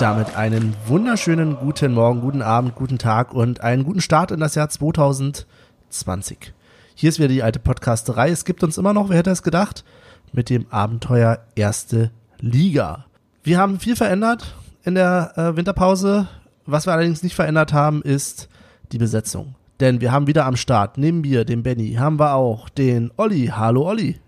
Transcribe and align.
Damit 0.00 0.34
einen 0.34 0.74
wunderschönen 0.86 1.56
guten 1.56 1.92
Morgen, 1.92 2.22
guten 2.22 2.40
Abend, 2.40 2.74
guten 2.74 2.96
Tag 2.96 3.34
und 3.34 3.60
einen 3.60 3.84
guten 3.84 4.00
Start 4.00 4.30
in 4.30 4.40
das 4.40 4.54
Jahr 4.54 4.70
2020. 4.70 6.54
Hier 6.94 7.10
ist 7.10 7.18
wieder 7.18 7.28
die 7.28 7.42
alte 7.42 7.58
Podcasterei. 7.58 8.30
Es 8.30 8.46
gibt 8.46 8.62
uns 8.62 8.78
immer 8.78 8.94
noch, 8.94 9.10
wer 9.10 9.18
hätte 9.18 9.28
es 9.28 9.42
gedacht, 9.42 9.84
mit 10.32 10.48
dem 10.48 10.66
Abenteuer 10.70 11.40
Erste 11.54 12.12
Liga. 12.38 13.04
Wir 13.42 13.58
haben 13.58 13.78
viel 13.78 13.94
verändert 13.94 14.54
in 14.84 14.94
der 14.94 15.34
äh, 15.36 15.54
Winterpause. 15.54 16.28
Was 16.64 16.86
wir 16.86 16.94
allerdings 16.94 17.22
nicht 17.22 17.34
verändert 17.34 17.74
haben, 17.74 18.00
ist 18.00 18.48
die 18.92 18.98
Besetzung. 18.98 19.54
Denn 19.80 20.00
wir 20.00 20.12
haben 20.12 20.26
wieder 20.26 20.46
am 20.46 20.56
Start, 20.56 20.96
neben 20.96 21.20
mir, 21.20 21.44
dem 21.44 21.62
Benny, 21.62 21.92
haben 21.98 22.18
wir 22.18 22.32
auch 22.32 22.70
den 22.70 23.10
Olli. 23.18 23.52
Hallo 23.54 23.86
Olli. 23.86 24.18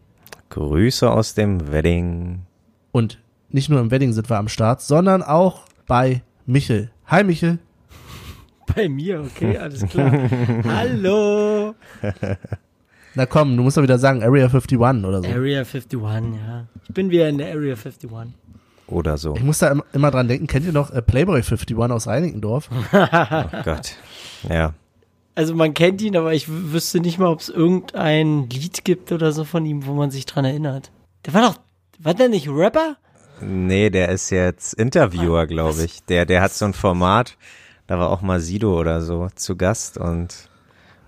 Grüße 0.50 1.10
aus 1.10 1.32
dem 1.32 1.72
Wedding. 1.72 2.42
Und 2.90 3.22
nicht 3.52 3.68
nur 3.68 3.80
im 3.80 3.90
Wedding 3.90 4.12
sind 4.12 4.28
wir 4.28 4.38
am 4.38 4.48
Start, 4.48 4.80
sondern 4.80 5.22
auch 5.22 5.62
bei 5.86 6.22
Michel. 6.46 6.90
Hi 7.06 7.24
Michel. 7.24 7.58
Bei 8.74 8.88
mir, 8.88 9.20
okay, 9.20 9.58
alles 9.58 9.84
klar. 9.86 10.10
Hallo. 10.64 11.74
Na 13.14 13.26
komm, 13.26 13.56
du 13.56 13.62
musst 13.62 13.76
doch 13.76 13.82
wieder 13.82 13.98
sagen 13.98 14.22
Area 14.22 14.46
51 14.46 14.78
oder 14.78 15.22
so. 15.22 15.28
Area 15.28 15.58
51, 15.58 16.00
ja. 16.00 16.66
Ich 16.84 16.94
bin 16.94 17.10
wieder 17.10 17.28
in 17.28 17.38
der 17.38 17.48
Area 17.48 17.74
51. 17.74 18.08
Oder 18.86 19.18
so. 19.18 19.34
Ich 19.36 19.42
muss 19.42 19.58
da 19.58 19.74
immer 19.92 20.10
dran 20.10 20.28
denken, 20.28 20.46
kennt 20.46 20.64
ihr 20.64 20.72
noch 20.72 20.90
äh, 20.90 21.02
Playboy 21.02 21.36
51 21.36 21.76
aus 21.76 22.06
Reinickendorf? 22.06 22.70
oh 22.92 23.62
Gott. 23.64 23.96
Ja. 24.48 24.74
Also 25.34 25.54
man 25.54 25.74
kennt 25.74 26.00
ihn, 26.00 26.16
aber 26.16 26.32
ich 26.32 26.46
wüsste 26.48 27.00
nicht 27.00 27.18
mal, 27.18 27.28
ob 27.28 27.40
es 27.40 27.48
irgendein 27.48 28.48
Lied 28.48 28.84
gibt 28.84 29.12
oder 29.12 29.32
so 29.32 29.44
von 29.44 29.66
ihm, 29.66 29.86
wo 29.86 29.92
man 29.92 30.10
sich 30.10 30.24
dran 30.24 30.44
erinnert. 30.44 30.92
Der 31.26 31.34
war 31.34 31.42
doch, 31.42 31.60
war 31.98 32.14
der 32.14 32.28
nicht 32.28 32.48
Rapper? 32.48 32.96
Nee, 33.44 33.90
der 33.90 34.08
ist 34.08 34.30
jetzt 34.30 34.74
Interviewer, 34.74 35.46
glaube 35.46 35.82
ich. 35.82 36.04
Der, 36.04 36.26
der 36.26 36.42
hat 36.42 36.52
so 36.52 36.64
ein 36.64 36.74
Format, 36.74 37.36
da 37.86 37.98
war 37.98 38.10
auch 38.10 38.22
mal 38.22 38.40
Sido 38.40 38.78
oder 38.78 39.00
so 39.00 39.28
zu 39.34 39.56
Gast 39.56 39.98
und 39.98 40.48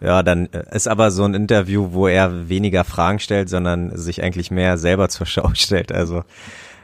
ja, 0.01 0.23
dann 0.23 0.47
äh, 0.53 0.65
ist 0.73 0.89
aber 0.89 1.11
so 1.11 1.25
ein 1.25 1.35
Interview, 1.35 1.93
wo 1.93 2.07
er 2.09 2.49
weniger 2.49 2.85
Fragen 2.85 3.19
stellt, 3.19 3.49
sondern 3.49 3.97
sich 3.97 4.23
eigentlich 4.23 4.51
mehr 4.51 4.77
selber 4.77 5.09
zur 5.09 5.27
Schau 5.27 5.51
stellt. 5.55 5.93
Also 5.93 6.25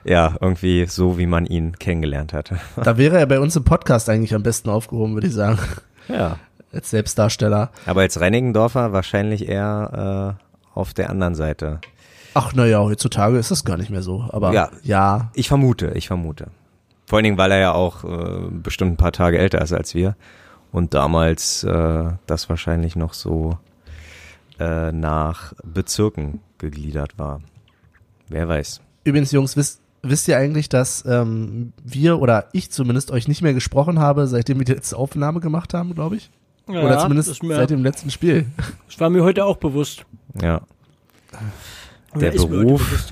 ja, 0.05 0.37
irgendwie 0.41 0.87
so, 0.87 1.19
wie 1.19 1.27
man 1.27 1.45
ihn 1.45 1.79
kennengelernt 1.79 2.33
hat. 2.33 2.53
Da 2.83 2.97
wäre 2.97 3.19
er 3.19 3.27
bei 3.27 3.39
uns 3.39 3.57
im 3.57 3.65
Podcast 3.65 4.09
eigentlich 4.09 4.35
am 4.35 4.43
besten 4.43 4.71
aufgehoben, 4.71 5.15
würde 5.15 5.27
ich 5.27 5.35
sagen. 5.35 5.59
Ja. 6.09 6.39
Als 6.73 6.91
Selbstdarsteller. 6.91 7.71
Aber 7.85 8.01
als 8.03 8.21
Reinigendorfer 8.21 8.93
wahrscheinlich 8.93 9.49
eher 9.49 10.37
äh, 10.39 10.79
auf 10.79 10.95
der 10.95 11.11
anderen 11.11 11.35
Seite. 11.35 11.81
Ach, 12.35 12.53
naja, 12.55 12.81
heutzutage 12.81 13.39
ist 13.39 13.51
das 13.51 13.65
gar 13.65 13.77
nicht 13.77 13.91
mehr 13.91 14.03
so. 14.03 14.29
Aber 14.31 14.53
ja, 14.53 14.71
ja. 14.83 15.31
Ich 15.35 15.49
vermute, 15.49 15.93
ich 15.95 16.09
vermute. 16.09 16.49
Vor 17.07 17.17
allen 17.17 17.25
Dingen, 17.25 17.39
weil 17.39 17.51
er 17.51 17.59
ja 17.59 17.73
auch 17.73 18.05
äh, 18.05 18.49
bestimmt 18.51 18.93
ein 18.93 18.97
paar 18.97 19.13
Tage 19.13 19.39
älter 19.39 19.61
ist 19.61 19.73
als 19.73 19.95
wir. 19.95 20.17
Und 20.73 20.95
damals 20.95 21.65
äh, 21.65 22.13
das 22.27 22.49
wahrscheinlich 22.49 22.95
noch 22.95 23.15
so 23.15 23.59
äh, 24.61 24.93
nach 24.93 25.53
Bezirken 25.65 26.41
gegliedert 26.59 27.19
war. 27.19 27.41
Wer 28.29 28.49
weiß. 28.49 28.81
Übrigens, 29.03 29.33
Jungs, 29.33 29.57
wisst, 29.57 29.81
wisst 30.03 30.29
ihr 30.29 30.37
eigentlich, 30.37 30.69
dass 30.69 31.05
ähm, 31.07 31.73
wir 31.83 32.21
oder 32.21 32.49
ich 32.53 32.71
zumindest 32.71 33.11
euch 33.11 33.27
nicht 33.27 33.43
mehr 33.43 33.55
gesprochen 33.55 33.99
habe, 33.99 34.29
seitdem 34.29 34.59
wir 34.59 34.65
die 34.65 34.75
letzte 34.75 34.97
Aufnahme 34.97 35.41
gemacht 35.41 35.75
haben, 35.75 35.95
glaube 35.95 36.17
ich? 36.17 36.31
Ja, 36.69 36.83
oder 36.83 36.99
zumindest 36.99 37.41
seit 37.43 37.71
dem 37.71 37.83
letzten 37.83 38.11
Spiel. 38.11 38.47
Das 38.87 39.01
war 39.01 39.09
mir 39.09 39.25
heute 39.25 39.47
auch 39.47 39.57
bewusst. 39.57 40.05
Ja. 40.41 40.61
Der 42.15 42.33
Beruf, 42.33 43.09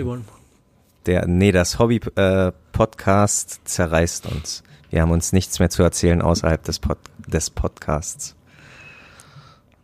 der, 1.06 1.26
nee, 1.28 1.52
das 1.52 1.78
Hobby-Podcast 1.78 3.52
äh, 3.52 3.64
zerreißt 3.64 4.26
uns. 4.26 4.64
Wir 4.90 5.02
haben 5.02 5.12
uns 5.12 5.32
nichts 5.32 5.60
mehr 5.60 5.70
zu 5.70 5.82
erzählen 5.82 6.20
außerhalb 6.20 6.62
des, 6.64 6.80
Pod 6.80 6.98
des 7.26 7.50
Podcasts. 7.50 8.34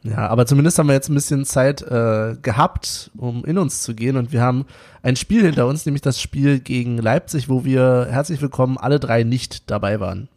Ja, 0.02 0.26
aber 0.28 0.46
zumindest 0.46 0.78
haben 0.78 0.88
wir 0.88 0.94
jetzt 0.94 1.08
ein 1.08 1.14
bisschen 1.14 1.44
Zeit 1.44 1.80
äh, 1.82 2.36
gehabt, 2.42 3.10
um 3.16 3.44
in 3.44 3.56
uns 3.56 3.82
zu 3.82 3.94
gehen. 3.94 4.16
Und 4.16 4.32
wir 4.32 4.42
haben 4.42 4.66
ein 5.02 5.16
Spiel 5.16 5.42
hinter 5.42 5.66
uns, 5.66 5.86
nämlich 5.86 6.02
das 6.02 6.20
Spiel 6.20 6.58
gegen 6.58 6.98
Leipzig, 6.98 7.48
wo 7.48 7.64
wir 7.64 8.08
herzlich 8.10 8.42
willkommen 8.42 8.76
alle 8.76 8.98
drei 8.98 9.22
nicht 9.22 9.70
dabei 9.70 10.00
waren. 10.00 10.28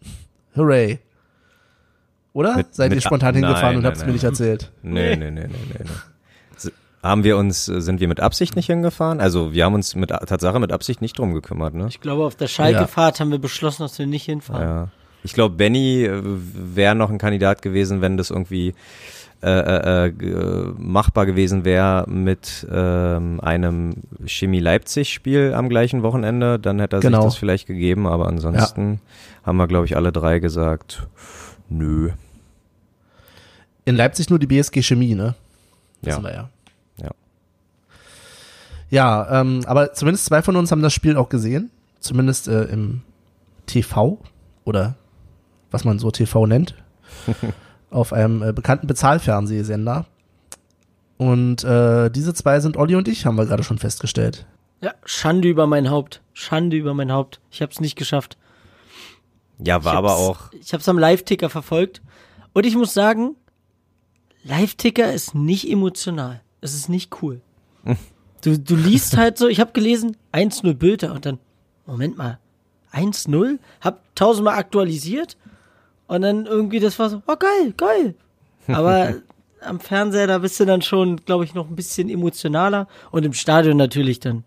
Hooray. 0.55 0.99
Oder? 2.31 2.57
Mit, 2.57 2.75
Seid 2.75 2.91
mit 2.91 2.99
ihr 2.99 3.01
spontan 3.01 3.33
hingefahren 3.33 3.69
nein, 3.69 3.77
und 3.77 3.85
habt 3.85 3.97
es 3.97 4.05
mir 4.05 4.13
nicht 4.13 4.23
erzählt? 4.23 4.71
Nee, 4.83 5.15
nee, 5.15 5.31
nee, 5.31 5.47
nee, 5.47 5.47
nee. 5.47 5.79
nee. 5.79 5.89
Haben 7.07 7.23
wir 7.23 7.38
uns, 7.38 7.66
sind 7.66 8.00
wir 8.00 8.07
mit 8.07 8.19
Absicht 8.19 8.56
nicht 8.56 8.68
hingefahren? 8.68 9.22
Also 9.22 9.53
wir 9.53 9.66
haben 9.66 9.73
uns 9.73 9.95
mit 9.95 10.09
Tatsache 10.09 10.59
mit 10.59 10.72
Absicht 10.72 11.01
nicht 11.01 11.18
drum 11.18 11.34
gekümmert, 11.34 11.73
ne? 11.73 11.88
Ich 11.90 12.01
glaube, 12.01 12.25
auf 12.25 12.35
der 12.35 12.47
Schalke-Fahrt 12.47 13.18
ja. 13.18 13.23
haben 13.23 13.31
wir 13.31 13.40
beschlossen, 13.40 13.84
dass 13.84 13.97
wir 13.97 14.07
nicht 14.07 14.25
hinfahren. 14.25 14.68
Ja. 14.68 14.88
Ich 15.23 15.34
glaube, 15.34 15.56
Benny 15.56 16.03
äh, 16.03 16.22
wäre 16.23 16.95
noch 16.95 17.09
ein 17.09 17.18
Kandidat 17.18 17.62
gewesen, 17.62 18.01
wenn 18.01 18.18
das 18.18 18.29
irgendwie 18.29 18.73
äh, 19.41 19.50
äh, 19.50 20.07
äh, 20.07 20.73
machbar 20.78 21.25
gewesen 21.25 21.63
wäre 21.63 22.06
mit 22.09 22.66
ähm, 22.72 23.39
einem 23.41 23.97
Chemie 24.25 24.59
Leipzig 24.59 25.13
Spiel 25.13 25.53
am 25.53 25.69
gleichen 25.69 26.01
Wochenende, 26.01 26.57
dann 26.57 26.79
hätte 26.79 26.97
er 26.97 27.00
genau. 27.01 27.22
sich 27.22 27.25
das 27.28 27.35
vielleicht 27.38 27.68
gegeben, 27.68 28.07
aber 28.07 28.28
ansonsten 28.28 28.94
ja. 28.94 29.47
haben 29.47 29.57
wir 29.57 29.68
glaube 29.68 29.85
ich 29.85 29.95
alle 29.95 30.12
drei 30.12 30.39
gesagt, 30.39 31.07
nö. 31.69 32.09
In 33.85 33.95
Leipzig 33.95 34.29
nur 34.29 34.39
die 34.39 34.47
BSG 34.47 34.81
Chemie, 34.81 35.13
ne? 35.13 35.35
Wissen 36.01 36.24
ja. 36.24 36.29
wir. 36.29 36.35
Ja. 36.35 36.50
Ja, 38.90 39.42
ähm, 39.42 39.62
aber 39.66 39.94
zumindest 39.94 40.25
zwei 40.25 40.42
von 40.42 40.56
uns 40.56 40.72
haben 40.72 40.81
das 40.81 40.94
Spiel 40.94 41.18
auch 41.18 41.30
gesehen, 41.30 41.72
zumindest 42.00 42.48
äh, 42.48 42.64
im 42.64 43.02
TV 43.66 44.20
oder 44.64 44.96
was 45.72 45.84
man 45.84 46.00
so 46.00 46.12
TV 46.12 46.46
nennt. 46.46 46.75
auf 47.90 48.14
einem 48.14 48.44
äh, 48.44 48.53
bekannten 48.53 48.88
Bezahlfernsehsender. 48.88 50.06
Und 51.18 51.64
äh, 51.64 52.09
diese 52.09 52.34
zwei 52.34 52.59
sind 52.59 52.78
Olli 52.78 52.96
und 52.96 53.08
ich, 53.08 53.25
haben 53.25 53.38
wir 53.38 53.46
gerade 53.46 53.64
schon 53.64 53.80
festgestellt. 53.80 54.46
Ja, 54.81 54.94
Schande 55.06 55.48
über 55.48 55.66
mein 55.66 55.90
Haupt. 55.90 56.22
Schande 56.34 56.78
über 56.78 56.94
mein 56.94 57.12
Haupt. 57.12 57.40
Ich 57.50 57.62
habe 57.62 57.72
es 57.72 57.80
nicht 57.80 57.96
geschafft. 57.96 58.38
Ja, 59.58 59.84
war 59.84 59.96
aber 59.96 60.16
auch. 60.16 60.52
Ich 60.54 60.74
habe 60.74 60.81
es 60.81 60.90
am 60.90 61.00
Live-Ticker 61.00 61.50
verfolgt. 61.50 62.04
Und 62.54 62.66
ich 62.66 62.75
muss 62.75 62.94
sagen, 62.94 63.36
Live-Ticker 64.44 65.12
ist 65.12 65.34
nicht 65.34 65.69
emotional. 65.69 66.42
Es 66.62 66.75
ist 66.75 66.90
nicht 66.90 67.22
cool. 67.22 67.42
Du, 68.42 68.58
du 68.58 68.75
liest 68.75 69.18
halt 69.18 69.38
so, 69.38 69.48
ich 69.48 69.59
habe 69.59 69.72
gelesen, 69.72 70.16
1-0 70.34 70.74
Bilder 70.74 71.14
und 71.14 71.25
dann, 71.25 71.40
Moment 71.86 72.18
mal, 72.18 72.40
1-0? 72.94 73.59
Hab 73.81 74.16
tausendmal 74.16 74.58
aktualisiert 74.58 75.38
und 76.08 76.22
dann 76.22 76.46
irgendwie, 76.46 76.80
das 76.80 76.98
war 77.00 77.09
so, 77.09 77.22
oh 77.28 77.36
geil, 77.36 77.74
geil. 77.75 78.16
Aber 78.68 79.16
am 79.62 79.80
Fernseher, 79.80 80.28
da 80.28 80.40
bist 80.40 80.59
du 80.59 80.66
dann 80.66 80.81
schon, 80.81 81.18
glaube 81.25 81.44
ich, 81.44 81.53
noch 81.53 81.70
ein 81.70 81.75
bisschen 81.75 82.09
emotionaler. 82.09 82.88
Und 83.12 83.25
im 83.25 83.34
Stadion 83.34 83.78
natürlich 83.78 84.20
dann 84.20 84.44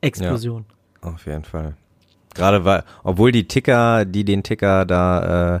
Explosion. 0.00 0.64
Ja, 1.02 1.10
auf 1.12 1.26
jeden 1.26 1.44
Fall. 1.44 1.76
Gerade 2.34 2.64
weil, 2.64 2.84
obwohl 3.04 3.30
die 3.30 3.46
Ticker, 3.46 4.04
die 4.04 4.24
den 4.24 4.42
Ticker 4.42 4.84
da 4.84 5.56
äh, 5.56 5.60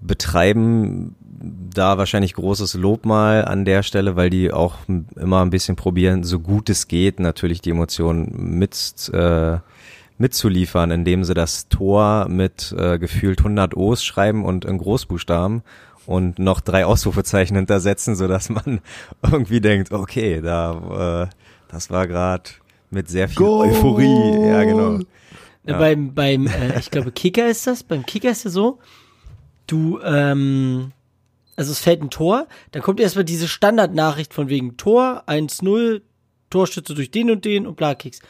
betreiben, 0.00 1.16
da 1.44 1.98
wahrscheinlich 1.98 2.34
großes 2.34 2.74
Lob 2.74 3.04
mal 3.04 3.44
an 3.44 3.64
der 3.64 3.82
Stelle, 3.82 4.16
weil 4.16 4.30
die 4.30 4.52
auch 4.52 4.76
immer 5.16 5.42
ein 5.42 5.50
bisschen 5.50 5.76
probieren, 5.76 6.24
so 6.24 6.40
gut 6.40 6.70
es 6.70 6.88
geht, 6.88 7.20
natürlich 7.20 7.60
die 7.60 7.70
Emotionen 7.70 8.58
mit 8.58 9.10
äh, 9.12 9.58
mitzuliefern, 10.16 10.90
indem 10.90 11.24
sie 11.24 11.34
das 11.34 11.68
Tor 11.68 12.28
mit 12.28 12.74
äh, 12.78 12.98
gefühlt 12.98 13.40
100 13.40 13.76
O's 13.76 14.04
schreiben 14.04 14.44
und 14.44 14.64
in 14.64 14.78
Großbuchstaben 14.78 15.62
und 16.06 16.38
noch 16.38 16.60
drei 16.60 16.86
Ausrufezeichen 16.86 17.56
hintersetzen, 17.56 18.14
so 18.14 18.28
dass 18.28 18.48
man 18.48 18.80
irgendwie 19.22 19.60
denkt, 19.60 19.92
okay, 19.92 20.40
da 20.40 21.24
äh, 21.24 21.34
das 21.68 21.90
war 21.90 22.06
gerade 22.06 22.50
mit 22.90 23.08
sehr 23.08 23.28
viel 23.28 23.36
Goal. 23.36 23.68
Euphorie. 23.68 24.48
Ja, 24.48 24.64
genau. 24.64 25.00
Ja. 25.66 25.78
Beim, 25.78 26.14
beim 26.14 26.46
äh, 26.46 26.78
ich 26.78 26.90
glaube, 26.90 27.10
Kicker 27.10 27.48
ist 27.48 27.66
das. 27.66 27.82
Beim 27.82 28.06
Kicker 28.06 28.30
ist 28.30 28.46
es 28.46 28.52
so, 28.52 28.78
du, 29.66 29.98
ähm, 30.04 30.92
also 31.56 31.72
es 31.72 31.78
fällt 31.78 32.02
ein 32.02 32.10
Tor, 32.10 32.46
dann 32.72 32.82
kommt 32.82 33.00
erstmal 33.00 33.24
diese 33.24 33.48
Standardnachricht 33.48 34.34
von 34.34 34.48
wegen 34.48 34.76
Tor 34.76 35.24
1-0, 35.26 36.02
Torschütze 36.50 36.94
durch 36.94 37.10
den 37.10 37.30
und 37.30 37.44
den 37.44 37.66
und 37.66 37.76
bla 37.76 37.94
Kicks. 37.94 38.20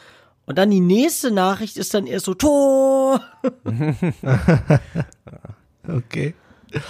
Und 0.45 0.57
dann 0.57 0.69
die 0.69 0.79
nächste 0.79 1.31
Nachricht 1.31 1.77
ist 1.77 1.93
dann 1.93 2.05
erst 2.05 2.25
so 2.25 2.35
Tor. 2.35 3.21
okay. 5.87 6.35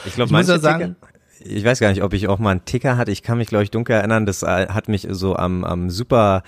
Ich 0.06 0.16
glaube, 0.16 0.32
manche 0.32 0.60
sagen, 0.60 0.96
ich 1.40 1.64
weiß 1.64 1.80
gar 1.80 1.90
nicht, 1.90 2.04
ob 2.04 2.14
ich 2.14 2.28
auch 2.28 2.40
mal 2.40 2.52
einen 2.52 2.66
Ticker 2.66 2.98
hatte. 2.98 3.12
Ich 3.12 3.24
kann 3.24 3.38
mich, 3.38 3.48
glaube 3.48 3.64
ich, 3.64 3.72
dunkel 3.72 3.96
erinnern. 3.96 4.26
Das 4.26 4.44
äh, 4.44 4.68
hat 4.68 4.90
mich 4.90 5.08
so 5.10 5.36
am, 5.36 5.64
am 5.64 5.90
Super 5.90 6.44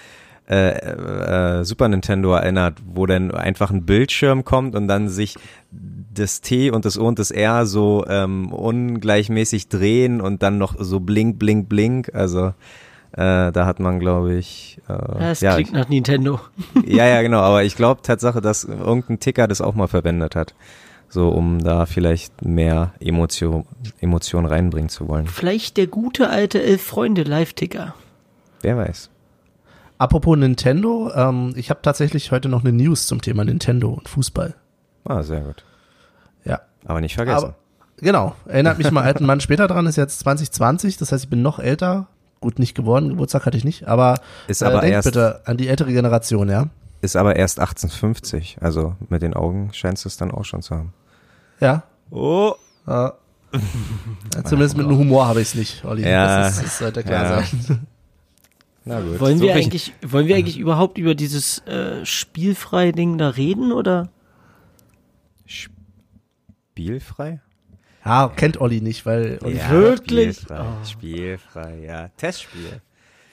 äh, 0.50 1.60
äh, 1.60 1.64
Super 1.66 1.90
Nintendo 1.90 2.34
erinnert, 2.34 2.80
wo 2.86 3.06
dann 3.06 3.32
einfach 3.32 3.70
ein 3.70 3.86
Bildschirm 3.86 4.46
kommt 4.46 4.76
und 4.76 4.88
dann 4.88 5.10
sich 5.10 5.36
das 6.18 6.42
T 6.42 6.72
und 6.72 6.86
das 6.86 6.98
O 6.98 7.08
und 7.08 7.20
das 7.20 7.32
R 7.32 7.66
so 7.66 8.06
ähm, 8.08 8.52
ungleichmäßig 8.52 9.70
drehen 9.70 10.22
und 10.22 10.44
dann 10.44 10.58
noch 10.58 10.76
so 10.80 11.00
blink, 11.00 11.40
blink, 11.40 11.70
blink. 11.70 12.14
Also 12.14 12.54
äh, 13.14 13.52
da 13.52 13.66
hat 13.66 13.80
man, 13.80 14.00
glaube 14.00 14.36
ich. 14.36 14.80
Äh, 14.88 15.20
das 15.20 15.42
ja, 15.42 15.56
klingt 15.56 15.74
nach 15.74 15.90
Nintendo. 15.90 16.40
ja, 16.86 17.06
ja, 17.06 17.22
genau. 17.22 17.40
Aber 17.40 17.64
ich 17.64 17.76
glaube 17.76 18.02
Tatsache, 18.02 18.42
dass 18.42 18.64
irgendein 18.64 19.20
Ticker 19.20 19.48
das 19.48 19.62
auch 19.62 19.76
mal 19.76 19.88
verwendet 19.88 20.36
hat. 20.36 20.54
so 21.10 21.30
um 21.30 21.60
da 21.60 21.86
vielleicht 21.86 22.44
mehr 22.44 22.94
Emotion, 23.00 23.66
Emotion 24.02 24.46
reinbringen 24.46 24.90
zu 24.90 25.08
wollen. 25.08 25.28
Vielleicht 25.28 25.78
der 25.78 25.88
gute 25.88 26.30
alte 26.30 26.62
Elf-Freunde-Live-Ticker. 26.62 27.96
Wer 28.62 28.78
weiß. 28.78 29.10
Apropos 29.98 30.38
Nintendo, 30.38 31.12
ähm, 31.16 31.54
ich 31.56 31.70
habe 31.70 31.82
tatsächlich 31.82 32.32
heute 32.32 32.50
noch 32.50 32.64
eine 32.64 32.72
News 32.72 33.08
zum 33.08 33.22
Thema 33.22 33.44
Nintendo 33.46 33.90
und 33.90 34.08
Fußball. 34.10 34.54
Ah, 35.06 35.24
sehr 35.24 35.42
gut. 35.42 35.64
Aber 36.88 37.02
nicht 37.02 37.16
vergessen. 37.16 37.46
Aber, 37.46 37.56
genau. 37.98 38.36
Erinnert 38.48 38.78
mich 38.80 38.90
mal 38.92 39.04
alten 39.04 39.26
Mann 39.26 39.40
später 39.42 39.68
dran, 39.68 39.86
ist 39.86 39.96
jetzt 39.98 40.20
2020, 40.20 40.98
das 40.98 41.12
heißt, 41.12 41.26
ich 41.26 41.30
bin 41.30 41.42
noch 41.44 41.60
älter. 41.60 42.08
Gut, 42.40 42.60
nicht 42.60 42.76
geworden, 42.76 43.10
Geburtstag 43.10 43.46
hatte 43.46 43.58
ich 43.58 43.64
nicht, 43.66 43.88
aber, 43.88 44.20
Ist 44.48 44.64
aber 44.64 44.80
denkt 44.82 44.94
erst- 44.94 45.06
bitte 45.06 45.42
an 45.46 45.58
die 45.58 45.68
ältere 45.68 45.92
Generation, 45.92 46.50
ja? 46.50 46.68
Ist 47.02 47.16
aber 47.16 47.36
erst 47.36 47.60
1850. 47.60 48.58
Also 48.62 48.96
mit 49.10 49.22
den 49.22 49.34
Augen 49.36 49.70
scheinst 49.74 50.06
du 50.06 50.10
es 50.10 50.18
dann 50.18 50.32
auch 50.32 50.46
schon 50.46 50.62
zu 50.64 50.76
haben. 50.76 50.94
Ja. 51.60 51.84
Oh. 52.10 52.54
Äh, 52.88 52.92
ja, 52.92 53.14
zumindest 54.46 54.78
mit 54.78 54.86
einem 54.88 54.98
Humor 54.98 55.28
habe 55.28 55.42
ich 55.42 55.50
es 55.50 55.56
nicht, 55.56 55.86
Olli. 55.86 56.04
Ja. 56.08 56.40
Das, 56.44 56.58
ist, 56.58 56.64
das 56.66 56.78
sollte 56.80 57.04
klar 57.04 57.24
Ja. 57.24 57.44
sein. 57.44 57.88
Na 58.86 59.02
gut. 59.02 59.20
Wollen 59.20 59.38
So 59.40 59.44
wir 59.46 59.54
eigentlich, 59.56 59.94
wollen 60.06 60.28
wir 60.28 60.36
eigentlich 60.38 60.58
überhaupt 60.58 60.98
über 60.98 61.14
dieses 61.16 61.60
äh, 61.68 62.06
spielfreie 62.06 62.94
Ding 62.94 63.18
da 63.18 63.30
reden 63.30 63.72
oder? 63.72 64.10
Spielfrei? 66.78 67.40
Ja, 68.06 68.32
kennt 68.36 68.62
Olli 68.62 68.82
nicht, 68.82 69.08
weil 69.08 69.40
Olli 69.44 69.58
Ja, 69.58 69.72
Wirklich? 69.72 70.38
Spielfrei, 70.38 70.66
Spielfrei, 70.86 71.80
ja. 71.80 72.08
Testspiel. 72.18 72.82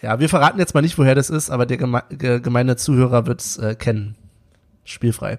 Ja, 0.01 0.19
wir 0.19 0.31
verraten 0.31 0.59
jetzt 0.59 0.75
mal 0.75 0.81
nicht, 0.81 0.97
woher 0.97 1.15
das 1.15 1.29
ist, 1.29 1.51
aber 1.51 1.67
der 1.67 1.77
geme 1.77 2.03
ge 2.09 2.41
gemeine 2.41 2.77
Zuhörer 2.77 3.27
wird 3.27 3.43
es 3.43 3.59
äh, 3.59 3.75
kennen. 3.75 4.17
Spielfrei. 4.85 5.39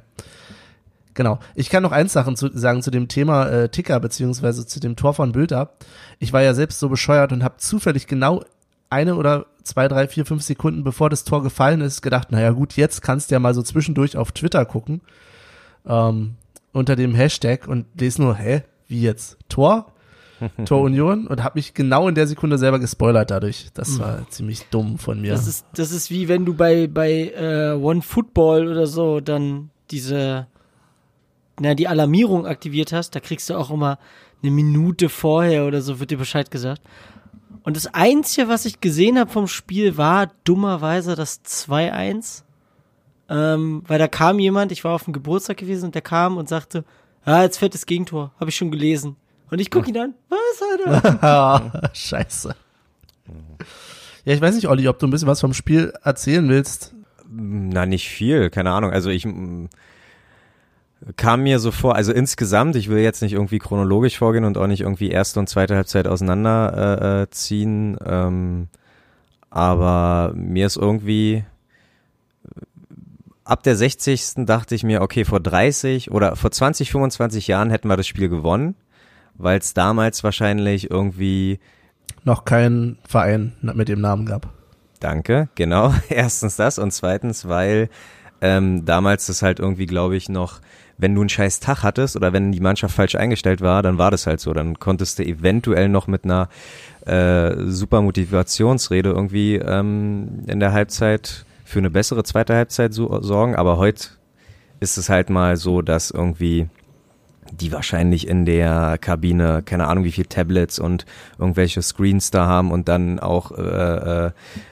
Genau. 1.15 1.39
Ich 1.55 1.71
kann 1.71 1.81
noch 1.81 1.91
eins 1.91 2.13
Sachen 2.13 2.35
zu, 2.35 2.55
sagen 2.55 2.83
zu 2.83 2.91
dem 2.91 3.07
Thema 3.07 3.47
äh, 3.47 3.69
Ticker, 3.69 3.99
beziehungsweise 3.99 4.67
zu 4.67 4.79
dem 4.79 4.95
Tor 4.95 5.15
von 5.15 5.31
Bülter. 5.31 5.73
Ich 6.19 6.31
war 6.31 6.43
ja 6.43 6.53
selbst 6.53 6.79
so 6.79 6.89
bescheuert 6.89 7.31
und 7.31 7.43
habe 7.43 7.57
zufällig 7.57 8.05
genau 8.05 8.43
eine 8.91 9.15
oder 9.15 9.47
zwei, 9.63 9.87
drei, 9.87 10.07
vier, 10.07 10.27
fünf 10.27 10.43
Sekunden 10.43 10.83
bevor 10.83 11.09
das 11.09 11.23
Tor 11.23 11.41
gefallen 11.41 11.81
ist, 11.81 12.03
gedacht, 12.03 12.31
naja 12.31 12.51
gut, 12.51 12.73
jetzt 12.73 13.01
kannst 13.01 13.31
du 13.31 13.35
ja 13.35 13.39
mal 13.39 13.55
so 13.55 13.63
zwischendurch 13.63 14.15
auf 14.15 14.31
Twitter 14.31 14.63
gucken, 14.65 15.01
ähm, 15.87 16.35
unter 16.75 16.95
dem 16.95 17.15
Hashtag 17.15 17.67
und 17.67 17.85
lese 17.99 18.21
nur, 18.21 18.35
hä, 18.35 18.63
wie 18.87 19.01
jetzt? 19.01 19.37
Tor? 19.49 19.93
Tor 20.65 20.81
Union 20.81 21.27
und 21.27 21.41
habe 21.41 21.57
mich 21.57 21.73
genau 21.73 22.09
in 22.09 22.15
der 22.15 22.27
Sekunde 22.27 22.57
selber 22.57 22.79
gespoilert 22.79 23.31
dadurch. 23.31 23.69
Das 23.73 23.97
war 23.99 24.29
ziemlich 24.29 24.63
dumm 24.69 24.97
von 24.97 25.21
mir. 25.21 25.31
Das 25.31 25.47
ist, 25.47 25.65
das 25.73 25.91
ist 25.91 26.11
wie 26.11 26.27
wenn 26.27 26.43
du 26.43 26.53
bei, 26.53 26.87
bei 26.87 27.31
äh, 27.31 27.71
One 27.71 28.01
Football 28.01 28.67
oder 28.67 28.85
so 28.85 29.21
dann 29.21 29.69
diese, 29.91 30.47
na, 31.57 31.73
die 31.73 31.87
Alarmierung 31.87 32.45
aktiviert 32.45 32.91
hast, 32.91 33.15
da 33.15 33.21
kriegst 33.21 33.49
du 33.49 33.55
auch 33.55 33.71
immer 33.71 33.97
eine 34.43 34.51
Minute 34.51 35.07
vorher 35.07 35.65
oder 35.65 35.81
so, 35.81 36.01
wird 36.01 36.11
dir 36.11 36.17
Bescheid 36.17 36.51
gesagt. 36.51 36.81
Und 37.63 37.77
das 37.77 37.87
Einzige, 37.87 38.49
was 38.49 38.65
ich 38.65 38.81
gesehen 38.81 39.17
habe 39.17 39.31
vom 39.31 39.47
Spiel, 39.47 39.95
war 39.95 40.31
dummerweise 40.43 41.15
das 41.15 41.43
2-1. 41.45 42.43
Ähm, 43.27 43.83
weil 43.87 43.99
da 43.99 44.07
kam 44.07 44.39
jemand, 44.39 44.71
ich 44.71 44.83
war 44.83 44.93
auf 44.93 45.05
dem 45.05 45.13
Geburtstag 45.13 45.57
gewesen 45.57 45.85
und 45.85 45.95
der 45.95 46.01
kam 46.01 46.37
und 46.37 46.47
sagte, 46.47 46.83
ah, 47.23 47.41
jetzt 47.41 47.57
fällt 47.57 47.73
das 47.73 47.85
Gegentor, 47.85 48.31
habe 48.39 48.49
ich 48.49 48.55
schon 48.55 48.71
gelesen. 48.71 49.15
Und 49.49 49.59
ich 49.59 49.71
gucke 49.71 49.89
ihn 49.89 49.97
an, 49.97 50.13
was, 50.29 50.99
Alter? 51.01 51.89
Scheiße. 51.93 52.55
Ja, 54.25 54.33
ich 54.33 54.41
weiß 54.41 54.55
nicht, 54.55 54.67
Olli, 54.67 54.87
ob 54.87 54.99
du 54.99 55.07
ein 55.07 55.11
bisschen 55.11 55.27
was 55.27 55.41
vom 55.41 55.53
Spiel 55.53 55.93
erzählen 56.03 56.47
willst. 56.49 56.93
Na, 57.29 57.85
nicht 57.85 58.09
viel, 58.09 58.49
keine 58.49 58.71
Ahnung. 58.71 58.91
Also 58.91 59.09
ich 59.09 59.25
mm, 59.25 59.65
kam 61.15 61.43
mir 61.43 61.59
so 61.59 61.71
vor, 61.71 61.95
also 61.95 62.11
insgesamt, 62.11 62.75
ich 62.75 62.89
will 62.89 62.99
jetzt 62.99 63.21
nicht 63.21 63.33
irgendwie 63.33 63.59
chronologisch 63.59 64.17
vorgehen 64.17 64.45
und 64.45 64.57
auch 64.57 64.67
nicht 64.67 64.81
irgendwie 64.81 65.09
erste 65.09 65.39
und 65.39 65.47
zweite 65.47 65.75
Halbzeit 65.75 66.07
auseinander 66.07 66.99
äh, 67.01 67.21
äh, 67.23 67.29
ziehen, 67.29 67.97
ähm, 68.05 68.67
aber 69.49 70.33
mir 70.35 70.65
ist 70.65 70.77
irgendwie 70.77 71.45
ab 73.45 73.63
der 73.63 73.75
60. 73.75 74.45
dachte 74.45 74.75
ich 74.75 74.83
mir, 74.83 75.01
okay, 75.01 75.23
vor 75.23 75.39
30 75.39 76.11
oder 76.11 76.35
vor 76.35 76.51
20, 76.51 76.91
25 76.91 77.47
Jahren 77.47 77.69
hätten 77.69 77.87
wir 77.87 77.95
das 77.95 78.07
Spiel 78.07 78.27
gewonnen, 78.27 78.75
weil 79.35 79.59
es 79.59 79.73
damals 79.73 80.23
wahrscheinlich 80.23 80.89
irgendwie 80.91 81.59
Noch 82.23 82.43
kein 82.43 82.97
Verein 83.07 83.53
mit 83.61 83.87
dem 83.87 84.01
Namen 84.01 84.25
gab. 84.25 84.51
Danke, 84.99 85.49
genau. 85.55 85.93
Erstens 86.09 86.55
das 86.55 86.79
und 86.79 86.91
zweitens, 86.91 87.47
weil 87.47 87.89
ähm, 88.41 88.85
damals 88.85 89.27
das 89.27 89.41
halt 89.41 89.59
irgendwie, 89.59 89.85
glaube 89.85 90.15
ich, 90.15 90.27
noch, 90.27 90.59
wenn 90.97 91.13
du 91.13 91.21
einen 91.21 91.29
scheiß 91.29 91.59
Tag 91.59 91.83
hattest 91.83 92.15
oder 92.15 92.33
wenn 92.33 92.51
die 92.51 92.59
Mannschaft 92.59 92.95
falsch 92.95 93.15
eingestellt 93.15 93.61
war, 93.61 93.83
dann 93.83 93.97
war 93.97 94.11
das 94.11 94.27
halt 94.27 94.39
so. 94.39 94.53
Dann 94.53 94.79
konntest 94.79 95.19
du 95.19 95.23
eventuell 95.23 95.89
noch 95.89 96.07
mit 96.07 96.23
einer 96.23 96.49
äh, 97.05 97.55
super 97.65 98.01
Motivationsrede 98.01 99.09
irgendwie 99.09 99.55
ähm, 99.55 100.43
in 100.47 100.59
der 100.59 100.73
Halbzeit 100.73 101.44
für 101.65 101.79
eine 101.79 101.89
bessere 101.89 102.23
zweite 102.23 102.55
Halbzeit 102.55 102.93
so, 102.93 103.21
sorgen. 103.21 103.55
Aber 103.55 103.77
heute 103.77 104.07
ist 104.79 104.97
es 104.97 105.09
halt 105.09 105.29
mal 105.29 105.57
so, 105.57 105.81
dass 105.81 106.11
irgendwie 106.11 106.69
die 107.51 107.71
wahrscheinlich 107.71 108.27
in 108.27 108.45
der 108.45 108.97
Kabine, 108.99 109.61
keine 109.63 109.87
Ahnung, 109.87 110.03
wie 110.03 110.11
viel 110.11 110.25
Tablets 110.25 110.79
und 110.79 111.05
irgendwelche 111.37 111.81
Screens 111.81 112.31
da 112.31 112.45
haben 112.45 112.71
und 112.71 112.87
dann 112.87 113.19
auch 113.19 113.51
äh, 113.51 114.27
äh, 114.27 114.31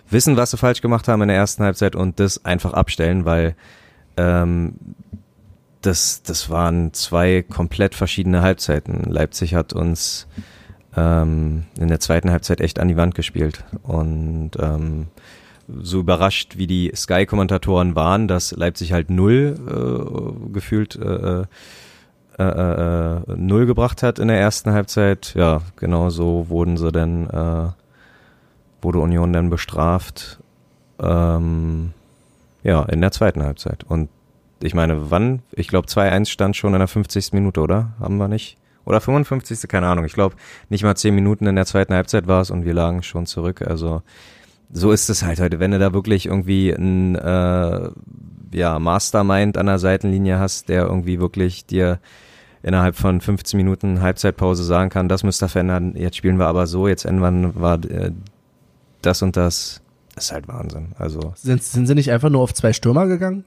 wissen, 0.09 0.37
was 0.37 0.51
sie 0.51 0.57
falsch 0.57 0.81
gemacht 0.81 1.07
haben 1.07 1.21
in 1.21 1.27
der 1.27 1.37
ersten 1.37 1.63
Halbzeit 1.63 1.95
und 1.95 2.19
das 2.19 2.45
einfach 2.45 2.73
abstellen, 2.73 3.25
weil 3.25 3.55
ähm, 4.17 4.75
das, 5.81 6.23
das 6.23 6.49
waren 6.49 6.93
zwei 6.93 7.43
komplett 7.43 7.95
verschiedene 7.95 8.41
Halbzeiten. 8.41 9.03
Leipzig 9.03 9.53
hat 9.55 9.73
uns 9.73 10.27
ähm, 10.95 11.65
in 11.77 11.87
der 11.87 11.99
zweiten 11.99 12.31
Halbzeit 12.31 12.61
echt 12.61 12.79
an 12.79 12.87
die 12.87 12.97
Wand 12.97 13.15
gespielt 13.15 13.63
und 13.83 14.51
ähm, 14.59 15.07
so 15.67 15.99
überrascht, 15.99 16.57
wie 16.57 16.67
die 16.67 16.91
Sky-Kommentatoren 16.95 17.95
waren, 17.95 18.27
dass 18.27 18.51
Leipzig 18.51 18.91
halt 18.91 19.09
null 19.09 19.55
äh, 19.67 20.53
gefühlt 20.53 20.95
äh, 20.95 21.45
äh, 22.39 22.43
äh, 22.43 23.21
null 23.35 23.65
gebracht 23.65 24.03
hat 24.03 24.19
in 24.19 24.27
der 24.27 24.39
ersten 24.39 24.71
Halbzeit. 24.71 25.33
Ja, 25.35 25.61
genau 25.75 26.09
so 26.09 26.49
wurden 26.49 26.77
sie 26.77 26.91
dann, 26.91 27.29
äh, 27.29 27.69
wurde 28.81 28.99
Union 28.99 29.33
dann 29.33 29.49
bestraft. 29.49 30.39
Ähm, 30.99 31.93
ja, 32.63 32.83
in 32.83 33.01
der 33.01 33.11
zweiten 33.11 33.43
Halbzeit. 33.43 33.83
Und 33.83 34.09
ich 34.61 34.73
meine, 34.73 35.11
wann? 35.11 35.41
Ich 35.51 35.67
glaube 35.67 35.87
2-1 35.87 36.29
stand 36.29 36.55
schon 36.55 36.73
in 36.73 36.79
der 36.79 36.87
50. 36.87 37.33
Minute, 37.33 37.61
oder? 37.61 37.91
Haben 37.99 38.17
wir 38.17 38.27
nicht? 38.27 38.57
Oder 38.85 38.99
55. 38.99 39.69
Keine 39.69 39.87
Ahnung. 39.87 40.05
Ich 40.05 40.13
glaube, 40.13 40.35
nicht 40.69 40.83
mal 40.83 40.95
10 40.95 41.13
Minuten 41.13 41.45
in 41.45 41.55
der 41.55 41.65
zweiten 41.65 41.93
Halbzeit 41.93 42.27
war 42.27 42.41
es 42.41 42.49
und 42.49 42.65
wir 42.65 42.73
lagen 42.73 43.03
schon 43.03 43.25
zurück. 43.25 43.61
Also 43.61 44.01
so 44.75 44.91
ist 44.91 45.09
es 45.09 45.23
halt 45.23 45.39
heute. 45.39 45.59
Wenn 45.59 45.71
du 45.71 45.79
da 45.79 45.93
wirklich 45.93 46.25
irgendwie 46.25 46.71
ein 46.71 47.15
äh, 47.15 47.89
ja, 48.53 48.79
Mastermind 48.79 49.57
an 49.57 49.67
der 49.67 49.79
Seitenlinie 49.79 50.39
hast, 50.39 50.67
der 50.67 50.83
irgendwie 50.83 51.19
wirklich 51.19 51.65
dir 51.65 51.99
innerhalb 52.63 52.95
von 52.95 53.21
15 53.21 53.57
Minuten 53.57 54.01
Halbzeitpause 54.01 54.63
sagen 54.63 54.89
kann, 54.89 55.09
das 55.09 55.23
müsst 55.23 55.43
ihr 55.43 55.49
verändern, 55.49 55.95
jetzt 55.95 56.17
spielen 56.17 56.37
wir 56.39 56.47
aber 56.47 56.65
so, 56.65 56.87
jetzt 56.87 57.05
ändern 57.05 57.53
wir 57.55 57.73
äh, 57.91 58.11
das 59.01 59.21
und 59.21 59.37
das. 59.37 59.81
Das 60.15 60.25
ist 60.25 60.31
halt 60.31 60.47
Wahnsinn. 60.47 60.93
Also 60.97 61.33
Sind, 61.35 61.61
sind 61.63 61.87
sie 61.87 61.95
nicht 61.95 62.11
einfach 62.11 62.29
nur 62.29 62.41
auf 62.41 62.53
zwei 62.53 62.73
Stürmer 62.73 63.07
gegangen? 63.07 63.45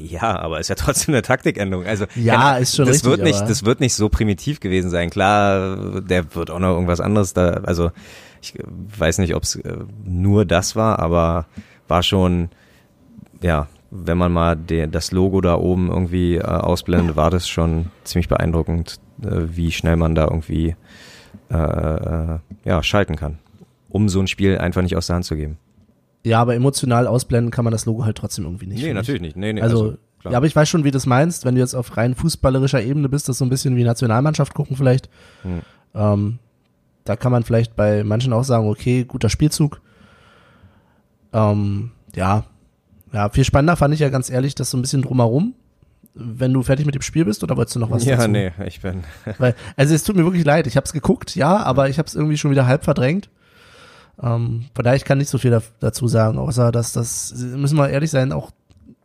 ja, 0.00 0.38
aber 0.38 0.60
ist 0.60 0.68
ja 0.68 0.76
trotzdem 0.76 1.12
eine 1.14 1.22
Taktikänderung. 1.22 1.84
Also 1.84 2.06
Ja, 2.14 2.36
keine- 2.36 2.60
ist 2.60 2.76
schon 2.76 2.86
das 2.86 2.96
richtig, 2.96 3.10
Wird 3.10 3.22
nicht, 3.22 3.40
das 3.42 3.64
wird 3.64 3.80
nicht 3.80 3.94
so 3.94 4.08
primitiv 4.08 4.60
gewesen 4.60 4.90
sein. 4.90 5.10
Klar, 5.10 6.00
der 6.02 6.34
wird 6.36 6.50
auch 6.52 6.60
noch 6.60 6.74
irgendwas 6.74 7.00
anderes 7.00 7.34
da. 7.34 7.50
Also 7.64 7.90
ich 8.54 9.00
weiß 9.00 9.18
nicht, 9.18 9.34
ob 9.34 9.42
es 9.42 9.56
äh, 9.56 9.76
nur 10.04 10.44
das 10.44 10.76
war, 10.76 10.98
aber 10.98 11.46
war 11.86 12.02
schon 12.02 12.50
ja, 13.42 13.68
wenn 13.90 14.18
man 14.18 14.32
mal 14.32 14.56
de, 14.56 14.86
das 14.86 15.12
Logo 15.12 15.40
da 15.40 15.56
oben 15.56 15.88
irgendwie 15.88 16.36
äh, 16.36 16.42
ausblendet, 16.42 17.16
war 17.16 17.30
das 17.30 17.48
schon 17.48 17.86
ziemlich 18.04 18.28
beeindruckend, 18.28 19.00
äh, 19.22 19.42
wie 19.48 19.72
schnell 19.72 19.96
man 19.96 20.14
da 20.14 20.24
irgendwie 20.24 20.76
äh, 21.50 21.56
äh, 21.56 22.38
ja, 22.64 22.82
schalten 22.82 23.16
kann, 23.16 23.38
um 23.88 24.08
so 24.08 24.20
ein 24.20 24.26
Spiel 24.26 24.58
einfach 24.58 24.82
nicht 24.82 24.96
aus 24.96 25.06
der 25.06 25.16
Hand 25.16 25.24
zu 25.24 25.36
geben. 25.36 25.58
Ja, 26.24 26.40
aber 26.40 26.54
emotional 26.54 27.06
ausblenden 27.06 27.50
kann 27.50 27.64
man 27.64 27.72
das 27.72 27.86
Logo 27.86 28.04
halt 28.04 28.18
trotzdem 28.18 28.44
irgendwie 28.44 28.66
nicht. 28.66 28.82
nee, 28.82 28.92
natürlich 28.92 29.22
nicht. 29.22 29.36
Nee, 29.36 29.52
nee, 29.52 29.60
Also, 29.62 29.96
klar. 30.20 30.32
ja, 30.32 30.36
aber 30.38 30.46
ich 30.46 30.54
weiß 30.54 30.68
schon, 30.68 30.84
wie 30.84 30.90
du 30.90 30.96
das 30.96 31.06
meinst, 31.06 31.44
wenn 31.44 31.54
du 31.54 31.60
jetzt 31.60 31.74
auf 31.74 31.96
rein 31.96 32.14
fußballerischer 32.14 32.82
Ebene 32.82 33.08
bist, 33.08 33.28
das 33.28 33.38
so 33.38 33.44
ein 33.44 33.48
bisschen 33.48 33.76
wie 33.76 33.84
Nationalmannschaft 33.84 34.52
gucken 34.52 34.76
vielleicht. 34.76 35.08
Hm. 35.42 35.60
Ähm, 35.94 36.38
da 37.08 37.16
kann 37.16 37.32
man 37.32 37.42
vielleicht 37.42 37.74
bei 37.74 38.04
manchen 38.04 38.32
auch 38.32 38.44
sagen, 38.44 38.68
okay, 38.68 39.04
guter 39.04 39.30
Spielzug. 39.30 39.80
Ähm, 41.32 41.92
ja, 42.14 42.44
ja, 43.12 43.30
viel 43.30 43.44
spannender 43.44 43.76
fand 43.76 43.94
ich 43.94 44.00
ja 44.00 44.10
ganz 44.10 44.28
ehrlich, 44.28 44.54
das 44.54 44.70
so 44.70 44.76
ein 44.76 44.82
bisschen 44.82 45.02
drumherum. 45.02 45.54
Wenn 46.14 46.52
du 46.52 46.62
fertig 46.62 46.84
mit 46.84 46.94
dem 46.94 47.02
Spiel 47.02 47.24
bist, 47.24 47.42
oder 47.42 47.56
wolltest 47.56 47.76
du 47.76 47.80
noch 47.80 47.90
was 47.90 48.04
ja, 48.04 48.16
dazu? 48.16 48.28
nee, 48.28 48.52
ich 48.66 48.80
bin. 48.80 49.04
Weil, 49.38 49.54
also 49.76 49.94
es 49.94 50.04
tut 50.04 50.16
mir 50.16 50.24
wirklich 50.24 50.44
leid. 50.44 50.66
Ich 50.66 50.76
habe 50.76 50.84
es 50.84 50.92
geguckt, 50.92 51.34
ja, 51.34 51.56
aber 51.58 51.88
ich 51.88 51.98
habe 51.98 52.08
es 52.08 52.14
irgendwie 52.14 52.36
schon 52.36 52.50
wieder 52.50 52.66
halb 52.66 52.84
verdrängt. 52.84 53.30
Ähm, 54.22 54.66
von 54.74 54.84
daher 54.84 54.96
ich 54.96 55.04
kann 55.04 55.18
nicht 55.18 55.30
so 55.30 55.38
viel 55.38 55.52
da, 55.52 55.62
dazu 55.80 56.08
sagen, 56.08 56.38
außer 56.38 56.72
dass 56.72 56.92
das 56.92 57.32
müssen 57.36 57.78
wir 57.78 57.88
ehrlich 57.88 58.10
sein, 58.10 58.32
auch 58.32 58.50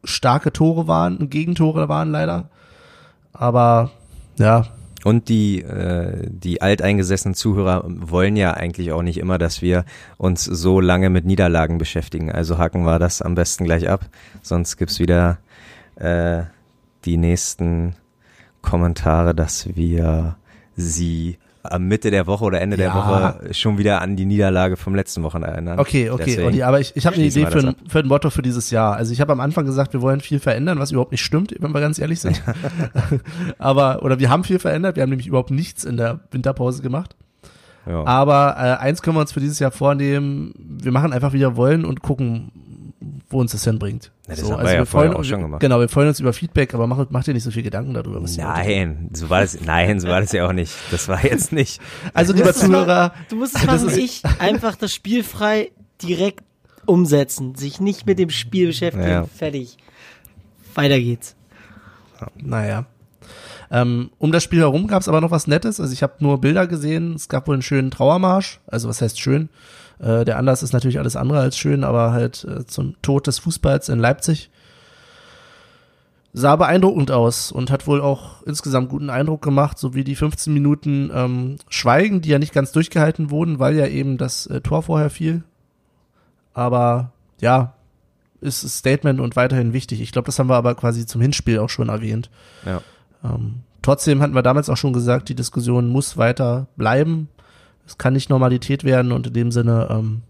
starke 0.04 0.52
Tore 0.52 0.88
waren, 0.88 1.30
Gegentore 1.30 1.88
waren 1.88 2.12
leider. 2.12 2.50
Aber 3.32 3.92
ja, 4.38 4.68
Und 5.04 5.28
die, 5.30 5.62
äh, 5.62 6.28
die 6.30 6.62
alteingesessenen 6.62 7.36
Zuhörer 7.36 7.84
wollen 7.86 8.36
ja 8.36 8.54
eigentlich 8.54 8.92
auch 8.92 9.02
nicht 9.02 9.18
immer, 9.18 9.38
dass 9.38 9.62
wir 9.62 9.86
uns 10.18 10.46
so 10.46 10.80
lange 10.80 11.10
mit 11.10 11.26
Niederlagen 11.26 11.78
beschäftigen. 11.78 12.32
Also 12.32 12.58
hacken 12.58 12.84
wir 12.86 13.00
das 13.00 13.22
am 13.22 13.36
besten 13.36 13.66
gleich 13.66 13.90
ab. 13.90 14.06
Sonst 14.42 14.78
gibt's 14.78 15.00
wieder 15.00 15.40
äh, 15.96 16.44
die 17.06 17.18
nächsten 17.18 17.96
Kommentare, 18.62 19.36
dass 19.36 19.76
wir 19.76 20.38
sie 20.76 21.38
am 21.64 21.88
Mitte 21.88 22.12
der 22.12 22.28
Woche 22.28 22.44
oder 22.44 22.60
Ende 22.62 22.76
der 22.78 22.88
Ja. 22.88 22.96
Woche 23.40 23.54
schon 23.54 23.78
wieder 23.78 24.02
an 24.02 24.16
die 24.18 24.26
Niederlage 24.26 24.76
vom 24.76 24.96
letzten 24.96 25.24
Wochen 25.24 25.44
erinnern. 25.44 25.80
Okay, 25.80 26.10
okay, 26.10 26.24
Deswegen- 26.26 26.48
Olli, 26.48 26.64
aber 26.64 26.80
ich, 26.82 26.96
ich 26.96 27.06
habe 27.06 27.16
eine 27.16 27.26
Idee 27.26 27.46
für 27.48 27.60
ein, 27.60 27.76
für 27.88 28.00
ein 28.00 28.08
Motto 28.08 28.30
für 28.30 28.42
dieses 28.42 28.70
Jahr. 28.70 28.96
Also 28.96 29.14
ich 29.14 29.22
habe 29.22 29.32
am 29.32 29.40
Anfang 29.40 29.66
gesagt, 29.66 29.94
wir 29.94 30.02
wollen 30.02 30.20
viel 30.20 30.40
verändern, 30.40 30.78
was 30.80 30.92
überhaupt 30.92 31.12
nicht 31.14 31.24
stimmt, 31.24 31.56
wenn 31.60 31.72
wir 31.74 31.80
ganz 31.80 32.00
ehrlich 32.00 32.20
sind. 32.20 32.42
aber, 33.58 34.04
oder 34.04 34.20
wir 34.20 34.30
haben 34.30 34.44
viel 34.44 34.60
verändert, 34.60 34.96
wir 34.96 35.04
haben 35.04 35.10
nämlich 35.10 35.28
überhaupt 35.28 35.52
nichts 35.52 35.84
in 35.84 35.98
der 35.98 36.20
Winterpause 36.32 36.82
gemacht. 36.82 37.16
Ja. 37.86 38.06
Aber 38.06 38.56
äh, 38.58 38.82
eins 38.84 39.02
können 39.02 39.18
wir 39.18 39.22
uns 39.22 39.34
für 39.34 39.42
dieses 39.42 39.60
Jahr 39.60 39.72
vornehmen, 39.72 40.54
wir 40.58 40.92
machen 40.92 41.12
einfach, 41.12 41.34
wie 41.34 41.40
wir 41.40 41.56
wollen 41.58 41.84
und 41.86 42.02
gucken, 42.02 42.52
wo 43.34 43.40
uns 43.40 43.52
das 43.52 43.64
hinbringt. 43.64 44.12
Na, 44.28 44.36
das 44.36 44.50
haben 44.50 44.64
wir 44.64 44.74
ja 44.74 44.86
vorher 44.86 45.16
auch 45.16 45.24
schon 45.24 45.42
gemacht. 45.42 45.60
Genau, 45.60 45.80
wir 45.80 45.90
freuen 45.90 46.08
uns 46.08 46.20
über 46.20 46.32
Feedback, 46.34 46.74
aber 46.74 46.88
macht, 46.88 47.12
macht 47.12 47.28
ihr 47.28 47.34
nicht 47.34 47.44
so 47.44 47.52
viel 47.52 47.64
Gedanken 47.64 47.94
darüber. 47.94 48.22
Nein, 48.38 49.10
so 49.14 49.30
war 49.30 49.42
das, 49.42 49.60
nein, 49.60 50.00
so 50.00 50.08
war 50.08 50.22
das 50.22 50.32
ja 50.32 50.48
auch 50.48 50.54
nicht. 50.54 50.74
Das 50.92 51.08
war 51.08 51.24
jetzt 51.24 51.52
nicht. 51.52 51.82
Also 52.14 52.34
lieber 52.34 52.54
Zuhörer, 52.54 53.14
Du 53.30 53.36
musst 53.36 53.56
es 53.56 53.66
machen 53.66 53.90
ich, 53.98 54.24
einfach 54.40 54.76
das 54.76 54.94
Spiel 54.94 55.24
frei 55.24 55.72
direkt 56.02 56.44
umsetzen, 56.86 57.56
sich 57.56 57.80
nicht 57.80 58.06
mit 58.06 58.20
dem 58.20 58.30
Spiel 58.30 58.68
beschäftigen, 58.68 59.08
Ja. 59.08 59.26
fertig. 59.26 59.78
Weiter 60.76 61.00
geht's. 61.00 61.36
Naja. 62.36 62.86
Ähm, 63.72 64.12
um 64.20 64.32
das 64.32 64.44
Spiel 64.44 64.60
herum 64.60 64.88
gab 64.88 65.02
es 65.02 65.08
aber 65.08 65.20
noch 65.22 65.32
was 65.32 65.48
Nettes. 65.48 65.80
Also 65.80 65.94
ich 65.94 66.04
habe 66.04 66.14
nur 66.20 66.40
Bilder 66.40 66.68
gesehen. 66.68 67.16
Es 67.16 67.28
gab 67.28 67.48
wohl 67.48 67.56
einen 67.56 67.64
schönen 67.64 67.90
Trauermarsch. 67.92 68.60
Also 68.68 68.88
was 68.88 69.02
heißt 69.02 69.20
schön? 69.20 69.50
Äh, 70.04 70.26
der 70.26 70.38
Anlass 70.38 70.64
ist 70.64 70.74
natürlich 70.74 71.00
alles 71.00 71.16
andere 71.16 71.40
als 71.40 71.58
schön, 71.58 71.84
aber 71.84 72.12
halt 72.12 72.44
äh, 72.44 72.66
zum 72.66 73.02
Tod 73.02 73.28
des 73.28 73.40
Fußballs 73.40 73.90
in 73.90 74.00
Leipzig. 74.00 74.50
Sah 76.34 76.56
beeindruckend 76.56 77.12
aus 77.12 77.52
und 77.52 77.70
hat 77.70 77.86
wohl 77.86 78.02
auch 78.02 78.42
insgesamt 78.44 78.90
guten 78.90 79.12
Eindruck 79.12 79.44
gemacht, 79.44 79.78
so 79.78 79.94
wie 79.94 80.04
die 80.04 80.16
15 80.16 80.52
Minuten 80.52 81.12
ähm, 81.14 81.58
Schweigen, 81.70 82.22
die 82.22 82.30
ja 82.30 82.40
nicht 82.40 82.54
ganz 82.54 82.72
durchgehalten 82.72 83.30
wurden, 83.30 83.60
weil 83.60 83.76
ja 83.76 83.86
eben 83.86 84.18
das 84.18 84.48
äh, 84.48 84.60
Tor 84.60 84.84
vorher 84.84 85.12
fiel. 85.12 85.44
Aber 86.54 87.12
ja, 87.40 87.74
ist 88.42 88.68
Statement 88.68 89.22
und 89.22 89.36
weiterhin 89.36 89.74
wichtig. 89.74 90.02
Ich 90.02 90.12
glaube, 90.12 90.26
das 90.26 90.38
haben 90.38 90.50
wir 90.50 90.56
aber 90.56 90.76
quasi 90.76 91.06
zum 91.06 91.22
Hinspiel 91.22 91.60
auch 91.60 91.70
schon 91.70 91.90
erwähnt. 91.90 92.30
Ja. 92.66 92.82
Ähm, 93.24 93.62
trotzdem 93.82 94.22
hatten 94.22 94.36
wir 94.36 94.42
damals 94.42 94.70
auch 94.70 94.78
schon 94.78 94.92
gesagt, 94.92 95.30
die 95.30 95.36
Diskussion 95.36 95.88
muss 95.88 96.18
weiter 96.18 96.68
bleiben. 96.76 97.30
Es 97.86 97.98
kann 97.98 98.14
nicht 98.14 98.30
Normalität 98.30 98.84
werden 98.84 99.12
und 99.12 99.28
in 99.28 99.34
dem 99.34 99.52
Sinne 99.52 99.88
ähm, 99.92 100.22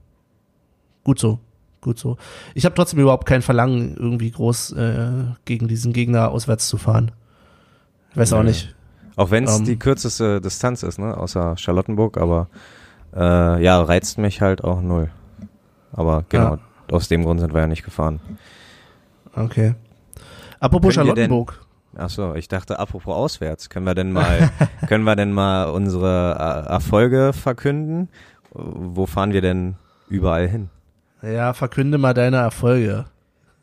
gut 1.04 1.20
so, 1.20 1.40
gut 1.82 2.00
so. 2.00 2.18
Ich 2.56 2.66
habe 2.66 2.76
trotzdem 2.76 3.00
überhaupt 3.00 3.28
kein 3.28 3.42
Verlangen, 3.42 3.96
irgendwie 3.96 4.32
groß 4.32 4.72
äh, 4.74 5.12
gegen 5.46 5.68
diesen 5.68 5.94
Gegner 5.94 6.32
auswärts 6.32 6.68
zu 6.68 6.78
fahren. 6.78 7.12
Ich 8.12 8.18
weiß 8.18 8.34
auch 8.34 8.44
nicht. 8.44 8.76
Auch 9.16 9.32
wenn 9.32 9.44
es 9.44 9.60
Ähm. 9.60 9.66
die 9.66 9.78
kürzeste 9.78 10.42
Distanz 10.42 10.84
ist, 10.84 10.98
ne, 10.98 11.16
außer 11.16 11.56
Charlottenburg, 11.58 12.18
aber 12.18 12.48
äh, 13.16 13.64
ja, 13.64 13.82
reizt 13.82 14.18
mich 14.18 14.42
halt 14.42 14.64
auch 14.64 14.82
null. 14.82 15.12
Aber 15.92 16.26
genau, 16.30 16.58
aus 16.92 17.08
dem 17.08 17.24
Grund 17.24 17.40
sind 17.40 17.54
wir 17.54 17.62
ja 17.62 17.68
nicht 17.68 17.84
gefahren. 17.84 18.20
Okay. 19.36 19.76
Apropos 20.60 20.94
Charlottenburg. 20.96 21.64
Ach 21.96 22.10
so, 22.10 22.34
ich 22.36 22.48
dachte, 22.48 22.80
apropos 22.80 23.14
auswärts, 23.16 23.70
können 23.70 23.86
wir 23.86 23.94
denn 23.96 24.12
mal, 24.12 24.50
können 24.88 25.04
wir 25.04 25.16
denn 25.16 25.32
mal 25.32 25.66
unsere 25.66 26.66
äh, 26.68 26.70
Erfolge 26.72 27.34
verkünden? 27.34 28.10
Wo 28.52 29.06
fahren 29.06 29.34
wir 29.34 29.42
denn 29.42 29.76
überall 30.10 30.48
hin? 30.48 30.70
Ja, 31.22 31.54
verkünde 31.54 31.98
mal 31.98 32.14
deine 32.14 32.38
Erfolge. 32.38 33.06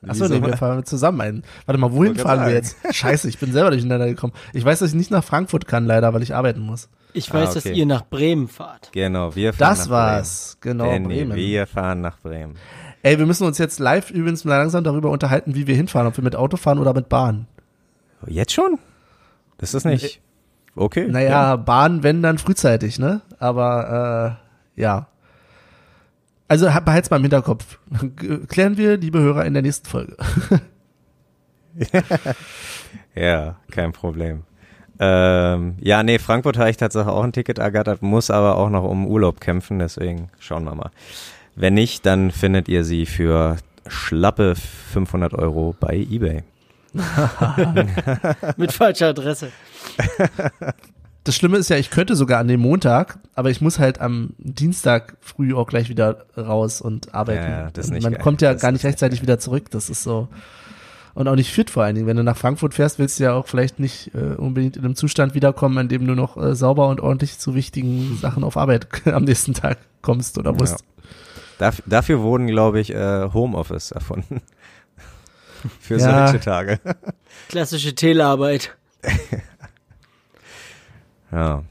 Achso, 0.07 0.27
nee, 0.29 0.41
wir 0.43 0.57
fahren 0.57 0.83
zusammen 0.87 1.21
ein. 1.21 1.43
Warte 1.67 1.79
mal, 1.79 1.93
wohin 1.93 2.17
fahren 2.17 2.39
wir 2.41 2.45
sagen. 2.47 2.55
jetzt? 2.55 2.77
Scheiße, 2.91 3.29
ich 3.29 3.39
bin 3.39 3.53
selber 3.53 3.71
durcheinander 3.71 4.07
gekommen. 4.07 4.33
Ich 4.55 4.65
weiß, 4.65 4.79
dass 4.79 4.91
ich 4.91 4.95
nicht 4.97 5.11
nach 5.11 5.23
Frankfurt 5.23 5.67
kann, 5.67 5.85
leider, 5.85 6.15
weil 6.15 6.23
ich 6.23 6.35
arbeiten 6.35 6.61
muss. 6.61 6.89
Ich 7.13 7.31
Ah, 7.31 7.35
weiß, 7.35 7.53
dass 7.55 7.67
okay. 7.67 7.75
ihr 7.75 7.85
nach 7.85 8.07
Bremen 8.09 8.49
fahrt. 8.49 8.91
Genau, 8.93 9.35
wir 9.37 9.53
fahren 9.53 9.69
Das 9.71 9.85
nach 9.87 9.91
war's. 9.91 10.57
Genau, 10.63 10.85
Bremen. 10.85 11.03
Danny, 11.05 11.15
Bremen. 11.25 11.37
wir 11.37 11.67
fahren 11.67 12.01
nach 12.01 12.19
Bremen. 12.21 12.55
Ey, 13.03 13.19
wir 13.19 13.27
müssen 13.27 13.45
uns 13.47 13.59
jetzt 13.59 13.79
live 13.79 14.11
übrigens 14.11 14.45
mal 14.47 14.57
langsam 14.57 14.85
darüber 14.85 15.11
unterhalten, 15.11 15.55
wie 15.55 15.67
wir 15.67 15.75
hinfahren, 15.75 16.07
ob 16.09 16.17
wir 16.17 16.25
mit 16.25 16.35
Auto 16.37 16.57
fahren 16.57 16.79
oder 16.79 16.95
mit 16.95 17.11
Bahn. 17.11 17.47
Jetzt 18.27 18.53
schon? 18.53 18.79
Das 19.59 19.75
ist 19.75 19.85
nicht 19.85 20.21
okay. 20.75 21.07
Naja, 21.09 21.57
Bahn, 21.57 22.03
wenn 22.03 22.23
dann 22.23 22.39
frühzeitig, 22.39 22.99
ne? 22.99 23.21
Aber 23.39 24.39
äh, 24.77 24.81
ja. 24.81 25.07
Also 26.49 26.67
behalt's 26.67 27.11
mal 27.11 27.19
im 27.19 27.23
Hinterkopf. 27.23 27.79
Klären 28.49 28.77
wir, 28.77 28.97
liebe 28.97 29.21
Hörer, 29.21 29.45
in 29.45 29.55
der 29.55 29.63
nächsten 29.63 29.89
Folge. 29.89 30.17
Ja, 33.15 33.57
kein 33.71 33.93
Problem. 33.93 34.45
Ähm, 34.99 35.77
ja, 35.81 36.03
nee, 36.03 36.19
Frankfurt 36.19 36.59
habe 36.59 36.71
ich 36.71 36.77
tatsächlich 36.77 37.13
auch 37.13 37.25
ein 37.25 37.33
Ticket 37.33 37.59
ergattert, 37.59 38.03
muss 38.03 38.31
aber 38.31 38.57
auch 38.57 38.71
noch 38.71 38.85
um 38.85 39.07
Urlaub 39.07 39.41
kämpfen, 39.41 39.79
deswegen 39.79 40.29
schauen 40.39 40.65
wir 40.65 40.75
mal. 40.75 40.91
Wenn 41.57 41.75
nicht, 41.75 42.07
dann 42.07 42.31
findet 42.31 42.69
ihr 42.69 42.85
sie 42.85 43.07
für 43.07 43.57
schlappe 43.87 44.55
500 44.55 45.35
Euro 45.35 45.75
bei 45.79 45.97
eBay. 45.97 46.45
Mit 48.57 48.73
falscher 48.73 49.09
Adresse. 49.09 49.51
Das 51.25 51.37
Schlimme 51.37 51.59
ist 51.59 51.69
ja, 51.69 51.77
ich 51.77 51.91
könnte 51.91 52.17
sogar 52.17 52.41
an 52.41 52.49
dem 52.49 52.61
Montag, 52.61 53.19
aber 53.35 53.51
ich 53.51 53.61
muss 53.61 53.79
halt 53.79 54.01
am 54.01 54.31
Dienstag 54.39 55.17
früh 55.21 55.55
auch 55.55 55.67
gleich 55.67 55.89
wieder 55.89 56.25
raus 56.37 56.81
und 56.81 57.15
arbeiten. 57.15 57.43
Ja, 57.43 57.61
ja, 57.65 57.71
das 57.71 57.87
ist 57.87 57.91
nicht 57.93 58.03
Man 58.03 58.15
geil. 58.15 58.23
kommt 58.23 58.41
ja 58.43 58.53
Das 58.55 58.63
gar 58.63 58.73
nicht 58.73 58.85
rechtzeitig 58.85 59.19
geil. 59.21 59.23
wieder 59.29 59.39
zurück. 59.39 59.71
Das 59.71 59.91
ist 59.91 60.03
so. 60.03 60.29
Und 61.13 61.29
auch 61.29 61.35
nicht 61.35 61.53
fit 61.53 61.69
vor 61.71 61.83
allen 61.83 61.95
Dingen. 61.97 62.07
Wenn 62.07 62.17
du 62.17 62.23
nach 62.25 62.37
Frankfurt 62.37 62.73
fährst, 62.73 62.99
willst 62.99 63.19
du 63.21 63.25
ja 63.25 63.35
auch 63.35 63.49
vielleicht 63.49 63.79
nicht 63.81 64.15
äh, 64.15 64.35
unbedingt 64.37 64.77
in 64.77 64.85
einem 64.85 64.95
Zustand 64.95 65.35
wiederkommen, 65.35 65.77
in 65.77 65.89
dem 65.89 66.07
du 66.07 66.15
noch 66.15 66.37
äh, 66.37 66.55
sauber 66.55 66.89
und 66.89 67.01
ordentlich 67.01 67.39
zu 67.39 67.55
wichtigen 67.55 68.17
Sachen 68.21 68.43
auf 68.45 68.57
Arbeit 68.57 68.87
am 69.07 69.25
nächsten 69.25 69.53
Tag 69.53 69.79
kommst 70.03 70.39
oder 70.39 70.53
musst. 70.53 70.85
Daf 71.59 71.83
dafür 71.85 72.21
wurden, 72.23 72.47
glaube 72.47 72.81
ich, 72.81 72.95
äh, 72.95 73.29
Homeoffice 73.35 73.91
erfunden. 73.91 74.41
Für 75.81 75.97
Ja. 75.99 76.27
solche 76.29 76.41
Tage. 76.45 76.81
Klassische 77.49 77.95
Telearbeit. 77.95 78.77
Ja. 81.33 81.63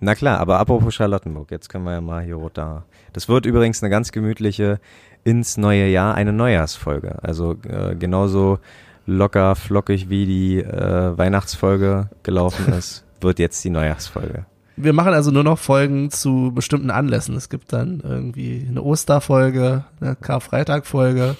Na 0.00 0.14
klar, 0.14 0.40
aber 0.40 0.58
apropos 0.58 0.94
Charlottenburg, 0.94 1.50
jetzt 1.50 1.68
können 1.68 1.84
wir 1.84 1.92
ja 1.92 2.00
mal 2.00 2.22
hier 2.22 2.36
runter. 2.36 2.84
Das 3.12 3.28
wird 3.28 3.46
übrigens 3.46 3.82
eine 3.82 3.90
ganz 3.90 4.10
gemütliche 4.10 4.80
ins 5.24 5.56
neue 5.56 5.86
Jahr, 5.88 6.14
eine 6.14 6.32
Neujahrsfolge. 6.32 7.22
Also 7.22 7.56
äh, 7.68 7.94
genauso 7.94 8.58
locker, 9.06 9.54
flockig 9.54 10.08
wie 10.08 10.26
die 10.26 10.58
äh, 10.58 11.16
Weihnachtsfolge 11.16 12.08
gelaufen 12.22 12.72
ist, 12.78 13.04
wird 13.20 13.38
jetzt 13.38 13.62
die 13.64 13.70
Neujahrsfolge. 13.70 14.46
Wir 14.76 14.92
machen 14.92 15.12
also 15.12 15.30
nur 15.30 15.44
noch 15.44 15.58
Folgen 15.58 16.10
zu 16.10 16.50
bestimmten 16.54 16.90
Anlässen. 16.90 17.36
Es 17.36 17.48
gibt 17.48 17.72
dann 17.72 18.00
irgendwie 18.02 18.66
eine 18.68 18.82
Osterfolge, 18.82 19.84
eine 20.00 20.16
Karfreitagfolge, 20.16 21.36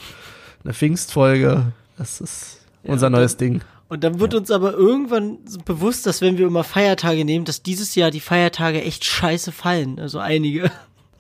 eine 0.63 0.75
Pfingstfolge. 0.75 1.73
Das 2.03 2.21
ist 2.21 2.59
Ja, 2.83 2.93
unser 2.93 3.07
und 3.07 3.13
neues 3.13 3.37
Ding. 3.37 3.61
Und 3.89 4.03
dann 4.03 4.19
wird 4.19 4.35
uns 4.35 4.51
aber 4.51 4.73
irgendwann 4.73 5.39
bewusst, 5.65 6.05
dass 6.07 6.21
wenn 6.21 6.37
wir 6.39 6.47
immer 6.47 6.65
Feiertage 6.65 7.25
nehmen, 7.25 7.45
dass 7.45 7.63
dieses 7.63 7.95
Jahr 7.95 8.11
die 8.11 8.21
Feiertage 8.21 8.83
echt 8.83 9.05
scheiße 9.05 9.53
fallen. 9.53 10.01
Also 10.01 10.19
einige. 10.19 10.71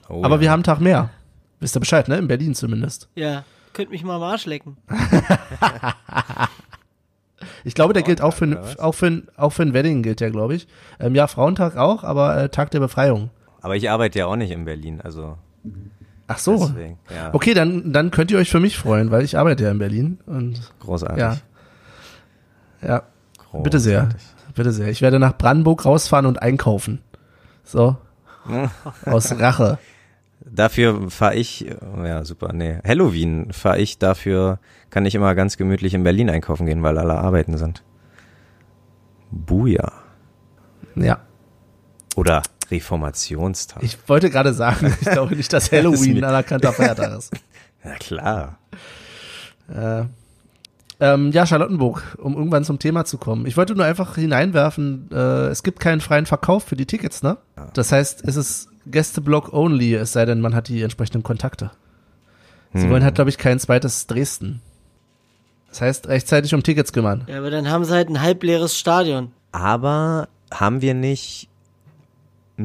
Oh, 0.08 0.24
Aber 0.24 0.36
ja. 0.36 0.40
wir 0.40 0.50
haben 0.50 0.58
einen 0.58 0.64
Tag 0.64 0.80
mehr. 0.80 1.10
Wisst 1.60 1.76
ihr 1.76 1.80
Bescheid, 1.80 2.08
ne? 2.08 2.16
In 2.18 2.26
Berlin 2.28 2.54
zumindest. 2.56 3.08
Ja, 3.14 3.44
könnt 3.74 3.90
mich 3.90 4.02
mal 4.02 4.16
am 4.16 4.22
Arsch 4.22 4.46
lecken. 4.46 4.76
Ich 7.64 7.74
glaube, 7.74 7.92
der 7.92 8.02
gilt 8.02 8.20
auch 8.20 8.34
für, 8.34 8.50
was? 8.56 8.78
auch 8.78 8.92
für, 8.92 9.06
ein- 9.06 9.28
auch 9.36 9.50
für 9.50 9.62
ein 9.62 9.72
Wedding 9.72 10.02
gilt 10.02 10.20
der, 10.20 10.30
glaube 10.30 10.54
ich. 10.54 10.66
Ähm, 11.00 11.14
ja, 11.14 11.26
Frauentag 11.26 11.76
auch, 11.76 12.02
aber 12.04 12.36
äh, 12.36 12.48
Tag 12.48 12.70
der 12.72 12.80
Befreiung. 12.80 13.30
Aber 13.60 13.76
ich 13.76 13.88
arbeite 13.90 14.18
ja 14.20 14.26
auch 14.26 14.36
nicht 14.36 14.50
in 14.50 14.64
Berlin, 14.64 15.00
also 15.00 15.38
Ach 16.34 16.38
so. 16.38 16.66
deswegen. 16.66 16.98
Ja, 17.14 17.30
Okay, 17.32 17.54
dann, 17.54 17.92
dann 17.92 18.10
könnt 18.10 18.30
ihr 18.30 18.38
euch 18.38 18.50
für 18.50 18.60
mich 18.60 18.76
freuen, 18.78 19.10
weil 19.10 19.22
ich 19.24 19.38
arbeite 19.38 19.64
ja 19.64 19.70
in 19.70 19.78
Berlin. 19.78 20.18
Und 20.26 20.60
großartig. 20.80 21.18
ja. 21.18 21.36
Ja, 22.82 23.02
großartig. 23.38 23.62
bitte 23.62 23.78
sehr. 23.80 24.08
Bitte 24.54 24.72
sehr. 24.72 24.88
Ich 24.88 25.02
werde 25.02 25.18
nach 25.18 25.36
Brandenburg 25.38 25.84
rausfahren 25.84 26.26
und 26.26 26.42
einkaufen. 26.42 27.00
So. 27.64 27.96
Aus 29.06 29.38
Rache. 29.38 29.78
Dafür 30.44 31.08
fahre 31.10 31.36
ich, 31.36 31.66
ja 32.04 32.24
super, 32.24 32.52
nee, 32.52 32.78
Halloween 32.84 33.52
fahre 33.52 33.78
ich 33.78 33.98
dafür, 33.98 34.58
kann 34.90 35.06
ich 35.06 35.14
immer 35.14 35.34
ganz 35.36 35.56
gemütlich 35.56 35.94
in 35.94 36.02
Berlin 36.02 36.28
einkaufen 36.28 36.66
gehen, 36.66 36.82
weil 36.82 36.98
alle 36.98 37.14
arbeiten 37.14 37.56
sind. 37.56 37.84
Buja. 39.30 39.92
Ja. 40.96 41.20
Oder 42.16 42.42
Reformationstag. 42.72 43.82
Ich 43.82 43.96
wollte 44.08 44.30
gerade 44.30 44.52
sagen, 44.52 44.92
ich 45.00 45.08
glaube 45.10 45.36
nicht, 45.36 45.52
dass 45.52 45.70
Halloween 45.72 46.18
ein 46.18 46.24
anerkannter 46.24 46.72
Feiertag 46.72 47.16
ist. 47.18 47.32
Na 47.84 47.94
klar. 47.96 48.58
Äh, 49.72 50.04
Ähm, 51.00 51.32
ja, 51.32 51.44
Charlottenburg, 51.46 52.16
um 52.20 52.36
irgendwann 52.36 52.64
zum 52.64 52.78
Thema 52.78 53.04
zu 53.04 53.18
kommen. 53.18 53.46
Ich 53.46 53.56
wollte 53.56 53.74
nur 53.74 53.84
einfach 53.84 54.14
hineinwerfen, 54.14 55.08
äh, 55.12 55.48
es 55.48 55.64
gibt 55.64 55.80
keinen 55.80 56.00
freien 56.00 56.26
Verkauf 56.26 56.62
für 56.64 56.76
die 56.76 56.86
Tickets, 56.86 57.24
ne? 57.24 57.38
Das 57.74 57.90
heißt, 57.90 58.22
es 58.24 58.36
ist 58.36 58.68
Gästeblock 58.86 59.52
only, 59.52 59.94
es 59.94 60.12
sei 60.12 60.24
denn, 60.26 60.40
man 60.40 60.54
hat 60.54 60.68
die 60.68 60.80
entsprechenden 60.82 61.24
Kontakte. 61.24 61.72
Sie 62.72 62.82
Hm. 62.84 62.90
wollen 62.90 63.04
halt, 63.04 63.16
glaube 63.16 63.30
ich, 63.30 63.38
kein 63.38 63.58
zweites 63.58 64.06
Dresden. 64.06 64.60
Das 65.70 65.80
heißt, 65.80 66.06
rechtzeitig 66.08 66.54
um 66.54 66.62
Tickets 66.62 66.92
kümmern. 66.92 67.24
Ja, 67.26 67.38
aber 67.38 67.50
dann 67.50 67.68
haben 67.68 67.84
sie 67.84 67.92
halt 67.94 68.08
ein 68.08 68.20
halbleeres 68.22 68.78
Stadion. 68.78 69.32
Aber 69.50 70.28
haben 70.52 70.82
wir 70.82 70.94
nicht 70.94 71.48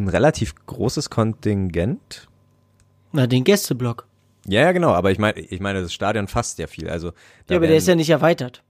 ein 0.04 0.08
relativ 0.10 0.54
großes 0.66 1.10
Kontingent? 1.10 2.28
Na, 3.12 3.28
den 3.28 3.44
Gästeblock. 3.44 4.08
Ja, 4.46 4.62
ja, 4.62 4.72
genau, 4.72 4.94
aber 4.94 5.12
ich 5.12 5.20
meine, 5.20 5.40
ich 5.40 5.60
meine, 5.60 5.82
das 5.82 5.94
Stadion 5.94 6.28
fasst 6.28 6.58
ja 6.60 6.68
viel. 6.68 6.90
Also, 6.90 7.12
Ja, 7.50 7.58
aber 7.58 7.68
der 7.68 7.78
ist 7.78 7.88
ja 7.88 7.96
nicht 7.96 8.10
erweitert. 8.10 8.64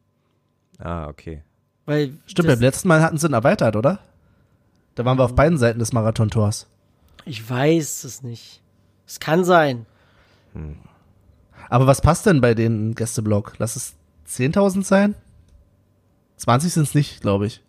Ah, 0.80 1.08
okay. 1.08 1.44
Weil 1.86 2.14
Stimmt, 2.26 2.48
beim 2.48 2.60
letzten 2.60 2.88
Mal 2.88 3.02
hatten 3.02 3.18
sie 3.18 3.28
ihn 3.28 3.34
erweitert, 3.34 3.76
oder? 3.76 4.00
Da 4.96 5.06
waren 5.06 5.18
wir 5.18 5.24
auf 5.26 5.36
beiden 5.36 5.58
Seiten 5.58 5.80
des 5.80 5.94
Marathontors. 5.94 6.68
ich 7.26 7.48
weiß 7.48 8.04
es 8.04 8.24
nicht. 8.24 8.62
Es 9.06 9.20
kann 9.20 9.44
sein. 9.44 9.86
Aber 11.70 11.88
was 11.88 12.02
passt 12.02 12.26
denn 12.26 12.42
bei 12.42 12.54
den 12.56 12.96
Gästeblock? 12.96 13.54
Lass 13.60 13.76
es 13.76 13.94
10.000 14.28 14.84
sein? 14.84 15.16
20 16.38 16.74
sind 16.74 16.84
es 16.84 16.96
nicht, 16.96 17.22
glaube 17.22 17.46
ich. 17.48 17.62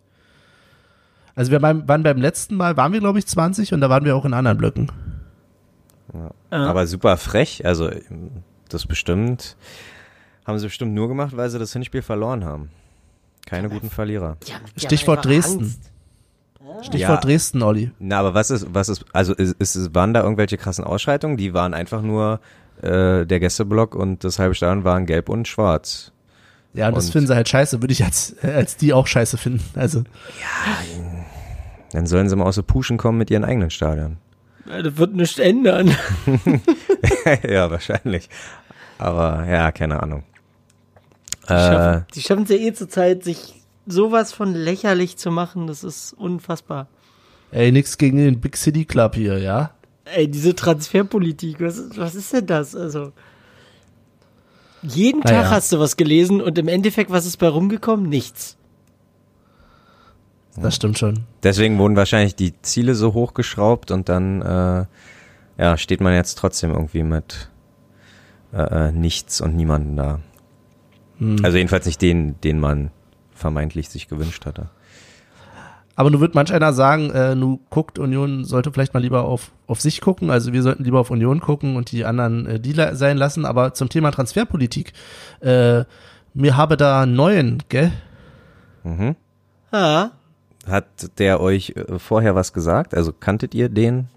Also 1.39 1.51
wir 1.51 1.61
waren 1.61 1.87
waren 1.87 2.03
beim 2.03 2.17
letzten 2.17 2.55
Mal, 2.57 2.75
waren 2.75 2.91
wir 2.91 2.99
glaube 2.99 3.17
ich 3.17 3.25
20 3.25 3.73
und 3.73 3.79
da 3.79 3.89
waren 3.89 4.03
wir 4.03 4.13
auch 4.13 4.25
in 4.25 4.33
anderen 4.33 4.57
Blöcken. 4.57 4.91
Aber 6.49 6.85
super 6.85 7.15
frech, 7.15 7.65
also 7.65 7.89
das 8.67 8.85
bestimmt, 8.85 9.55
haben 10.45 10.59
sie 10.59 10.65
bestimmt 10.65 10.93
nur 10.93 11.07
gemacht, 11.07 11.37
weil 11.37 11.49
sie 11.49 11.57
das 11.57 11.71
Hinspiel 11.71 12.01
verloren 12.01 12.43
haben. 12.43 12.69
Keine 13.45 13.69
guten 13.69 13.89
Verlierer. 13.89 14.35
Haben 14.51 14.65
Stichwort 14.75 15.23
Dresden. 15.23 15.59
Angst. 15.63 15.91
Stichwort 16.81 17.23
Ja. 17.23 17.29
Dresden, 17.29 17.63
Olli. 17.63 17.91
Na, 17.99 18.19
aber 18.19 18.33
was 18.33 18.51
ist, 18.51 18.67
was 18.73 18.89
ist, 18.89 19.05
also 19.13 19.33
ist, 19.33 19.55
ist, 19.61 19.95
waren 19.95 20.13
da 20.13 20.21
irgendwelche 20.23 20.57
krassen 20.57 20.83
Ausschreitungen? 20.83 21.37
Die 21.37 21.53
waren 21.53 21.73
einfach 21.73 22.01
nur 22.01 22.41
äh, 22.81 23.25
der 23.25 23.39
Gästeblock 23.39 23.95
und 23.95 24.25
das 24.25 24.39
halbe 24.39 24.55
Stadion 24.55 24.83
waren 24.83 25.05
gelb 25.05 25.29
und 25.29 25.47
schwarz. 25.47 26.11
Ja, 26.73 26.87
und 26.89 26.97
das 26.97 27.05
Und- 27.07 27.11
finden 27.13 27.27
sie 27.27 27.35
halt 27.35 27.49
scheiße, 27.49 27.81
würde 27.81 27.91
ich 27.91 28.03
als, 28.03 28.35
als 28.43 28.77
die 28.77 28.93
auch 28.93 29.07
scheiße 29.07 29.37
finden. 29.37 29.63
Also, 29.79 30.03
Dann 31.91 32.05
sollen 32.05 32.29
sie 32.29 32.35
mal 32.35 32.45
aus 32.45 32.55
der 32.55 32.61
Puschen 32.63 32.97
kommen 32.97 33.17
mit 33.17 33.31
ihren 33.31 33.43
eigenen 33.43 33.69
Stadien. 33.69 34.17
Ja, 34.67 34.81
Das 34.81 34.97
wird 34.97 35.15
nichts 35.15 35.39
ändern. 35.39 35.95
ja, 37.47 37.71
wahrscheinlich. 37.71 38.29
Aber 38.97 39.45
ja, 39.47 39.71
keine 39.71 40.01
Ahnung. 40.03 40.23
Die 41.47 41.53
Äh, 41.53 41.57
schaffen- 41.57 42.05
Die 42.13 42.21
schaffen 42.21 42.43
es 42.43 42.49
ja 42.49 42.55
eh 42.57 42.73
zur 42.73 42.89
Zeit, 42.89 43.23
sich 43.23 43.55
sowas 43.87 44.33
von 44.33 44.53
lächerlich 44.53 45.17
zu 45.17 45.31
machen. 45.31 45.65
Das 45.67 45.83
ist 45.83 46.13
unfassbar. 46.13 46.87
ey, 47.51 47.71
nix 47.71 47.97
gegen 47.97 48.17
den 48.17 48.39
Big 48.39 48.55
City 48.57 48.85
Club 48.85 49.15
hier, 49.15 49.39
ja? 49.39 49.71
Ey, 50.05 50.27
diese 50.27 50.53
Transferpolitik, 50.55 51.59
was, 51.61 51.77
ist- 51.79 51.97
was 51.97 52.13
ist 52.13 52.31
denn 52.33 52.45
das? 52.45 52.75
Also, 52.75 53.11
jeden. 54.83 55.21
Tag 55.21 55.49
hast 55.49 55.71
du 55.71 55.79
was 55.79 55.97
gelesen 55.97 56.41
und 56.41 56.57
im 56.57 56.67
Endeffekt, 56.67 57.09
was 57.11 57.25
ist 57.25 57.37
bei 57.37 57.47
rumgekommen? 57.47 58.07
Nichts. 58.07 58.55
Das 60.61 60.75
stimmt 60.75 60.97
schon. 60.97 61.25
deswegen 61.43 61.77
wurden 61.77 61.95
wahrscheinlich 61.95 62.35
die 62.35 62.53
Ziele 62.61 62.95
so 62.95 63.13
hochgeschraubt 63.13 63.91
und 63.91 64.09
dann 64.09 64.41
äh, 64.41 64.85
ja, 65.57 65.77
steht 65.77 66.01
man 66.01 66.13
jetzt 66.13 66.37
trotzdem 66.37 66.71
irgendwie 66.71 67.03
mit 67.03 67.49
äh, 68.53 68.87
äh, 68.87 68.91
nichts 68.91 69.41
und 69.41 69.55
niemanden 69.55 69.95
da. 69.95 70.19
Also 71.43 71.57
jedenfalls 71.57 71.85
nicht 71.85 72.01
den, 72.01 72.39
den 72.41 72.59
man 72.59 72.91
vermeintlich 73.33 73.89
sich 73.89 74.07
gewünscht 74.07 74.45
hatte. 74.45 74.69
Aber 75.95 76.09
nur 76.09 76.21
wird 76.21 76.33
manch 76.33 76.53
einer 76.53 76.71
sagen, 76.71 77.09
äh, 77.11 77.35
nu 77.35 77.59
guckt, 77.69 77.99
Union 77.99 78.45
sollte 78.45 78.71
vielleicht 78.71 78.93
mal 78.93 79.01
lieber 79.01 79.25
auf, 79.25 79.51
auf 79.67 79.81
sich 79.81 79.99
gucken. 79.99 80.29
Also 80.29 80.53
wir 80.53 80.63
sollten 80.63 80.85
lieber 80.85 81.01
auf 81.01 81.11
Union 81.11 81.41
gucken 81.41 81.75
und 81.75 81.91
die 81.91 82.05
anderen 82.05 82.45
äh, 82.45 82.59
Dealer 82.59 82.95
sein 82.95 83.17
lassen. 83.17 83.43
Aber 83.43 83.73
zum 83.73 83.89
Thema 83.89 84.11
Transferpolitik, 84.11 84.93
äh, 85.41 85.83
mir 86.33 86.55
habe 86.55 86.77
da 86.77 87.01
einen 87.01 87.15
neuen, 87.15 87.63
gell? 87.67 87.91
Mhm. 88.85 89.17
Ah, 89.71 90.11
Hat 90.67 90.85
der 91.19 91.39
euch 91.39 91.71
äh, 91.75 91.99
vorher 91.99 92.35
was 92.35 92.53
gesagt? 92.53 92.93
Also 92.93 93.13
kanntet 93.13 93.53
ihr 93.55 93.69
den? 93.69 94.07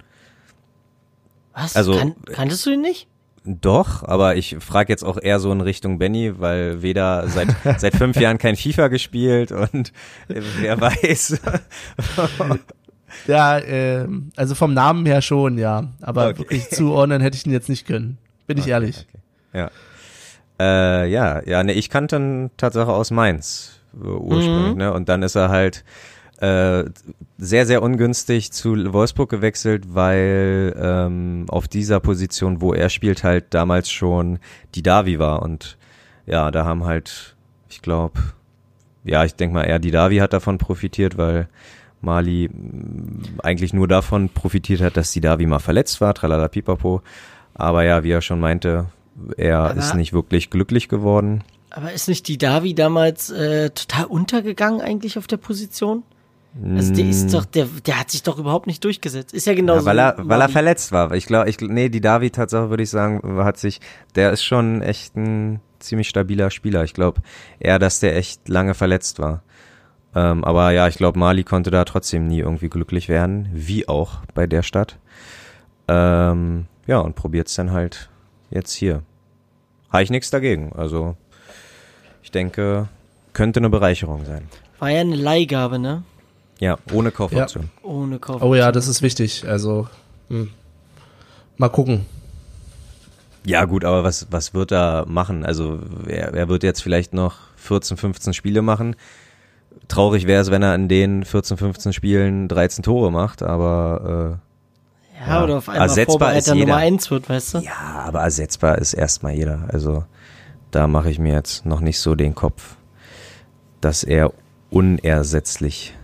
was? 1.55 1.76
Also- 1.76 1.96
kan 1.96 2.14
kanntest 2.33 2.64
du 2.66 2.70
ihn 2.70 2.81
nicht? 2.81 3.09
Doch, 3.44 4.05
aber 4.05 4.37
ich 4.37 4.57
frage 4.61 4.92
jetzt 4.92 5.02
auch 5.02 5.18
eher 5.20 5.40
so 5.40 5.50
in 5.50 5.61
Richtung 5.61 5.98
Benny, 5.98 6.38
weil 6.38 6.81
weder 6.83 7.26
seit 7.26 7.48
seit 7.78 7.96
fünf 7.96 8.16
Jahren 8.20 8.38
kein 8.38 8.55
FIFA 8.55 8.87
gespielt 8.87 9.50
und 9.50 9.92
äh, 10.28 10.40
wer 10.61 10.81
weiß. 10.81 11.40
Ja, 13.26 13.59
äh, 13.59 14.07
also 14.37 14.55
vom 14.55 14.74
Namen 14.74 15.07
her 15.07 15.22
schon, 15.22 15.59
ja. 15.59 15.88
Aber 16.00 16.28
Okay. 16.28 16.38
wirklich 16.38 16.70
zuordnen 16.70 17.20
hätte 17.20 17.37
ich 17.37 17.44
ihn 17.46 17.52
jetzt 17.52 17.68
nicht 17.68 17.87
können. 17.87 18.18
Bin 18.46 18.59
ich 18.59 18.68
ehrlich. 18.68 19.07
Ja. 19.52 19.70
Äh, 20.61 21.11
ja, 21.11 21.42
ja, 21.46 21.62
ne, 21.64 21.72
ich 21.72 21.90
kannte 21.90 22.16
ihn 22.16 22.50
Tatsache 22.57 22.92
aus 22.92 23.11
Mainz 23.11 23.81
äh, 23.94 24.07
ursprünglich, 24.07 24.76
ne? 24.76 24.92
Und 24.92 25.09
dann 25.09 25.22
ist 25.22 25.35
er 25.35 25.48
halt 25.48 25.85
äh, 26.42 26.85
sehr, 27.38 27.66
sehr 27.66 27.83
ungünstig 27.83 28.50
zu 28.52 28.92
Wolfsburg 28.92 29.31
gewechselt, 29.31 29.94
weil 29.94 30.74
ähm, 30.76 31.46
auf 31.48 31.68
dieser 31.68 32.00
Position, 32.00 32.61
wo 32.61 32.72
er 32.74 32.88
spielt, 32.88 33.22
halt 33.24 33.55
damals 33.55 33.90
schon 33.90 34.38
die 34.74 34.83
Davi 34.83 35.18
war. 35.18 35.42
Und 35.42 35.78
ja, 36.26 36.50
da 36.50 36.64
haben 36.64 36.85
halt, 36.85 37.37
ich 37.68 37.81
glaube, 37.83 38.20
ja, 39.05 39.24
ich 39.24 39.35
denke 39.35 39.55
mal 39.55 39.64
eher 39.64 39.78
die 39.78 39.90
Davi 39.90 40.16
hat 40.18 40.33
davon 40.33 40.59
profitiert, 40.59 41.16
weil 41.16 41.48
Mali 42.00 42.48
mh, 42.52 43.40
eigentlich 43.44 43.72
nur 43.72 43.87
davon 43.88 44.28
profitiert 44.28 44.81
hat, 44.81 44.96
dass 44.96 45.12
die 45.12 45.20
Davi 45.20 45.46
mal 45.46 45.59
verletzt 45.61 46.00
war, 46.00 46.12
tralala 46.14 46.48
pipapo. 46.48 47.02
Aber 47.55 47.85
ja, 47.85 48.02
wie 48.02 48.11
er 48.11 48.20
schon 48.22 48.40
meinte, 48.40 48.87
er 49.37 49.59
Aber- 49.61 49.74
ist 49.76 49.94
nicht 49.94 50.12
wirklich 50.12 50.50
glücklich 50.50 50.88
geworden. 50.88 51.44
Aber 51.70 51.92
ist 51.92 52.09
nicht 52.09 52.28
die 52.28 52.37
Davi 52.37 52.74
damals 52.74 53.31
äh, 53.31 53.70
total 53.70 54.05
untergegangen 54.07 54.81
eigentlich 54.83 55.16
auf 55.18 55.26
der 55.26 55.38
Position? 55.38 56.02
Also 56.77 56.93
der 56.93 57.07
ist 57.07 57.33
doch, 57.33 57.47
der, 57.47 57.67
der 57.87 57.99
hat 57.99 58.11
sich 58.11 58.23
doch 58.23 58.38
überhaupt 58.38 58.67
nicht 58.67 58.85
durchgesetzt. 58.85 59.33
Ist 59.33 59.47
ja 59.47 59.55
genau 59.55 59.77
Ja, 59.77 59.85
weil 59.87 59.99
er, 59.99 60.17
weil 60.19 60.41
er 60.41 60.51
verletzt 60.51 60.93
war. 60.93 61.12
Ich 61.12 61.25
glaube, 61.27 61.49
ich, 61.49 61.59
nee, 61.61 61.88
die 61.88 62.03
Davi 62.03 62.31
Tatsache 62.31 62.69
würde 62.69 62.83
ich 62.83 62.91
sagen, 62.91 63.43
hat 63.43 63.57
sich, 63.57 63.81
der 64.17 64.33
ist 64.33 64.45
schon 64.45 64.83
echt 64.83 65.17
ein 65.17 65.61
ziemlich 65.79 66.09
stabiler 66.11 66.51
Spieler. 66.51 66.85
Ich 66.85 66.93
glaube 66.93 67.23
eher, 67.59 67.79
dass 67.79 68.01
der 68.01 68.17
echt 68.17 68.49
lange 68.49 68.75
verletzt 68.75 69.19
war. 69.19 69.43
Ähm, 70.15 70.45
aber 70.45 70.73
ja, 70.73 70.88
ich 70.88 70.97
glaube, 70.97 71.19
Mali 71.19 71.43
konnte 71.43 71.71
da 71.71 71.85
trotzdem 71.85 72.27
nie 72.27 72.41
irgendwie 72.41 72.69
glücklich 72.69 73.09
werden, 73.09 73.49
wie 73.53 73.88
auch 73.88 74.19
bei 74.35 74.47
der 74.47 74.62
Stadt. 74.62 74.99
Ähm, 75.88 76.67
ja, 76.87 76.99
und 76.99 77.17
probiert's 77.17 77.55
dann 77.55 77.71
halt 77.71 78.11
jetzt 78.51 78.75
hier. 78.75 79.03
Habe 79.91 80.03
ich 80.03 80.11
nichts 80.11 80.31
dagegen. 80.31 80.73
Also, 80.75 81.17
ich 82.23 82.31
denke, 82.31 82.88
könnte 83.33 83.61
eine 83.61 83.71
Bereicherung 83.71 84.25
sein. 84.27 84.49
War 84.79 84.91
ja 84.91 85.01
eine 85.01 85.17
Leihgabe, 85.17 85.79
ne? 85.79 86.03
Ja, 86.62 86.79
ohne 86.92 87.11
Kaufoption. 87.11 87.70
Ohne 87.83 88.20
Kauf. 88.20 88.40
Oh 88.40 88.55
ja, 88.55 88.70
das 88.70 88.87
ist 88.87 89.03
wichtig. 89.03 89.44
Also, 89.48 89.88
hm. 90.29 90.51
mal 91.57 91.68
gucken. 91.68 92.07
Ja, 93.44 93.64
gut, 93.64 93.85
aber 93.85 94.05
was, 94.05 94.29
was 94.31 94.55
wird 94.55 94.70
er 94.70 95.05
machen? 95.09 95.44
Also, 95.44 95.81
er, 96.07 96.33
er 96.33 96.48
wird 96.48 96.62
jetzt 96.62 96.81
vielleicht 96.81 97.14
noch 97.14 97.35
14, 97.57 97.96
15 97.96 98.33
Spiele 98.33 98.62
machen. 98.62 98.94
Traurig 99.88 100.29
wäre 100.29 100.40
es, 100.40 100.53
wenn 100.53 100.62
er 100.62 100.77
in 100.77 100.87
den 100.87 101.25
14, 101.25 101.57
15 101.57 101.92
Spielen 101.92 102.46
13 102.46 102.85
Tore 102.85 103.11
macht, 103.11 103.42
aber 103.42 104.38
ja, 105.18 105.27
ja. 105.27 105.42
oder 105.42 105.57
auf 105.57 105.68
einmal 105.68 105.88
Ersetzbar 105.88 106.37
ist 106.37 106.46
Vorbereiter 106.46 106.55
jeder. 106.55 106.66
Nummer 106.66 106.79
eins 106.79 107.11
wird, 107.11 107.29
weißt 107.29 107.55
du? 107.55 107.59
äh, 107.59 107.64
ja, 107.64 108.05
aber 108.07 108.20
ersetzbar 108.20 108.79
ist 108.79 108.94
erstmal 108.94 109.33
jeder. 109.33 109.64
Also, 109.72 110.05
da 110.70 110.87
mache 110.87 111.11
ich 111.11 111.18
mir 111.18 111.33
jetzt 111.33 111.66
noch 111.66 111.81
nicht 111.81 111.98
so 111.98 112.14
den 112.14 112.37
Kopf, 112.37 112.77
dass 113.81 114.05
er 114.05 114.33
unersetzlich 114.70 115.94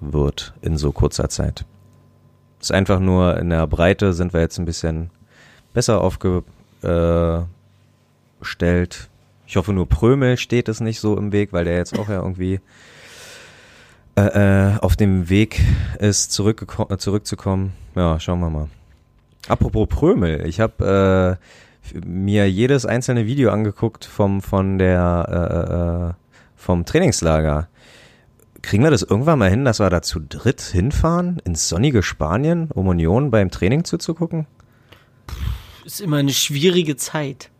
wird 0.00 0.54
in 0.62 0.76
so 0.76 0.92
kurzer 0.92 1.28
Zeit. 1.28 1.64
Ist 2.60 2.72
einfach 2.72 3.00
nur 3.00 3.38
in 3.38 3.50
der 3.50 3.66
Breite 3.66 4.12
sind 4.12 4.32
wir 4.32 4.40
jetzt 4.40 4.58
ein 4.58 4.64
bisschen 4.64 5.10
besser 5.72 6.00
aufgestellt. 6.00 7.48
Ich 9.46 9.56
hoffe 9.56 9.72
nur 9.72 9.88
Prömel 9.88 10.36
steht 10.36 10.68
es 10.68 10.80
nicht 10.80 11.00
so 11.00 11.16
im 11.16 11.32
Weg, 11.32 11.52
weil 11.52 11.64
der 11.64 11.76
jetzt 11.76 11.98
auch 11.98 12.08
ja 12.08 12.16
irgendwie 12.16 12.60
äh, 14.16 14.72
äh, 14.72 14.78
auf 14.80 14.96
dem 14.96 15.28
Weg 15.28 15.60
ist, 16.00 16.38
äh, 16.40 16.98
zurückzukommen. 16.98 17.72
Ja, 17.94 18.18
schauen 18.18 18.40
wir 18.40 18.50
mal. 18.50 18.68
Apropos 19.46 19.88
Prömel, 19.88 20.44
ich 20.46 20.60
habe 20.60 21.38
äh, 21.94 21.98
mir 22.04 22.50
jedes 22.50 22.84
einzelne 22.84 23.26
Video 23.26 23.50
angeguckt 23.50 24.04
vom 24.04 24.42
von 24.42 24.78
der 24.78 26.10
äh, 26.10 26.10
äh, 26.10 26.14
vom 26.56 26.84
Trainingslager. 26.84 27.68
Kriegen 28.62 28.82
wir 28.82 28.90
das 28.90 29.02
irgendwann 29.02 29.38
mal 29.38 29.50
hin, 29.50 29.64
dass 29.64 29.78
wir 29.78 29.88
da 29.90 30.02
zu 30.02 30.20
dritt 30.20 30.60
hinfahren 30.60 31.40
ins 31.44 31.68
sonnige 31.68 32.02
Spanien, 32.02 32.70
um 32.72 32.88
Union 32.88 33.30
beim 33.30 33.50
Training 33.50 33.84
zuzugucken? 33.84 34.46
Ist 35.84 36.00
immer 36.00 36.16
eine 36.18 36.32
schwierige 36.32 36.96
Zeit. 36.96 37.50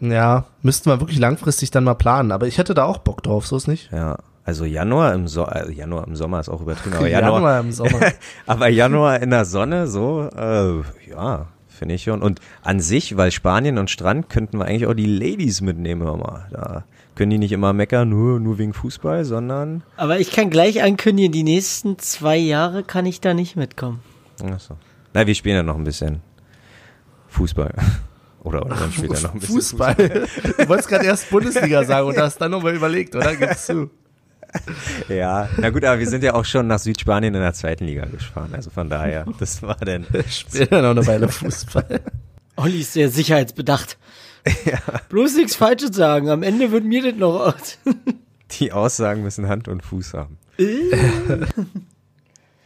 Ja, 0.00 0.46
müssten 0.62 0.90
wir 0.90 1.00
wirklich 1.00 1.18
langfristig 1.18 1.70
dann 1.70 1.84
mal 1.84 1.94
planen. 1.94 2.32
Aber 2.32 2.46
ich 2.46 2.58
hätte 2.58 2.74
da 2.74 2.84
auch 2.84 2.98
Bock 2.98 3.22
drauf, 3.22 3.46
so 3.46 3.56
ist 3.56 3.68
nicht. 3.68 3.90
Ja, 3.92 4.18
also 4.44 4.64
Januar 4.64 5.14
im 5.14 5.28
so 5.28 5.46
äh, 5.46 5.72
Januar 5.72 6.06
im 6.06 6.16
Sommer 6.16 6.40
ist 6.40 6.48
auch 6.48 6.60
übertrieben, 6.60 6.96
aber 6.96 7.08
Januar 7.08 7.34
Januar, 7.34 7.60
im 7.60 7.72
Sommer. 7.72 8.00
aber 8.46 8.68
Januar 8.68 9.22
in 9.22 9.30
der 9.30 9.44
Sonne, 9.44 9.86
so, 9.86 10.28
äh, 10.36 10.82
ja, 11.08 11.46
finde 11.82 11.96
ich 11.96 12.04
schon. 12.04 12.22
Und 12.22 12.40
an 12.62 12.78
sich, 12.78 13.16
weil 13.16 13.32
Spanien 13.32 13.76
und 13.76 13.90
Strand, 13.90 14.28
könnten 14.28 14.58
wir 14.58 14.66
eigentlich 14.66 14.86
auch 14.86 14.94
die 14.94 15.06
Ladies 15.06 15.62
mitnehmen, 15.62 16.04
hör 16.04 16.16
mal. 16.16 16.46
Da 16.52 16.84
können 17.16 17.30
die 17.30 17.38
nicht 17.38 17.50
immer 17.50 17.72
meckern, 17.72 18.08
nur, 18.08 18.38
nur 18.38 18.58
wegen 18.58 18.72
Fußball, 18.72 19.24
sondern. 19.24 19.82
Aber 19.96 20.20
ich 20.20 20.30
kann 20.30 20.48
gleich 20.48 20.80
ankündigen, 20.80 21.32
die 21.32 21.42
nächsten 21.42 21.98
zwei 21.98 22.36
Jahre 22.36 22.84
kann 22.84 23.04
ich 23.04 23.20
da 23.20 23.34
nicht 23.34 23.56
mitkommen. 23.56 23.98
Achso. 24.44 24.76
Na, 25.12 25.26
wir 25.26 25.34
spielen 25.34 25.56
ja 25.56 25.62
noch 25.64 25.74
ein 25.74 25.82
bisschen 25.82 26.20
Fußball. 27.28 27.74
Oder, 28.44 28.66
oder 28.66 28.74
dann 28.74 28.90
später 28.90 29.20
noch 29.20 29.34
ein 29.34 29.38
bisschen 29.38 29.54
Fußball. 29.54 29.94
du 29.94 30.68
wolltest 30.68 30.88
gerade 30.88 31.04
erst 31.04 31.30
Bundesliga 31.30 31.84
sagen 31.84 32.08
und 32.08 32.18
hast 32.18 32.40
dann 32.40 32.50
nochmal 32.50 32.74
überlegt, 32.74 33.14
oder? 33.14 33.36
Gibst 33.36 33.68
du? 33.68 33.88
Ja, 35.08 35.48
na 35.56 35.70
gut, 35.70 35.84
aber 35.84 35.98
wir 35.98 36.08
sind 36.08 36.22
ja 36.24 36.34
auch 36.34 36.44
schon 36.44 36.66
nach 36.66 36.78
Südspanien 36.78 37.34
in 37.34 37.40
der 37.40 37.54
zweiten 37.54 37.84
Liga 37.84 38.04
gefahren. 38.04 38.50
Also 38.52 38.70
von 38.70 38.88
daher, 38.88 39.24
das 39.38 39.62
war 39.62 39.76
denn. 39.76 40.06
Ich 40.12 40.40
spiele 40.40 40.68
ja 40.70 40.82
noch 40.82 40.90
eine 40.90 41.06
Weile 41.06 41.28
Fußball. 41.28 42.00
Olli 42.56 42.80
ist 42.80 42.92
sehr 42.92 43.10
sicherheitsbedacht. 43.10 43.98
Bloß 45.08 45.36
nichts 45.36 45.56
Falsches 45.56 45.96
sagen. 45.96 46.28
Am 46.28 46.42
Ende 46.42 46.70
wird 46.70 46.84
mir 46.84 47.02
das 47.02 47.18
noch 47.18 47.40
aus. 47.40 47.78
Die 48.60 48.72
Aussagen 48.72 49.22
müssen 49.22 49.48
Hand 49.48 49.68
und 49.68 49.82
Fuß 49.82 50.14
haben. 50.14 50.38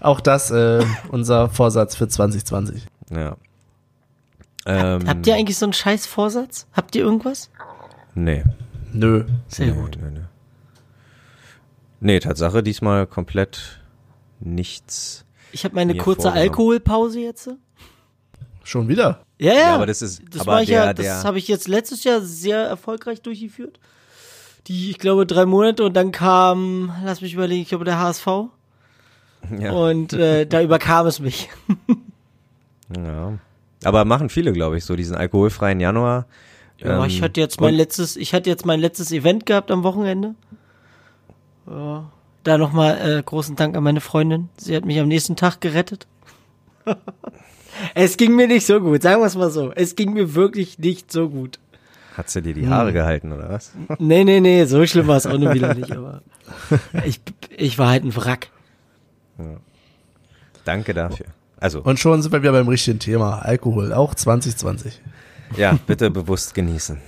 Auch 0.01 0.21
das 0.21 0.51
äh, 0.51 0.85
unser 1.11 1.49
Vorsatz 1.49 1.95
für 1.95 2.09
2020. 2.09 2.85
Ja. 3.11 3.37
Ähm, 4.67 5.07
Habt 5.07 5.27
ihr 5.27 5.35
eigentlich 5.37 5.57
so 5.57 5.67
einen 5.67 5.73
scheiß 5.73 6.07
Vorsatz? 6.07 6.67
Habt 6.73 6.97
ihr 6.97 7.03
irgendwas? 7.03 7.51
Nee. 8.15 8.43
Nö. 8.93 9.25
Sehr 9.47 9.71
gut. 9.71 9.97
Nee, 10.03 10.11
nee. 10.11 10.25
Nee, 12.07 12.19
Tatsache 12.21 12.63
diesmal 12.63 13.07
komplett 13.07 13.81
nichts. 14.41 15.25
Ich 15.53 15.65
habe 15.65 15.75
meine 15.75 15.97
kurze. 15.97 16.33
Alkoholpause 16.33 17.21
jetzt. 17.21 17.51
Schon 18.65 18.89
wieder. 18.89 19.23
Ja, 19.39 19.53
ja. 19.53 19.59
Ja, 19.61 19.75
aber 19.75 19.87
das 19.87 20.03
ist- 20.03 20.23
das 20.31 20.41
aber 20.43 20.65
der- 20.65 20.85
ja, 20.87 20.93
das 20.95 21.25
habe 21.25 21.39
ich 21.39 21.47
jetzt 21.49 21.69
letztes 21.69 22.03
Jahr 22.05 22.21
sehr 22.21 22.59
erfolgreich 22.59 23.23
durchgeführt. 23.23 23.79
Die, 24.67 24.91
ich 24.91 24.99
glaube, 24.99 25.27
drei 25.27 25.47
Monate 25.47 25.85
und 25.85 25.95
dann 25.95 26.11
kam, 26.11 26.93
lass 27.05 27.21
mich 27.21 27.35
überlegen, 27.35 27.63
ich 27.63 27.69
glaube, 27.69 27.85
der 27.85 27.99
HSV. 28.01 28.27
Ja. 29.59 29.71
Und 29.73 30.13
äh, 30.15 30.45
da 30.49 30.61
überkam 30.63 31.07
es 31.07 31.21
mich. 31.21 31.49
ja. 32.97 33.39
Aber 33.85 34.05
machen 34.05 34.29
viele, 34.31 34.53
glaube 34.53 34.79
ich, 34.79 34.85
so 34.85 34.97
diesen 34.97 35.15
alkoholfreien 35.17 35.79
Januar. 35.81 36.27
Ja, 36.79 36.99
Ähm, 37.03 37.09
ich 37.09 37.23
hatte 37.23 37.41
jetzt 37.41 37.61
mein 37.61 37.75
letztes, 37.75 38.17
ich 38.17 38.35
hatte 38.35 38.51
jetzt 38.51 38.67
mein 38.67 38.81
letztes 38.81 39.13
Event 39.13 39.47
gehabt 39.47 39.71
am 39.71 39.83
Wochenende. 39.85 40.35
Ja, 41.69 42.11
da 42.45 42.59
nochmal 42.59 42.99
äh, 43.19 43.23
großen 43.23 43.57
Dank 43.57 43.77
an 43.77 43.83
meine 43.83 44.01
Freundin. 44.01 44.49
Sie 44.57 44.77
hat 44.77 44.85
mich 44.85 44.99
am 45.01 45.09
nächsten 45.09 45.37
Tag 45.37 45.61
gerettet. 45.61 46.07
es 47.95 48.17
ging 48.17 48.37
mir 48.37 48.47
nicht 48.47 48.67
so 48.67 48.81
gut, 48.81 49.03
sagen 49.03 49.21
wir 49.21 49.27
es 49.27 49.37
mal 49.37 49.51
so. 49.51 49.73
Es 49.73 49.97
ging 49.97 50.13
mir 50.13 50.35
wirklich 50.35 50.79
nicht 50.79 51.11
so 51.11 51.29
gut. 51.29 51.59
Hat 52.17 52.31
sie 52.31 52.41
dir 52.43 52.55
Hm. 52.55 52.63
die 52.63 52.69
Haare 52.69 52.93
gehalten, 52.93 53.33
oder 53.33 53.49
was? 53.51 53.73
Nee, 53.99 54.25
nee, 54.25 54.41
nee, 54.41 54.65
so 54.65 54.85
schlimm 54.87 55.07
war 55.09 55.17
es 55.17 55.27
auch 55.27 55.37
nur 55.39 55.53
wieder 55.53 55.75
nicht, 55.75 55.91
aber 55.93 56.23
ich, 57.05 57.21
ich 57.57 57.79
war 57.79 57.89
halt 57.91 58.05
ein 58.05 58.15
Wrack. 58.17 58.49
Danke 60.65 60.95
dafür. 60.95 61.27
Also, 61.59 61.81
Und 61.83 61.99
schon 61.99 62.23
sind 62.23 62.33
wir 62.33 62.43
wieder 62.43 62.53
beim 62.53 62.69
richtigen 62.69 62.99
Thema. 62.99 63.41
Alkohol, 63.41 63.93
auch 63.93 64.15
2020. 64.15 65.01
ja, 65.57 65.79
bitte 65.87 66.11
bewusst 66.11 66.55
genießen. 66.55 66.99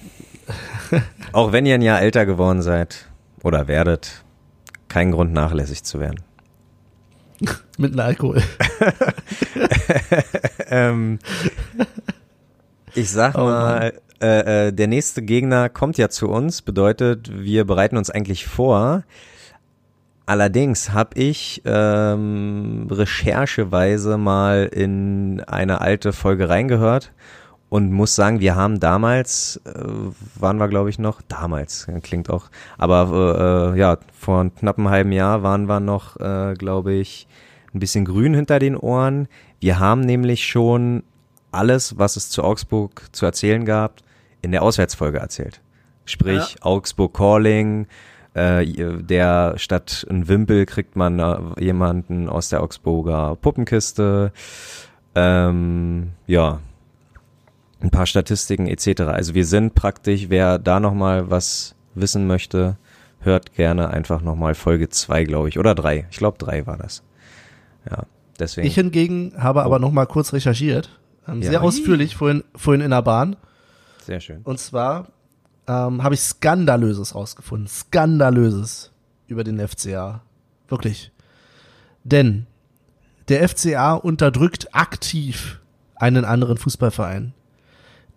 Auch 1.32 1.52
wenn 1.52 1.66
ihr 1.66 1.74
ein 1.74 1.82
Jahr 1.82 2.00
älter 2.00 2.24
geworden 2.26 2.62
seid 2.62 3.08
oder 3.42 3.68
werdet, 3.68 4.24
kein 4.88 5.12
Grund 5.12 5.32
nachlässig 5.32 5.84
zu 5.84 6.00
werden. 6.00 6.20
Mit 7.78 7.92
einem 7.92 8.00
Alkohol. 8.00 8.42
Ähm, 10.70 11.18
ich 12.94 13.10
sag 13.10 13.36
Oh 13.36 13.44
mal, 13.44 13.94
äh, 14.20 14.66
äh, 14.66 14.72
der 14.72 14.86
nächste 14.86 15.22
Gegner 15.22 15.68
kommt 15.68 15.98
ja 15.98 16.08
zu 16.08 16.28
uns, 16.28 16.62
bedeutet, 16.62 17.30
wir 17.32 17.64
bereiten 17.64 17.96
uns 17.96 18.10
eigentlich 18.10 18.46
vor. 18.46 19.04
Allerdings 20.26 20.92
habe 20.92 21.18
ich 21.18 21.62
ähm, 21.64 22.86
rechercheweise 22.90 24.18
mal 24.18 24.68
in 24.70 25.40
eine 25.46 25.80
alte 25.80 26.12
Folge 26.12 26.50
reingehört 26.50 27.12
und 27.68 27.92
muss 27.92 28.14
sagen, 28.14 28.40
wir 28.40 28.56
haben 28.56 28.80
damals, 28.80 29.60
äh, 29.64 29.72
waren 30.40 30.58
wir 30.58 30.68
glaube 30.68 30.90
ich 30.90 30.98
noch, 30.98 31.20
damals, 31.22 31.86
klingt 32.02 32.30
auch, 32.30 32.50
aber 32.78 33.74
äh, 33.74 33.78
ja, 33.78 33.98
vor 34.12 34.40
einem 34.40 34.54
knappen 34.54 34.88
halben 34.88 35.12
Jahr 35.12 35.42
waren 35.42 35.66
wir 35.66 35.80
noch, 35.80 36.18
äh, 36.18 36.54
glaube 36.54 36.94
ich, 36.94 37.26
ein 37.74 37.80
bisschen 37.80 38.04
grün 38.04 38.34
hinter 38.34 38.58
den 38.58 38.76
Ohren. 38.76 39.28
Wir 39.60 39.78
haben 39.78 40.00
nämlich 40.00 40.46
schon 40.46 41.02
alles, 41.50 41.98
was 41.98 42.16
es 42.16 42.30
zu 42.30 42.42
Augsburg 42.42 43.08
zu 43.12 43.26
erzählen 43.26 43.64
gab, 43.64 43.96
in 44.42 44.52
der 44.52 44.62
Auswärtsfolge 44.62 45.18
erzählt. 45.18 45.60
Sprich, 46.04 46.56
Augsburg 46.62 47.14
Calling, 47.14 47.86
äh, 48.34 48.64
der 49.02 49.54
statt 49.56 50.06
ein 50.08 50.28
Wimpel 50.28 50.64
kriegt 50.64 50.96
man 50.96 51.18
äh, 51.18 51.38
jemanden 51.62 52.28
aus 52.28 52.48
der 52.48 52.62
Augsburger 52.62 53.36
Puppenkiste. 53.36 54.32
Ähm, 55.14 56.10
ja, 56.26 56.60
ein 57.80 57.90
paar 57.90 58.06
Statistiken 58.06 58.66
etc. 58.66 59.02
Also 59.02 59.34
wir 59.34 59.46
sind 59.46 59.74
praktisch, 59.74 60.26
wer 60.28 60.58
da 60.58 60.80
nochmal 60.80 61.30
was 61.30 61.74
wissen 61.94 62.26
möchte, 62.26 62.76
hört 63.20 63.54
gerne 63.54 63.90
einfach 63.90 64.22
nochmal 64.22 64.54
Folge 64.54 64.88
zwei, 64.88 65.24
glaube 65.24 65.48
ich, 65.48 65.58
oder 65.58 65.74
drei. 65.74 66.06
Ich 66.10 66.18
glaube 66.18 66.38
drei 66.38 66.66
war 66.66 66.76
das. 66.76 67.02
Ja, 67.88 68.04
deswegen. 68.38 68.66
Ich 68.66 68.74
hingegen 68.74 69.34
habe 69.36 69.62
aber 69.62 69.78
noch 69.78 69.92
mal 69.92 70.06
kurz 70.06 70.32
recherchiert. 70.32 70.98
Ähm, 71.26 71.42
Ja. 71.42 71.50
Sehr 71.50 71.62
ausführlich, 71.62 72.16
vorhin, 72.16 72.44
vorhin 72.54 72.80
in 72.80 72.90
der 72.90 73.02
Bahn. 73.02 73.36
Sehr 74.04 74.20
schön. 74.20 74.40
Und 74.42 74.58
zwar 74.58 75.08
ähm, 75.66 76.02
habe 76.02 76.14
ich 76.14 76.20
Skandalöses 76.20 77.14
rausgefunden. 77.14 77.68
Skandalöses 77.68 78.92
über 79.26 79.44
den 79.44 79.66
FCA. 79.66 80.22
Wirklich. 80.68 81.12
Denn 82.04 82.46
der 83.28 83.46
FCA 83.46 83.94
unterdrückt 83.94 84.74
aktiv 84.74 85.60
einen 85.96 86.24
anderen 86.24 86.56
Fußballverein, 86.56 87.34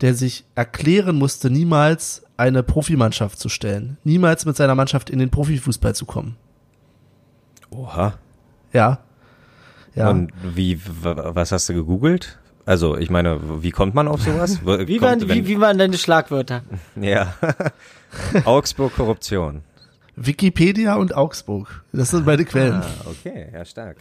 der 0.01 0.13
sich 0.15 0.43
erklären 0.55 1.15
musste, 1.17 1.49
niemals 1.49 2.23
eine 2.37 2.63
Profimannschaft 2.63 3.39
zu 3.39 3.49
stellen. 3.49 3.97
Niemals 4.03 4.45
mit 4.45 4.55
seiner 4.55 4.75
Mannschaft 4.75 5.09
in 5.09 5.19
den 5.19 5.29
Profifußball 5.29 5.93
zu 5.95 6.05
kommen. 6.05 6.35
Oha. 7.69 8.13
Ja. 8.73 8.99
Ja. 9.95 10.09
Und 10.09 10.31
wie, 10.55 10.79
was 11.03 11.51
hast 11.51 11.69
du 11.69 11.73
gegoogelt? 11.73 12.39
Also, 12.65 12.95
ich 12.97 13.09
meine, 13.09 13.39
wie 13.63 13.71
kommt 13.71 13.95
man 13.95 14.07
auf 14.07 14.21
sowas? 14.21 14.59
Wie, 14.65 14.97
Kommt, 14.97 15.01
waren, 15.01 15.21
wie, 15.21 15.29
wenn- 15.29 15.47
wie 15.47 15.59
waren 15.59 15.77
deine 15.77 15.97
Schlagwörter? 15.97 16.63
Ja. 16.95 17.33
Augsburg 18.45 18.93
Korruption. 18.95 19.63
Wikipedia 20.15 20.95
und 20.95 21.15
Augsburg. 21.15 21.83
Das 21.91 22.11
sind 22.11 22.25
meine 22.25 22.45
Quellen. 22.45 22.75
Ah, 22.81 22.85
okay, 23.05 23.47
ja, 23.53 23.65
stark. 23.65 23.97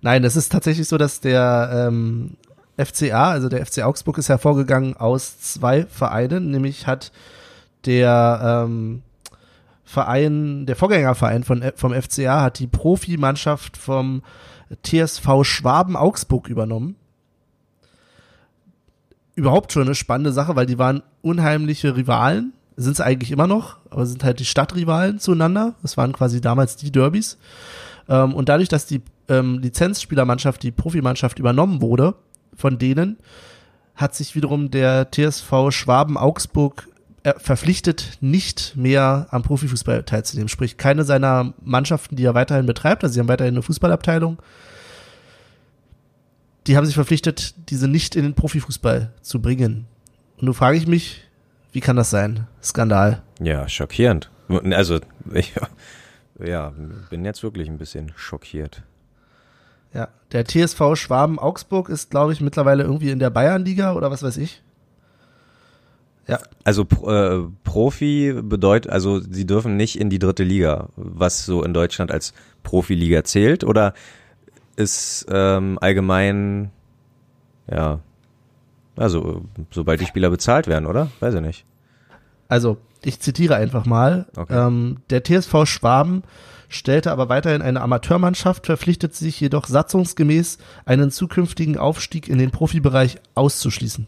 Nein, 0.00 0.24
es 0.24 0.34
ist 0.34 0.50
tatsächlich 0.50 0.88
so, 0.88 0.96
dass 0.98 1.20
der 1.20 1.88
ähm, 1.88 2.36
FCA, 2.84 3.30
also 3.30 3.48
der 3.48 3.64
FC 3.64 3.82
Augsburg, 3.82 4.18
ist 4.18 4.28
hervorgegangen 4.28 4.96
aus 4.96 5.40
zwei 5.40 5.86
Vereinen. 5.86 6.50
Nämlich 6.50 6.86
hat 6.86 7.12
der 7.84 8.64
ähm, 8.66 9.02
Verein, 9.84 10.66
der 10.66 10.76
Vorgängerverein 10.76 11.44
von, 11.44 11.64
vom 11.74 11.92
FCA 11.92 12.42
hat 12.42 12.58
die 12.58 12.66
Profimannschaft 12.66 13.76
vom 13.76 14.22
TSV 14.84 15.42
Schwaben 15.42 15.96
Augsburg 15.96 16.48
übernommen. 16.48 16.96
Überhaupt 19.34 19.72
schon 19.72 19.82
eine 19.82 19.94
spannende 19.94 20.32
Sache, 20.32 20.54
weil 20.54 20.66
die 20.66 20.78
waren 20.78 21.02
unheimliche 21.22 21.96
Rivalen. 21.96 22.52
Sind 22.76 22.92
es 22.92 23.00
eigentlich 23.00 23.30
immer 23.30 23.46
noch, 23.46 23.78
aber 23.90 24.06
sind 24.06 24.22
halt 24.22 24.38
die 24.38 24.44
Stadtrivalen 24.44 25.18
zueinander. 25.18 25.74
Das 25.82 25.96
waren 25.96 26.12
quasi 26.12 26.40
damals 26.40 26.76
die 26.76 26.92
Derbys. 26.92 27.36
Ähm, 28.08 28.34
und 28.34 28.48
dadurch, 28.48 28.68
dass 28.68 28.86
die 28.86 29.02
ähm, 29.28 29.58
Lizenzspielermannschaft, 29.58 30.62
die 30.62 30.70
Profimannschaft 30.70 31.38
übernommen 31.38 31.82
wurde 31.82 32.14
von 32.54 32.78
denen, 32.78 33.18
hat 33.94 34.14
sich 34.14 34.34
wiederum 34.34 34.70
der 34.70 35.10
TSV 35.10 35.70
Schwaben 35.70 36.16
Augsburg 36.16 36.88
äh, 37.22 37.34
verpflichtet, 37.38 38.18
nicht 38.20 38.76
mehr 38.76 39.26
am 39.30 39.42
Profifußball 39.42 40.04
teilzunehmen. 40.04 40.48
Sprich, 40.48 40.78
keine 40.78 41.04
seiner 41.04 41.52
Mannschaften, 41.62 42.16
die 42.16 42.24
er 42.24 42.34
weiterhin 42.34 42.66
betreibt, 42.66 43.04
also 43.04 43.12
sie 43.12 43.20
haben 43.20 43.28
weiterhin 43.28 43.54
eine 43.54 43.62
Fußballabteilung, 43.62 44.38
die 46.66 46.76
haben 46.76 46.86
sich 46.86 46.94
verpflichtet, 46.94 47.54
diese 47.68 47.88
nicht 47.88 48.16
in 48.16 48.22
den 48.22 48.34
Profifußball 48.34 49.12
zu 49.20 49.42
bringen. 49.42 49.86
Und 50.38 50.44
nun 50.44 50.54
frage 50.54 50.78
ich 50.78 50.86
mich, 50.86 51.22
wie 51.72 51.80
kann 51.80 51.96
das 51.96 52.10
sein? 52.10 52.46
Skandal. 52.62 53.22
Ja, 53.40 53.68
schockierend. 53.68 54.30
Also, 54.48 55.00
ich 55.32 55.52
ja, 56.42 56.72
bin 57.10 57.24
jetzt 57.24 57.42
wirklich 57.42 57.68
ein 57.68 57.78
bisschen 57.78 58.12
schockiert. 58.16 58.82
Ja, 59.92 60.08
der 60.32 60.44
TSV 60.44 60.94
Schwaben 60.94 61.38
Augsburg 61.38 61.88
ist, 61.88 62.10
glaube 62.10 62.32
ich, 62.32 62.40
mittlerweile 62.40 62.84
irgendwie 62.84 63.10
in 63.10 63.18
der 63.18 63.30
Bayernliga 63.30 63.94
oder 63.94 64.10
was 64.10 64.22
weiß 64.22 64.36
ich. 64.36 64.62
Ja. 66.28 66.38
Also 66.62 66.86
äh, 67.06 67.40
Profi 67.64 68.32
bedeutet, 68.40 68.92
also 68.92 69.20
sie 69.20 69.46
dürfen 69.46 69.76
nicht 69.76 69.98
in 69.98 70.10
die 70.10 70.20
dritte 70.20 70.44
Liga, 70.44 70.90
was 70.94 71.44
so 71.44 71.64
in 71.64 71.74
Deutschland 71.74 72.12
als 72.12 72.34
Profiliga 72.62 73.24
zählt, 73.24 73.64
oder 73.64 73.94
ist 74.76 75.26
ähm, 75.28 75.78
allgemein, 75.80 76.70
ja, 77.68 77.98
also 78.96 79.42
sobald 79.70 80.00
die 80.00 80.06
Spieler 80.06 80.30
bezahlt 80.30 80.68
werden, 80.68 80.86
oder? 80.86 81.08
Weiß 81.18 81.34
ich 81.34 81.40
nicht. 81.40 81.64
Also, 82.48 82.76
ich 83.02 83.18
zitiere 83.18 83.56
einfach 83.56 83.86
mal. 83.86 84.26
Okay. 84.36 84.66
Ähm, 84.66 84.98
der 85.10 85.24
TSV 85.24 85.64
Schwaben 85.64 86.22
stellte 86.70 87.12
aber 87.12 87.28
weiterhin 87.28 87.60
eine 87.60 87.82
Amateurmannschaft, 87.82 88.64
verpflichtet 88.64 89.14
sich 89.14 89.38
jedoch 89.38 89.66
satzungsgemäß, 89.66 90.56
einen 90.86 91.10
zukünftigen 91.10 91.76
Aufstieg 91.76 92.28
in 92.28 92.38
den 92.38 92.50
Profibereich 92.50 93.18
auszuschließen. 93.34 94.06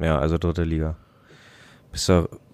Ja, 0.00 0.18
also 0.18 0.38
dritte 0.38 0.64
Liga. 0.64 0.96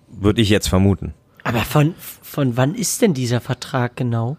Würde 0.09 0.41
ich 0.41 0.49
jetzt 0.49 0.69
vermuten. 0.69 1.15
Aber 1.45 1.61
von, 1.61 1.95
von 1.99 2.57
wann 2.57 2.75
ist 2.75 3.03
denn 3.03 3.15
dieser 3.15 3.41
Vertrag 3.41 3.97
genau? 3.97 4.39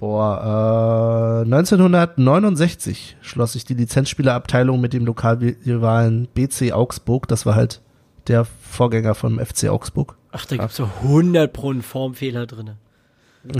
Boah, 0.00 1.44
äh, 1.44 1.44
1969 1.44 3.18
schloss 3.20 3.52
sich 3.52 3.64
die 3.66 3.74
Lizenzspielerabteilung 3.74 4.80
mit 4.80 4.94
dem 4.94 5.04
Lokalrivalen 5.04 6.26
BC 6.34 6.72
Augsburg. 6.72 7.28
Das 7.28 7.46
war 7.46 7.54
halt 7.54 7.82
der 8.26 8.46
Vorgänger 8.46 9.14
vom 9.14 9.38
FC 9.38 9.68
Augsburg. 9.68 10.16
Ach, 10.32 10.46
da 10.46 10.56
gibt's 10.56 10.76
so 10.76 10.88
100 11.02 11.52
pro 11.52 11.70
einen 11.70 11.82
Formfehler 11.82 12.46
drinne. 12.46 12.78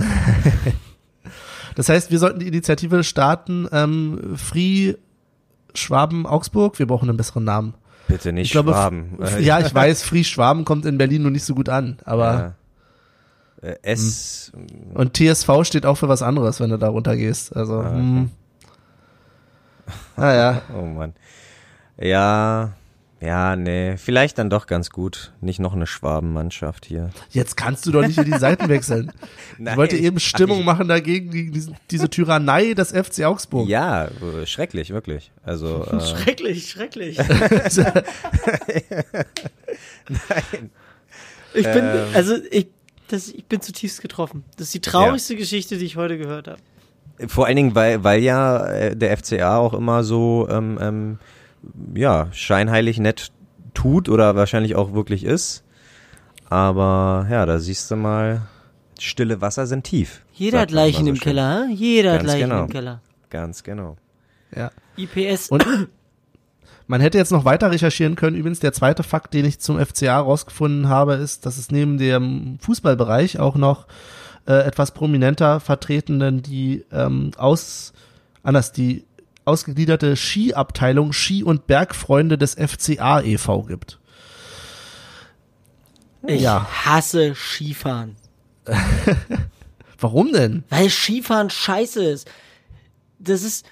Das 1.75 1.87
heißt, 1.87 2.11
wir 2.11 2.19
sollten 2.19 2.39
die 2.39 2.47
Initiative 2.47 3.01
starten, 3.03 3.65
ähm, 3.71 4.35
Free 4.35 4.95
Schwaben 5.73 6.25
Augsburg. 6.25 6.77
Wir 6.79 6.85
brauchen 6.85 7.07
einen 7.07 7.17
besseren 7.17 7.45
Namen. 7.45 7.75
Bitte 8.09 8.33
nicht 8.33 8.47
Ich 8.47 8.51
glaube, 8.51 8.71
Schwaben. 8.71 9.17
Ja, 9.39 9.59
ich 9.61 9.73
weiß, 9.73 10.03
Free 10.03 10.25
Schwaben 10.25 10.65
kommt 10.65 10.85
in 10.85 10.97
Berlin 10.97 11.21
nur 11.21 11.31
nicht 11.31 11.45
so 11.45 11.55
gut 11.55 11.69
an, 11.69 11.97
aber 12.03 12.55
Ja. 13.63 13.69
Äh, 13.69 13.75
S. 13.83 14.51
und 14.95 15.15
TSV 15.15 15.63
steht 15.63 15.85
auch 15.85 15.95
für 15.95 16.09
was 16.09 16.21
anderes, 16.21 16.59
wenn 16.59 16.71
du 16.71 16.77
da 16.77 16.89
runtergehst. 16.89 17.55
Also, 17.55 17.75
Ah, 17.75 17.87
okay. 17.87 17.95
hm. 17.97 18.31
naja. 20.17 20.61
Oh 20.77 20.81
Mann. 20.85 21.13
Ja, 21.97 22.73
ja, 23.21 23.55
nee. 23.55 23.95
Vielleicht 23.97 24.37
dann 24.39 24.49
doch 24.49 24.65
ganz 24.67 24.89
gut. 24.89 25.31
Nicht 25.41 25.59
noch 25.59 25.73
eine 25.73 25.85
Schwabenmannschaft 25.87 26.85
hier. 26.85 27.11
Jetzt 27.29 27.55
kannst 27.55 27.85
du 27.85 27.91
doch 27.91 28.01
nicht 28.05 28.17
in 28.17 28.25
die 28.25 28.37
Seiten 28.37 28.67
wechseln. 28.69 29.11
Ich 29.53 29.59
Nein, 29.65 29.77
wollte 29.77 29.95
eben 29.95 30.19
Stimmung 30.19 30.59
ich- 30.61 30.65
machen 30.65 30.87
dagegen, 30.87 31.29
gegen 31.29 31.51
diese, 31.51 31.73
diese 31.91 32.09
Tyrannei 32.09 32.73
des 32.73 32.91
FC 32.91 33.23
Augsburg. 33.25 33.69
Ja, 33.69 34.05
äh, 34.05 34.45
schrecklich, 34.47 34.89
wirklich. 34.89 35.31
Also, 35.43 35.85
äh, 35.91 36.01
Schrecklich, 36.01 36.69
schrecklich. 36.69 37.19
Ich 41.53 41.63
bin, 41.65 41.83
Ähm. 41.83 41.99
also 42.13 42.35
ich, 42.49 42.67
das, 43.09 43.27
ich 43.29 43.45
bin 43.45 43.59
zutiefst 43.61 44.01
getroffen. 44.01 44.43
Das 44.57 44.67
ist 44.67 44.73
die 44.73 44.79
traurigste 44.81 45.35
Geschichte, 45.35 45.77
die 45.77 45.85
ich 45.85 45.97
heute 45.97 46.17
gehört 46.17 46.47
habe. 46.47 46.59
vor 47.27 47.45
allen 47.45 47.57
Dingen, 47.57 47.75
weil, 47.75 48.03
weil 48.05 48.21
ja 48.23 48.65
äh, 48.67 48.95
der 48.95 49.17
FCA 49.17 49.57
auch 49.57 49.73
immer 49.73 50.03
so, 50.05 50.47
ähm, 50.49 50.79
ähm, 50.81 51.19
ja, 51.95 52.27
scheinheilig 52.31 52.99
nett 52.99 53.31
tut 53.73 54.09
oder 54.09 54.35
wahrscheinlich 54.35 54.75
auch 54.75 54.93
wirklich 54.93 55.23
ist. 55.23 55.63
Aber 56.49 57.27
ja, 57.29 57.45
da 57.45 57.59
siehst 57.59 57.89
du 57.91 57.95
mal, 57.95 58.41
stille 58.99 59.41
Wasser 59.41 59.67
sind 59.67 59.83
tief. 59.83 60.25
Jeder 60.33 60.59
hat 60.59 60.71
Leichen 60.71 61.05
so 61.05 61.09
im 61.09 61.15
schön. 61.15 61.23
Keller, 61.23 61.67
hä? 61.67 61.73
Jeder 61.73 62.13
hat 62.13 62.19
Ganz 62.19 62.31
Leichen 62.31 62.49
genau. 62.49 62.63
im 62.63 62.69
Keller. 62.69 63.01
Ganz 63.29 63.63
genau. 63.63 63.97
Ja. 64.55 64.71
IPS. 64.97 65.49
Und 65.49 65.65
man 66.87 66.99
hätte 66.99 67.17
jetzt 67.17 67.31
noch 67.31 67.45
weiter 67.45 67.71
recherchieren 67.71 68.15
können. 68.15 68.35
Übrigens, 68.35 68.59
der 68.59 68.73
zweite 68.73 69.03
Fakt, 69.03 69.33
den 69.33 69.45
ich 69.45 69.59
zum 69.59 69.79
FCA 69.79 70.19
rausgefunden 70.19 70.89
habe, 70.89 71.13
ist, 71.13 71.45
dass 71.45 71.57
es 71.57 71.71
neben 71.71 71.97
dem 71.97 72.57
Fußballbereich 72.59 73.39
auch 73.39 73.55
noch 73.55 73.87
äh, 74.47 74.53
etwas 74.65 74.91
prominenter 74.91 75.59
vertretenen 75.59 76.41
die 76.41 76.83
ähm, 76.91 77.31
aus 77.37 77.93
anders 78.43 78.71
die 78.71 79.05
ausgegliederte 79.45 80.15
Skiabteilung 80.15 81.13
Ski- 81.13 81.43
und 81.43 81.67
Bergfreunde 81.67 82.37
des 82.37 82.55
FCA 82.55 83.21
e.V. 83.21 83.63
gibt. 83.63 83.99
ich 86.27 86.41
ja. 86.41 86.67
hasse 86.85 87.33
Skifahren. 87.35 88.15
Warum 89.99 90.31
denn? 90.33 90.63
Weil 90.69 90.89
Skifahren 90.89 91.49
scheiße 91.49 92.03
ist. 92.03 92.29
Das 93.19 93.43
ist 93.43 93.65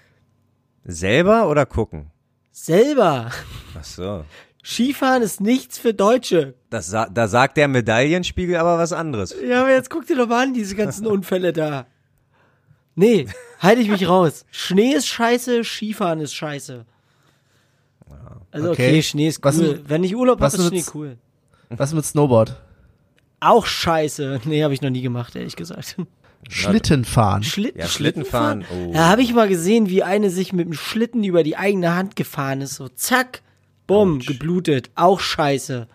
Selber 0.86 1.50
oder 1.50 1.66
gucken? 1.66 2.12
selber. 2.52 3.32
Ach 3.78 3.84
so. 3.84 4.26
Skifahren 4.64 5.24
ist 5.24 5.42
nichts 5.42 5.78
für 5.78 5.94
Deutsche. 5.94 6.56
Das 6.70 6.88
sa 6.88 7.08
da 7.08 7.28
sagt 7.28 7.58
der 7.58 7.68
Medaillenspiegel 7.68 8.58
aber 8.58 8.78
was 8.78 8.92
anderes. 8.92 9.36
Ja, 9.48 9.62
aber 9.62 9.72
jetzt 9.72 9.90
guck 9.90 10.06
dir 10.06 10.18
doch 10.18 10.28
mal 10.28 10.44
an, 10.44 10.54
diese 10.54 10.76
ganzen 10.76 11.08
Unfälle 11.16 11.54
da. 11.54 11.88
Nee, 13.00 13.28
halte 13.60 13.82
ich 13.82 13.90
mich 13.90 14.08
raus. 14.08 14.46
Schnee 14.52 14.94
ist 14.94 15.08
scheiße, 15.08 15.64
Skifahren 15.64 16.20
ist 16.20 16.34
scheiße. 16.34 16.86
Also 18.52 18.72
okay, 18.72 18.88
Okay. 18.90 19.04
Schnee 19.04 19.28
ist 19.28 19.44
Was 19.44 19.58
cool. 19.58 19.68
mit- 19.74 19.90
Wenn 19.90 20.04
ich 20.04 20.16
Urlaub 20.16 20.42
habe, 20.42 20.56
ist 20.56 20.68
Schnee 20.68 20.78
mit- 20.80 20.96
cool. 20.96 21.18
Was 21.70 21.94
mit 21.94 22.04
Snowboard? 22.06 22.56
Auch 23.40 23.66
scheiße. 23.66 24.42
Nee, 24.46 24.64
habe 24.64 24.74
ich 24.74 24.82
noch 24.82 24.90
nie 24.90 25.02
gemacht, 25.02 25.36
ehrlich 25.36 25.56
gesagt. 25.56 25.96
Schlittenfahren. 26.50 27.44
Schlitt, 27.44 27.76
Ja, 27.78 27.88
Schlittenfahren, 27.88 28.66
oh. 28.74 28.92
Da 28.94 29.10
habe 29.10 29.22
ich 29.22 29.34
mal 29.34 29.48
gesehen, 29.48 29.90
wie 29.90 30.04
eine 30.04 30.30
sich 30.30 30.52
mit 30.54 30.66
dem 30.68 30.74
Schlitten 30.74 31.24
über 31.24 31.44
die 31.44 31.58
eigene 31.58 31.94
Hand 31.96 32.16
gefahren 32.16 32.62
ist. 32.62 32.76
So 32.76 32.88
zack, 32.90 33.42
bumm, 33.88 34.20
geblutet. 34.20 34.90
Auch 34.96 35.20
scheiße. 35.20 35.88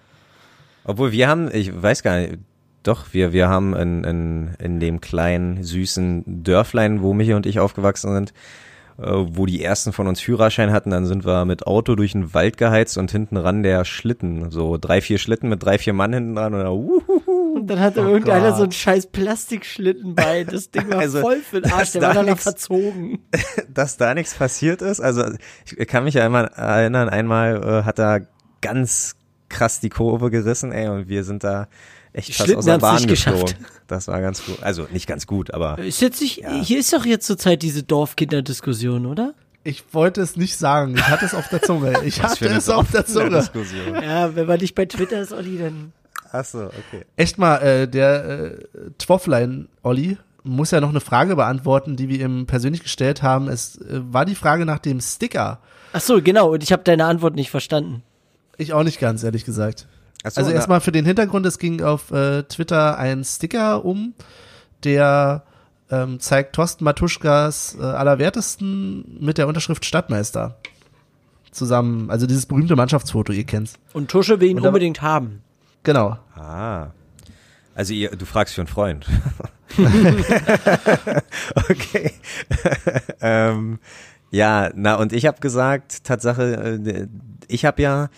Obwohl 0.84 1.12
wir 1.12 1.28
haben, 1.28 1.50
ich 1.52 1.70
weiß 1.82 2.02
gar 2.02 2.18
nicht, 2.20 2.34
doch, 2.84 3.06
wir, 3.12 3.32
wir 3.32 3.48
haben 3.48 3.74
in, 3.74 4.04
in, 4.04 4.50
in 4.60 4.78
dem 4.80 5.00
kleinen, 5.00 5.62
süßen 5.64 6.44
Dörflein, 6.44 7.02
wo 7.02 7.12
Michi 7.14 7.34
und 7.34 7.46
ich 7.46 7.58
aufgewachsen 7.58 8.12
sind, 8.14 8.32
äh, 8.98 9.10
wo 9.10 9.46
die 9.46 9.62
ersten 9.64 9.92
von 9.92 10.06
uns 10.06 10.20
Führerschein 10.20 10.70
hatten, 10.72 10.90
dann 10.90 11.04
sind 11.06 11.24
wir 11.26 11.44
mit 11.44 11.66
Auto 11.66 11.96
durch 11.96 12.12
den 12.12 12.32
Wald 12.34 12.56
geheizt 12.58 12.96
und 12.98 13.10
hinten 13.10 13.36
ran 13.36 13.62
der 13.64 13.84
Schlitten, 13.84 14.50
so 14.52 14.76
drei, 14.78 15.00
vier 15.00 15.18
Schlitten 15.18 15.48
mit 15.48 15.62
drei, 15.64 15.78
vier 15.78 15.92
Mann 15.94 16.12
hinten 16.12 16.36
dran 16.36 16.54
und 16.54 16.60
dann, 16.60 16.68
uhuhu, 16.68 17.56
Und 17.56 17.66
dann 17.68 17.80
hatte 17.80 18.02
Oh 18.02 18.08
irgendeiner 18.08 18.48
Gott. 18.50 18.56
so 18.58 18.62
einen 18.64 18.72
scheiß 18.72 19.06
Plastikschlitten 19.08 20.14
bei. 20.14 20.44
Das 20.44 20.70
Ding 20.70 20.88
war 20.90 20.98
Also, 20.98 21.20
voll 21.20 21.38
für 21.40 21.60
den 21.60 21.72
Arsch. 21.72 21.92
Der 21.92 22.02
war 22.02 22.14
da 22.14 22.22
nix- 22.22 22.42
verzogen. 22.42 23.18
dass 23.72 23.96
da 23.96 24.14
nichts 24.14 24.34
passiert 24.34 24.82
ist. 24.82 25.00
Also 25.00 25.24
ich 25.64 25.88
kann 25.88 26.04
mich 26.04 26.14
ja 26.14 26.24
einmal 26.24 26.46
erinnern, 26.54 27.08
einmal 27.08 27.62
äh, 27.64 27.82
hat 27.84 27.98
er 27.98 28.26
ganz 28.60 29.16
krass 29.48 29.80
die 29.80 29.88
Kurve 29.90 30.30
gerissen, 30.30 30.72
ey, 30.72 30.88
und 30.88 31.08
wir 31.08 31.22
sind 31.24 31.44
da 31.44 31.68
echt 32.14 32.34
fast 32.34 32.54
aus 32.56 32.64
der 32.64 32.78
Bahn 32.78 33.06
geschafft. 33.06 33.56
Das 33.86 34.08
war 34.08 34.20
ganz 34.20 34.44
gut. 34.44 34.62
Also 34.62 34.86
nicht 34.90 35.06
ganz 35.06 35.26
gut, 35.26 35.52
aber 35.52 35.78
Ist 35.78 36.00
jetzt 36.00 36.22
nicht, 36.22 36.42
hier 36.62 36.78
ist 36.78 36.92
doch 36.92 37.04
jetzt 37.04 37.26
zurzeit 37.26 37.62
diese 37.62 37.82
Dorfkinderdiskussion, 37.82 39.04
oder? 39.06 39.34
Ich 39.64 39.82
wollte 39.92 40.20
es 40.20 40.36
nicht 40.36 40.56
sagen. 40.56 40.94
Ich 40.96 41.08
hatte 41.08 41.24
es 41.24 41.34
auf 41.34 41.48
der 41.48 41.62
Zunge. 41.62 41.94
Ich 42.04 42.22
was 42.22 42.32
hatte 42.32 42.46
es 42.48 42.68
auf 42.68 42.90
der 42.90 43.06
Zunge. 43.06 43.30
Diskussion. 43.38 43.94
Ja, 43.94 44.34
wenn 44.36 44.46
man 44.46 44.60
nicht 44.60 44.74
bei 44.74 44.84
Twitter 44.84 45.20
ist, 45.20 45.32
Olli, 45.32 45.58
dann. 45.58 45.92
Ach 46.32 46.44
so, 46.44 46.64
okay. 46.64 47.04
Echt 47.16 47.38
mal, 47.38 47.56
äh, 47.58 47.88
der 47.88 48.24
äh, 48.24 48.56
Twofflein, 48.98 49.68
Olli, 49.82 50.18
muss 50.42 50.70
ja 50.70 50.80
noch 50.80 50.90
eine 50.90 51.00
Frage 51.00 51.36
beantworten, 51.36 51.96
die 51.96 52.08
wir 52.08 52.20
ihm 52.20 52.46
persönlich 52.46 52.82
gestellt 52.82 53.22
haben. 53.22 53.48
Es 53.48 53.78
äh, 53.78 54.00
war 54.12 54.26
die 54.26 54.34
Frage 54.34 54.66
nach 54.66 54.78
dem 54.78 55.00
Sticker. 55.00 55.60
Ach 55.94 56.00
so, 56.00 56.20
genau. 56.20 56.52
Und 56.52 56.62
ich 56.62 56.72
habe 56.72 56.82
deine 56.82 57.06
Antwort 57.06 57.34
nicht 57.34 57.50
verstanden. 57.50 58.02
Ich 58.58 58.72
auch 58.72 58.82
nicht 58.82 59.00
ganz, 59.00 59.22
ehrlich 59.22 59.44
gesagt. 59.44 59.86
So, 60.26 60.40
also 60.40 60.50
erstmal 60.52 60.80
für 60.80 60.92
den 60.92 61.04
Hintergrund, 61.04 61.44
es 61.44 61.58
ging 61.58 61.82
auf 61.82 62.10
äh, 62.10 62.44
Twitter 62.44 62.96
ein 62.98 63.24
Sticker 63.24 63.84
um, 63.84 64.14
der 64.84 65.42
ähm, 65.90 66.18
zeigt 66.18 66.54
Thorsten 66.54 66.84
Matuschkas 66.84 67.76
äh, 67.78 67.82
Allerwertesten 67.82 69.18
mit 69.20 69.36
der 69.36 69.48
Unterschrift 69.48 69.84
Stadtmeister. 69.84 70.56
Zusammen, 71.50 72.10
also 72.10 72.26
dieses 72.26 72.46
berühmte 72.46 72.74
Mannschaftsfoto, 72.74 73.32
ihr 73.32 73.44
kennt's. 73.44 73.74
Und 73.92 74.10
Tusche 74.10 74.40
will 74.40 74.48
ihn 74.48 74.56
Und 74.56 74.62
da- 74.64 74.70
unbedingt 74.70 75.02
haben. 75.02 75.42
Genau. 75.82 76.18
Ah. 76.34 76.88
Also 77.74 77.92
ihr, 77.92 78.10
du 78.10 78.24
fragst 78.24 78.54
für 78.54 78.62
einen 78.62 78.68
Freund. 78.68 79.06
okay. 81.68 82.12
ähm, 83.20 83.78
ja, 84.30 84.70
na 84.74 84.94
und 84.94 85.12
ich 85.12 85.26
habe 85.26 85.40
gesagt, 85.40 86.04
Tatsache, 86.04 86.80
äh, 86.84 87.06
ich 87.48 87.64
habe 87.64 87.82
ja 87.82 88.08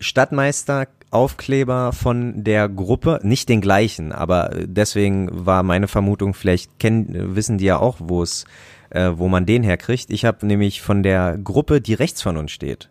Stadtmeister 0.00 0.86
Aufkleber 1.10 1.92
von 1.92 2.44
der 2.44 2.68
Gruppe, 2.68 3.18
nicht 3.22 3.48
den 3.48 3.60
gleichen, 3.60 4.12
aber 4.12 4.50
deswegen 4.64 5.28
war 5.32 5.62
meine 5.62 5.88
Vermutung, 5.88 6.34
vielleicht 6.34 6.78
kennen, 6.78 7.34
wissen 7.34 7.58
die 7.58 7.64
ja 7.64 7.78
auch, 7.78 7.96
wo 7.98 8.22
es, 8.22 8.44
äh, 8.90 9.10
wo 9.14 9.28
man 9.28 9.44
den 9.44 9.62
herkriegt. 9.62 10.10
Ich 10.10 10.24
habe 10.24 10.46
nämlich 10.46 10.82
von 10.82 11.02
der 11.02 11.36
Gruppe, 11.36 11.80
die 11.80 11.94
rechts 11.94 12.22
von 12.22 12.36
uns 12.36 12.52
steht, 12.52 12.90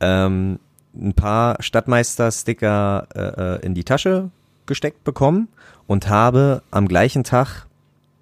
ähm, 0.00 0.58
ein 0.96 1.14
paar 1.14 1.62
Stadtmeister-Sticker 1.62 3.08
äh, 3.14 3.20
äh, 3.20 3.66
in 3.66 3.74
die 3.74 3.84
Tasche 3.84 4.30
gesteckt 4.66 5.04
bekommen 5.04 5.48
und 5.86 6.08
habe 6.08 6.62
am 6.70 6.88
gleichen 6.88 7.22
Tag, 7.24 7.66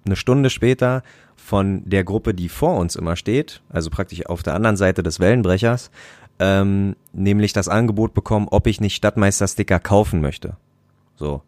eine 0.05 0.15
Stunde 0.15 0.49
später, 0.49 1.01
von 1.47 1.89
der 1.89 2.03
Gruppe, 2.03 2.33
die 2.33 2.49
vor 2.49 2.77
uns 2.77 2.97
immer 2.97 3.15
steht, 3.15 3.61
also 3.69 3.89
praktisch 3.89 4.25
auf 4.25 4.43
der 4.43 4.53
anderen 4.53 4.75
Seite 4.75 5.01
des 5.01 5.21
Wellenbrechers, 5.21 5.91
ähm, 6.39 6.95
nämlich 7.13 7.53
das 7.53 7.67
Angebot 7.67 8.13
bekommen, 8.13 8.47
ob 8.49 8.67
ich 8.67 8.81
nicht 8.81 8.95
Stadtmeister-Sticker 8.95 9.79
kaufen 9.79 10.21
möchte. 10.21 10.57
So. 11.15 11.41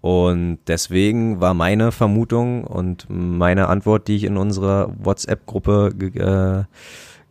Und 0.00 0.58
deswegen 0.66 1.40
war 1.40 1.54
meine 1.54 1.92
Vermutung 1.92 2.64
und 2.64 3.06
meine 3.08 3.68
Antwort, 3.68 4.08
die 4.08 4.16
ich 4.16 4.24
in 4.24 4.36
unserer 4.36 4.92
WhatsApp-Gruppe 4.98 6.66
äh, 6.68 6.76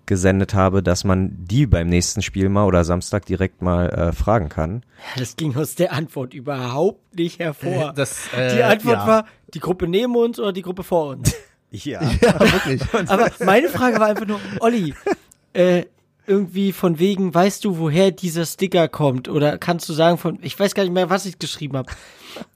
gesendet 0.05 0.53
habe, 0.53 0.81
dass 0.81 1.03
man 1.03 1.31
die 1.37 1.65
beim 1.65 1.87
nächsten 1.87 2.21
Spiel 2.21 2.49
mal 2.49 2.65
oder 2.65 2.83
Samstag 2.83 3.25
direkt 3.25 3.61
mal 3.61 3.89
äh, 3.89 4.11
fragen 4.13 4.49
kann. 4.49 4.83
Das 5.17 5.35
ging 5.35 5.55
aus 5.55 5.75
der 5.75 5.91
Antwort 5.91 6.33
überhaupt 6.33 7.15
nicht 7.15 7.39
hervor. 7.39 7.93
Das, 7.95 8.27
äh, 8.33 8.55
die 8.55 8.63
Antwort 8.63 8.97
ja. 8.97 9.07
war, 9.07 9.25
die 9.53 9.59
Gruppe 9.59 9.87
neben 9.87 10.15
uns 10.15 10.39
oder 10.39 10.53
die 10.53 10.61
Gruppe 10.61 10.83
vor 10.83 11.07
uns. 11.07 11.33
Ja. 11.73 12.01
Ja, 12.01 12.37
wirklich. 12.37 12.81
Aber 13.07 13.31
meine 13.39 13.69
Frage 13.69 13.97
war 13.97 14.07
einfach 14.07 14.27
nur, 14.27 14.41
Olli, 14.59 14.93
äh, 15.53 15.85
irgendwie 16.31 16.71
von 16.71 16.97
wegen, 16.99 17.33
weißt 17.33 17.65
du, 17.65 17.77
woher 17.77 18.11
dieser 18.11 18.45
Sticker 18.45 18.87
kommt? 18.87 19.27
Oder 19.27 19.57
kannst 19.57 19.87
du 19.89 19.93
sagen 19.93 20.17
von, 20.17 20.39
ich 20.41 20.57
weiß 20.59 20.73
gar 20.73 20.83
nicht 20.83 20.93
mehr, 20.93 21.09
was 21.09 21.25
ich 21.25 21.37
geschrieben 21.39 21.77
habe. 21.77 21.91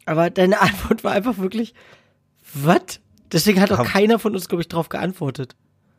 Aber 0.05 0.29
deine 0.29 0.61
Antwort 0.61 1.03
war 1.03 1.11
einfach 1.11 1.37
wirklich, 1.37 1.73
was? 2.53 2.99
Deswegen 3.31 3.59
hat 3.61 3.71
auch 3.71 3.79
Aber- 3.79 3.89
keiner 3.89 4.19
von 4.19 4.33
uns, 4.33 4.47
glaube 4.47 4.61
ich, 4.61 4.67
drauf 4.67 4.89
geantwortet. 4.89 5.55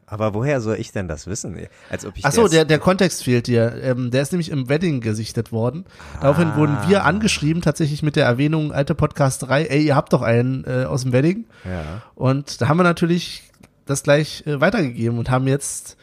Aber 0.08 0.34
woher 0.34 0.60
soll 0.60 0.76
ich 0.76 0.92
denn 0.92 1.08
das 1.08 1.26
wissen? 1.26 1.56
Als 1.90 2.06
ob 2.06 2.16
ich 2.16 2.24
Ach 2.24 2.30
so, 2.30 2.42
das- 2.42 2.52
der, 2.52 2.64
der 2.64 2.78
Kontext 2.78 3.24
fehlt 3.24 3.48
dir. 3.48 3.74
Ähm, 3.82 4.12
der 4.12 4.22
ist 4.22 4.30
nämlich 4.30 4.50
im 4.52 4.68
Wedding 4.68 5.00
gesichtet 5.00 5.50
worden. 5.50 5.84
Daraufhin 6.20 6.48
Ah. 6.50 6.56
wurden 6.56 6.78
wir 6.88 7.04
angeschrieben, 7.04 7.60
tatsächlich 7.60 8.04
mit 8.04 8.14
der 8.14 8.24
Erwähnung 8.24 8.70
alte 8.72 8.94
Podcasterei, 8.94 9.64
ey, 9.66 9.84
ihr 9.84 9.96
habt 9.96 10.12
doch 10.12 10.22
einen 10.22 10.62
äh, 10.64 10.84
aus 10.84 11.02
dem 11.02 11.12
Wedding. 11.12 11.46
Ja. 11.64 12.02
Und 12.14 12.60
da 12.60 12.68
haben 12.68 12.76
wir 12.78 12.84
natürlich 12.84 13.42
das 13.84 14.04
gleich 14.04 14.44
äh, 14.46 14.60
weitergegeben 14.60 15.18
und 15.18 15.28
haben 15.28 15.48
jetzt 15.48 15.96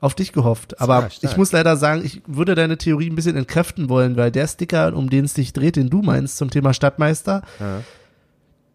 auf 0.00 0.14
dich 0.14 0.32
gehofft. 0.32 0.80
Aber 0.80 0.98
Stark, 0.98 1.12
stark. 1.12 1.30
ich 1.32 1.36
muss 1.36 1.52
leider 1.52 1.76
sagen, 1.76 2.02
ich 2.04 2.22
würde 2.26 2.54
deine 2.54 2.78
Theorie 2.78 3.10
ein 3.10 3.14
bisschen 3.16 3.36
entkräften 3.36 3.88
wollen, 3.88 4.16
weil 4.16 4.30
der 4.30 4.46
Sticker, 4.48 4.94
um 4.96 5.10
den 5.10 5.24
es 5.26 5.34
dich 5.34 5.52
dreht, 5.52 5.76
den 5.76 5.90
du 5.90 6.02
meinst 6.02 6.36
zum 6.38 6.50
Thema 6.50 6.72
Stadtmeister, 6.72 7.42
Ja. 7.58 7.82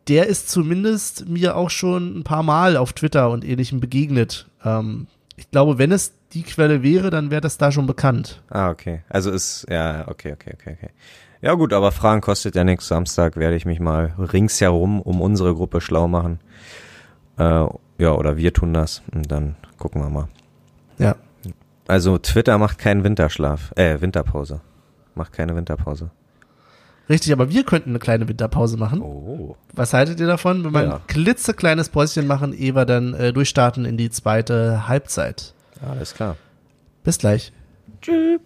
der 0.07 0.27
ist 0.27 0.49
zumindest 0.49 1.27
mir 1.27 1.55
auch 1.55 1.69
schon 1.71 2.19
ein 2.19 2.23
paar 2.23 2.43
Mal 2.43 2.77
auf 2.77 2.93
Twitter 2.93 3.29
und 3.31 3.43
ähnlichem 3.43 3.79
begegnet. 3.79 4.47
Ähm, 4.63 5.07
ich 5.35 5.49
glaube, 5.51 5.77
wenn 5.79 5.91
es 5.91 6.13
die 6.33 6.43
Quelle 6.43 6.83
wäre, 6.83 7.09
dann 7.09 7.31
wäre 7.31 7.41
das 7.41 7.57
da 7.57 7.71
schon 7.71 7.87
bekannt. 7.87 8.41
Ah, 8.49 8.69
okay. 8.69 9.01
Also 9.09 9.31
ist, 9.31 9.65
ja, 9.69 10.07
okay, 10.07 10.33
okay, 10.33 10.51
okay, 10.53 10.77
okay. 10.77 10.89
Ja 11.41 11.53
gut, 11.53 11.73
aber 11.73 11.91
Fragen 11.91 12.21
kostet 12.21 12.55
ja 12.55 12.63
nichts. 12.63 12.87
Samstag 12.87 13.35
werde 13.35 13.55
ich 13.55 13.65
mich 13.65 13.79
mal 13.79 14.13
ringsherum 14.17 15.01
um 15.01 15.21
unsere 15.21 15.53
Gruppe 15.55 15.81
schlau 15.81 16.07
machen. 16.07 16.39
Äh, 17.37 17.65
ja, 17.97 18.11
oder 18.13 18.37
wir 18.37 18.53
tun 18.53 18.73
das 18.73 19.01
und 19.13 19.31
dann 19.31 19.55
gucken 19.77 20.01
wir 20.01 20.09
mal. 20.09 20.27
Ja. 20.97 21.15
Also 21.87 22.17
Twitter 22.17 22.57
macht 22.57 22.77
keinen 22.79 23.03
Winterschlaf, 23.03 23.71
äh, 23.75 24.01
Winterpause. 24.01 24.61
Macht 25.13 25.33
keine 25.33 25.55
Winterpause. 25.55 26.09
Richtig, 27.07 27.31
aber 27.31 27.51
wir 27.51 27.63
könnten 27.63 27.91
eine 27.91 27.99
kleine 27.99 28.27
Winterpause 28.27 28.77
machen. 28.77 29.01
Oh. 29.01 29.55
Was 29.73 29.93
haltet 29.93 30.19
ihr 30.19 30.25
davon, 30.25 30.63
wenn 30.65 30.71
wir 30.73 30.83
Ja. 30.83 30.95
ein 30.95 31.01
klitzekleines 31.07 31.89
Päuschen 31.89 32.25
machen, 32.25 32.51
ehe 32.53 32.73
wir 32.75 32.85
dann 32.85 33.13
äh, 33.13 33.31
durchstarten 33.31 33.85
in 33.85 33.97
die 33.97 34.09
zweite 34.09 34.87
Halbzeit? 34.87 35.53
Alles 35.87 36.15
klar. 36.15 36.35
Bis 37.03 37.19
gleich. 37.19 37.53
Tschüss. 38.01 38.39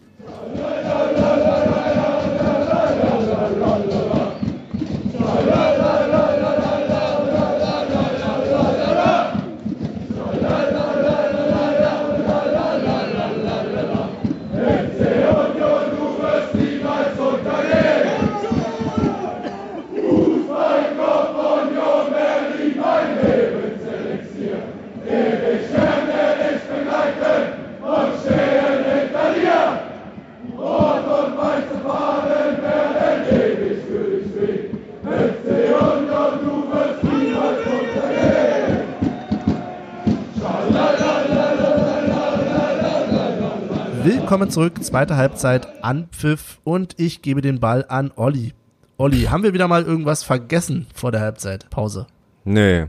Willkommen 44.30 44.52
zurück, 44.52 44.84
zweite 44.84 45.18
Halbzeit, 45.18 45.84
Anpfiff 45.84 46.60
und 46.64 46.94
ich 47.00 47.24
gebe 47.24 47.42
den 47.42 47.60
Ball 47.60 47.84
an 47.90 48.12
Olli. 48.16 48.54
Olli, 48.96 49.24
haben 49.24 49.42
wir 49.42 49.56
wieder 49.56 49.68
mal 49.68 49.82
irgendwas 49.82 50.22
vergessen 50.22 50.86
vor 50.94 51.12
der 51.12 51.22
Halbzeitpause? 51.22 52.06
Nö. 52.44 52.86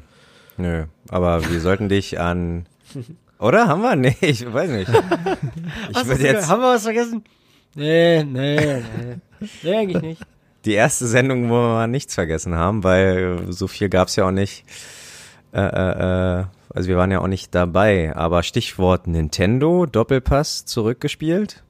Nö. 0.58 0.84
Aber 1.08 1.50
wir 1.50 1.60
sollten 1.60 1.88
dich 1.88 2.20
an. 2.20 2.66
Oder? 3.38 3.68
Haben 3.68 3.80
wir? 3.80 3.96
Nee, 3.96 4.16
ich 4.20 4.52
weiß 4.52 4.68
nicht. 4.68 4.90
Ich 5.92 6.06
würde 6.06 6.24
jetzt 6.24 6.46
Haben 6.46 6.60
wir 6.60 6.74
was 6.74 6.82
vergessen? 6.82 7.24
Nee, 7.74 8.22
nee, 8.22 8.82
nee. 8.82 9.16
Nee, 9.62 9.74
eigentlich 9.74 10.02
nicht. 10.02 10.22
die 10.66 10.74
erste 10.74 11.06
Sendung, 11.06 11.48
wo 11.48 11.54
wir 11.54 11.68
mal 11.68 11.86
nichts 11.88 12.14
vergessen 12.14 12.54
haben, 12.54 12.84
weil 12.84 13.46
so 13.48 13.66
viel 13.66 13.88
gab's 13.88 14.14
ja 14.14 14.26
auch 14.26 14.30
nicht. 14.30 14.66
Äh, 15.54 15.62
äh, 15.62 16.40
äh, 16.40 16.44
also 16.70 16.88
wir 16.88 16.96
waren 16.96 17.10
ja 17.10 17.20
auch 17.20 17.26
nicht 17.26 17.54
dabei. 17.54 18.14
Aber 18.16 18.42
Stichwort 18.42 19.06
Nintendo, 19.06 19.86
Doppelpass 19.86 20.64
zurückgespielt. 20.64 21.62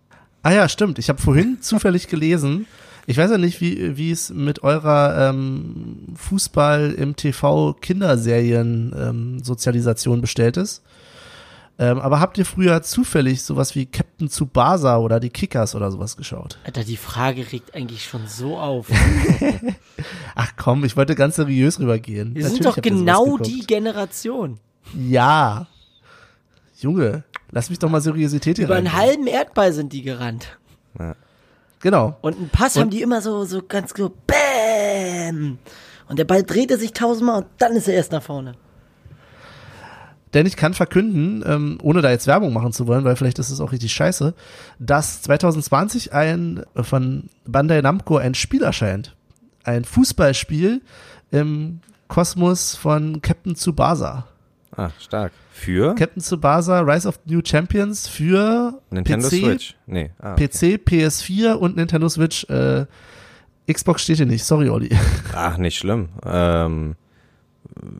Ah 0.42 0.52
ja, 0.52 0.68
stimmt. 0.68 0.98
Ich 0.98 1.08
habe 1.08 1.20
vorhin 1.20 1.58
zufällig 1.60 2.08
gelesen. 2.08 2.66
Ich 3.06 3.16
weiß 3.16 3.30
ja 3.30 3.38
nicht, 3.38 3.60
wie, 3.60 3.96
wie 3.96 4.10
es 4.10 4.30
mit 4.30 4.62
eurer 4.62 5.30
ähm, 5.30 6.14
Fußball 6.14 6.92
im 6.92 7.16
TV 7.16 7.74
Kinderserien 7.74 8.94
ähm, 8.96 9.42
Sozialisation 9.42 10.20
bestellt 10.20 10.56
ist. 10.56 10.82
Ähm, 11.78 11.98
aber 11.98 12.20
habt 12.20 12.36
ihr 12.36 12.44
früher 12.44 12.82
zufällig 12.82 13.42
sowas 13.42 13.74
wie 13.74 13.86
Captain 13.86 14.28
Tsubasa 14.28 14.98
oder 14.98 15.18
die 15.18 15.30
Kickers 15.30 15.74
oder 15.74 15.90
sowas 15.90 16.18
geschaut? 16.18 16.58
Alter, 16.64 16.84
die 16.84 16.98
Frage 16.98 17.50
regt 17.52 17.74
eigentlich 17.74 18.04
schon 18.04 18.26
so 18.26 18.58
auf. 18.58 18.88
Ach 20.34 20.52
komm, 20.58 20.84
ich 20.84 20.98
wollte 20.98 21.14
ganz 21.14 21.36
seriös 21.36 21.80
rübergehen. 21.80 22.34
Wir 22.34 22.44
sind 22.44 22.62
Natürlich 22.62 22.76
doch 22.76 22.84
ihr 22.84 22.98
sowas 22.98 22.98
genau 22.98 23.38
die 23.38 23.66
Generation. 23.66 24.60
Ja. 24.96 25.66
Junge, 26.78 27.24
lass 27.50 27.70
mich 27.70 27.78
doch 27.78 27.90
mal 27.90 28.00
Seriosität 28.00 28.56
hier 28.56 28.66
Über 28.66 28.76
einen 28.76 28.92
halben 28.94 29.26
Erdball 29.26 29.72
sind 29.72 29.92
die 29.92 30.02
gerannt. 30.02 30.58
Genau. 31.80 32.16
Und 32.20 32.36
einen 32.36 32.48
Pass 32.50 32.76
Und- 32.76 32.82
haben 32.82 32.90
die 32.90 33.02
immer 33.02 33.20
so, 33.22 33.44
so 33.44 33.62
ganz 33.62 33.92
so 33.96 34.12
BÄM. 34.26 35.58
Und 36.08 36.18
der 36.18 36.24
Ball 36.24 36.42
drehte 36.42 36.76
sich 36.78 36.92
tausendmal 36.92 37.42
und 37.42 37.46
dann 37.58 37.72
ist 37.76 37.86
er 37.88 37.94
erst 37.94 38.12
nach 38.12 38.22
vorne. 38.22 38.54
Denn 40.34 40.46
ich 40.46 40.56
kann 40.56 40.74
verkünden, 40.74 41.42
ähm, 41.46 41.78
ohne 41.82 42.02
da 42.02 42.10
jetzt 42.10 42.26
Werbung 42.28 42.52
machen 42.52 42.72
zu 42.72 42.86
wollen, 42.86 43.04
weil 43.04 43.16
vielleicht 43.16 43.40
ist 43.40 43.50
es 43.50 43.60
auch 43.60 43.72
richtig 43.72 43.92
scheiße, 43.92 44.32
dass 44.78 45.22
2020 45.22 46.12
ein 46.12 46.62
äh, 46.74 46.82
von 46.84 47.28
Bandai 47.46 47.80
Namco 47.80 48.16
ein 48.16 48.34
Spiel 48.34 48.62
erscheint. 48.62 49.16
Ein 49.64 49.84
Fußballspiel 49.84 50.82
im 51.32 51.80
Kosmos 52.08 52.76
von 52.76 53.22
Captain 53.22 53.56
Tsubasa. 53.56 54.26
Ah, 54.80 54.90
stark. 54.98 55.32
Für 55.52 55.94
Captain 55.94 56.22
Tsubasa 56.22 56.80
Rise 56.80 57.06
of 57.06 57.18
New 57.26 57.42
Champions 57.44 58.08
für 58.08 58.80
Nintendo 58.90 59.28
PC, 59.28 59.34
Switch. 59.34 59.74
Nee. 59.86 60.10
Ah, 60.18 60.32
okay. 60.32 60.48
PC, 60.48 60.80
PS4 60.82 61.52
und 61.52 61.76
Nintendo 61.76 62.08
Switch. 62.08 62.44
Äh, 62.48 62.86
Xbox 63.70 64.02
steht 64.02 64.16
hier 64.16 64.26
nicht. 64.26 64.42
Sorry, 64.42 64.70
Olli. 64.70 64.88
Ach, 65.34 65.58
nicht 65.58 65.76
schlimm. 65.76 66.08
Ähm, 66.24 66.94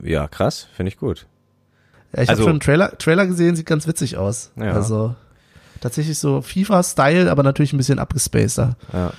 ja, 0.02 0.26
krass. 0.26 0.68
Finde 0.74 0.88
ich 0.88 0.96
gut. 0.96 1.26
Ja, 2.16 2.22
ich 2.22 2.30
Also- 2.30 2.40
habe 2.40 2.42
schon 2.44 2.50
einen 2.52 2.60
Trailer, 2.60 2.96
Trailer 2.96 3.26
gesehen, 3.26 3.56
sieht 3.56 3.66
ganz 3.66 3.86
witzig 3.86 4.16
aus. 4.16 4.50
Ja. 4.56 4.72
Also 4.72 5.14
tatsächlich 5.82 6.18
so 6.18 6.40
FIFA-Style, 6.40 7.30
aber 7.30 7.42
natürlich 7.42 7.74
ein 7.74 7.76
bisschen 7.76 7.98
abgespaceter. 7.98 8.76
Ja. 8.92 9.12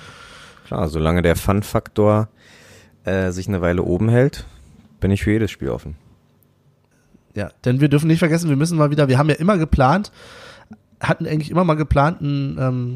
Klar, 0.66 0.88
solange 0.88 1.22
der 1.22 1.36
Fun-Faktor 1.36 2.28
äh, 3.04 3.30
sich 3.30 3.46
eine 3.46 3.60
Weile 3.60 3.82
oben 3.84 4.08
hält, 4.08 4.46
bin 5.00 5.10
ich 5.12 5.22
für 5.22 5.30
jedes 5.30 5.50
Spiel 5.52 5.68
offen. 5.70 5.96
Ja, 7.34 7.50
denn 7.64 7.80
wir 7.80 7.88
dürfen 7.88 8.08
nicht 8.08 8.18
vergessen, 8.18 8.48
wir 8.50 8.56
müssen 8.56 8.76
mal 8.78 8.90
wieder, 8.90 9.08
wir 9.08 9.18
haben 9.18 9.28
ja 9.30 9.36
immer 9.36 9.56
geplant, 9.58 10.12
hatten 11.00 11.26
eigentlich 11.26 11.50
immer 11.50 11.64
mal 11.64 11.74
geplant, 11.74 12.20
einen 12.20 12.58
ähm, 12.60 12.94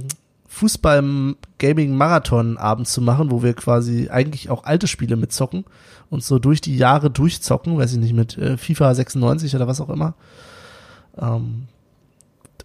Fußball-Gaming-Marathon-Abend 1.59 2.87
zu 2.89 3.01
machen, 3.03 3.31
wo 3.31 3.43
wir 3.43 3.55
quasi 3.55 4.09
eigentlich 4.11 4.51
auch 4.51 4.65
alte 4.65 4.87
Spiele 4.87 5.17
mitzocken 5.17 5.65
und 6.11 6.23
so 6.23 6.39
durch 6.39 6.61
die 6.61 6.77
Jahre 6.77 7.11
durchzocken, 7.11 7.79
weiß 7.79 7.93
ich 7.93 7.99
nicht, 7.99 8.13
mit 8.15 8.37
äh, 8.39 8.57
FIFA 8.57 8.95
96 8.95 9.55
oder 9.57 9.67
was 9.67 9.81
auch 9.81 9.89
immer. 9.91 10.15
Ähm, 11.19 11.65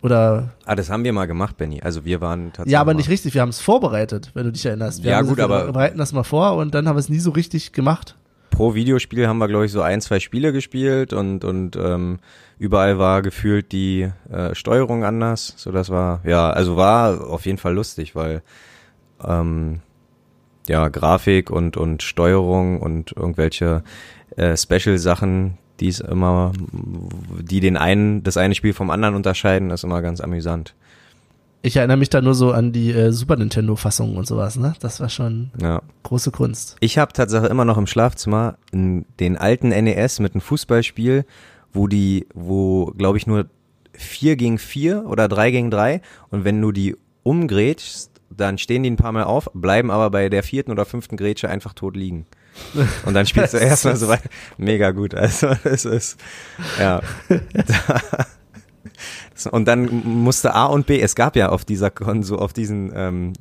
oder 0.01 0.49
Ah, 0.65 0.75
das 0.75 0.89
haben 0.89 1.03
wir 1.03 1.13
mal 1.13 1.25
gemacht, 1.27 1.57
Benny. 1.57 1.81
Also 1.81 2.05
wir 2.05 2.21
waren 2.21 2.47
tatsächlich. 2.47 2.73
Ja, 2.73 2.81
aber 2.81 2.93
nicht 2.95 3.09
richtig. 3.09 3.33
Wir 3.35 3.41
haben 3.41 3.49
es 3.49 3.59
vorbereitet, 3.59 4.31
wenn 4.33 4.45
du 4.45 4.51
dich 4.51 4.65
erinnerst. 4.65 5.03
Wir 5.03 5.11
Ja, 5.11 5.21
gut, 5.21 5.39
aber- 5.39 5.67
wir 5.67 5.73
bereiten 5.73 5.97
das 5.99 6.11
mal 6.11 6.23
vor 6.23 6.55
und 6.55 6.73
dann 6.73 6.87
haben 6.87 6.95
wir 6.95 6.99
es 7.01 7.09
nie 7.09 7.19
so 7.19 7.31
richtig 7.31 7.71
gemacht. 7.71 8.15
Pro 8.51 8.75
Videospiel 8.75 9.27
haben 9.27 9.39
wir, 9.39 9.47
glaube 9.47 9.65
ich, 9.65 9.71
so 9.71 9.81
ein, 9.81 10.01
zwei 10.01 10.19
Spiele 10.19 10.53
gespielt 10.53 11.13
und, 11.13 11.43
und 11.43 11.75
ähm, 11.75 12.19
überall 12.59 12.99
war 12.99 13.23
gefühlt 13.23 13.71
die 13.71 14.11
äh, 14.29 14.53
Steuerung 14.53 15.03
anders. 15.03 15.55
So, 15.57 15.71
das 15.71 15.89
war, 15.89 16.21
ja, 16.23 16.51
also 16.51 16.77
war 16.77 17.27
auf 17.27 17.47
jeden 17.47 17.57
Fall 17.57 17.73
lustig, 17.73 18.13
weil 18.13 18.43
ähm, 19.25 19.79
ja, 20.67 20.89
Grafik 20.89 21.49
und, 21.49 21.75
und 21.77 22.03
Steuerung 22.03 22.79
und 22.79 23.13
irgendwelche 23.15 23.83
äh, 24.35 24.55
Special-Sachen, 24.55 25.57
die 25.79 25.87
es 25.87 25.99
immer, 25.99 26.51
die 26.61 27.59
den 27.61 27.77
einen, 27.77 28.21
das 28.21 28.37
eine 28.37 28.53
Spiel 28.53 28.73
vom 28.73 28.91
anderen 28.91 29.15
unterscheiden, 29.15 29.71
ist 29.71 29.83
immer 29.83 30.03
ganz 30.03 30.21
amüsant. 30.21 30.75
Ich 31.63 31.75
erinnere 31.75 31.97
mich 31.97 32.09
da 32.09 32.21
nur 32.21 32.33
so 32.33 32.51
an 32.51 32.71
die 32.71 32.91
äh, 32.91 33.11
Super 33.11 33.35
Nintendo-Fassung 33.35 34.15
und 34.17 34.25
sowas, 34.25 34.55
ne? 34.55 34.73
Das 34.79 34.99
war 34.99 35.09
schon 35.09 35.51
Ja. 35.61 35.81
große 36.03 36.31
Kunst. 36.31 36.75
Ich 36.79 36.97
habe 36.97 37.13
tatsächlich 37.13 37.51
immer 37.51 37.65
noch 37.65 37.77
im 37.77 37.85
Schlafzimmer 37.87 38.57
den 38.73 39.37
alten 39.37 39.69
NES 39.69 40.19
mit 40.19 40.33
einem 40.33 40.41
Fußballspiel, 40.41 41.25
wo 41.71 41.87
die, 41.87 42.27
wo 42.33 42.87
glaube 42.97 43.17
ich 43.17 43.27
nur 43.27 43.45
vier 43.93 44.35
gegen 44.37 44.57
vier 44.57 45.05
oder 45.05 45.27
drei 45.27 45.51
gegen 45.51 45.69
drei 45.69 46.01
und 46.29 46.45
wenn 46.45 46.59
du 46.61 46.71
die 46.71 46.95
umgrätschst, 47.23 48.09
dann 48.35 48.57
stehen 48.57 48.81
die 48.83 48.89
ein 48.89 48.95
paar 48.95 49.11
Mal 49.11 49.23
auf, 49.25 49.49
bleiben 49.53 49.91
aber 49.91 50.09
bei 50.09 50.29
der 50.29 50.41
vierten 50.41 50.71
oder 50.71 50.85
fünften 50.85 51.17
Grätsche 51.17 51.49
einfach 51.49 51.73
tot 51.73 51.95
liegen. 51.95 52.25
Und 53.05 53.13
dann 53.13 53.25
spielst 53.25 53.53
du 53.53 53.57
erstmal 53.57 53.95
so 53.95 54.07
weiter. 54.09 54.29
Mega 54.57 54.91
gut. 54.91 55.15
Also 55.15 55.47
es 55.63 55.85
ist 55.85 56.17
ja. 56.79 57.01
Und 59.51 59.67
dann 59.67 60.03
musste 60.03 60.53
A 60.53 60.65
und 60.65 60.85
B, 60.85 60.99
es 60.99 61.15
gab 61.15 61.35
ja 61.35 61.49
auf 61.49 61.65
dieser 61.65 61.89
Konsole, 61.89 62.41
auf 62.41 62.53
diesen 62.53 62.91
ähm, 62.95 63.33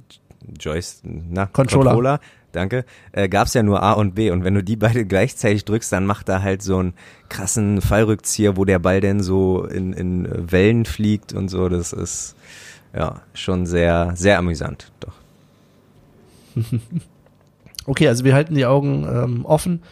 Joyce, 0.58 1.02
na, 1.04 1.46
Controller. 1.46 2.20
danke, 2.52 2.84
äh, 3.12 3.28
gab 3.28 3.46
es 3.46 3.54
ja 3.54 3.62
nur 3.62 3.82
A 3.82 3.92
und 3.92 4.14
B 4.14 4.30
und 4.30 4.44
wenn 4.44 4.54
du 4.54 4.62
die 4.62 4.76
beide 4.76 5.04
gleichzeitig 5.04 5.64
drückst, 5.64 5.92
dann 5.92 6.06
macht 6.06 6.28
er 6.28 6.42
halt 6.42 6.62
so 6.62 6.78
einen 6.78 6.94
krassen 7.28 7.80
Fallrückzieher, 7.80 8.56
wo 8.56 8.64
der 8.64 8.78
Ball 8.78 9.00
denn 9.00 9.22
so 9.22 9.64
in, 9.64 9.92
in 9.92 10.28
Wellen 10.50 10.84
fliegt 10.84 11.32
und 11.32 11.48
so, 11.48 11.68
das 11.68 11.92
ist 11.92 12.34
ja 12.94 13.20
schon 13.34 13.66
sehr, 13.66 14.12
sehr 14.16 14.38
amüsant, 14.38 14.92
doch. 15.00 15.14
Okay, 17.86 18.06
also 18.06 18.24
wir 18.24 18.34
halten 18.34 18.54
die 18.54 18.66
Augen 18.66 19.04
ähm, 19.04 19.44
offen 19.44 19.82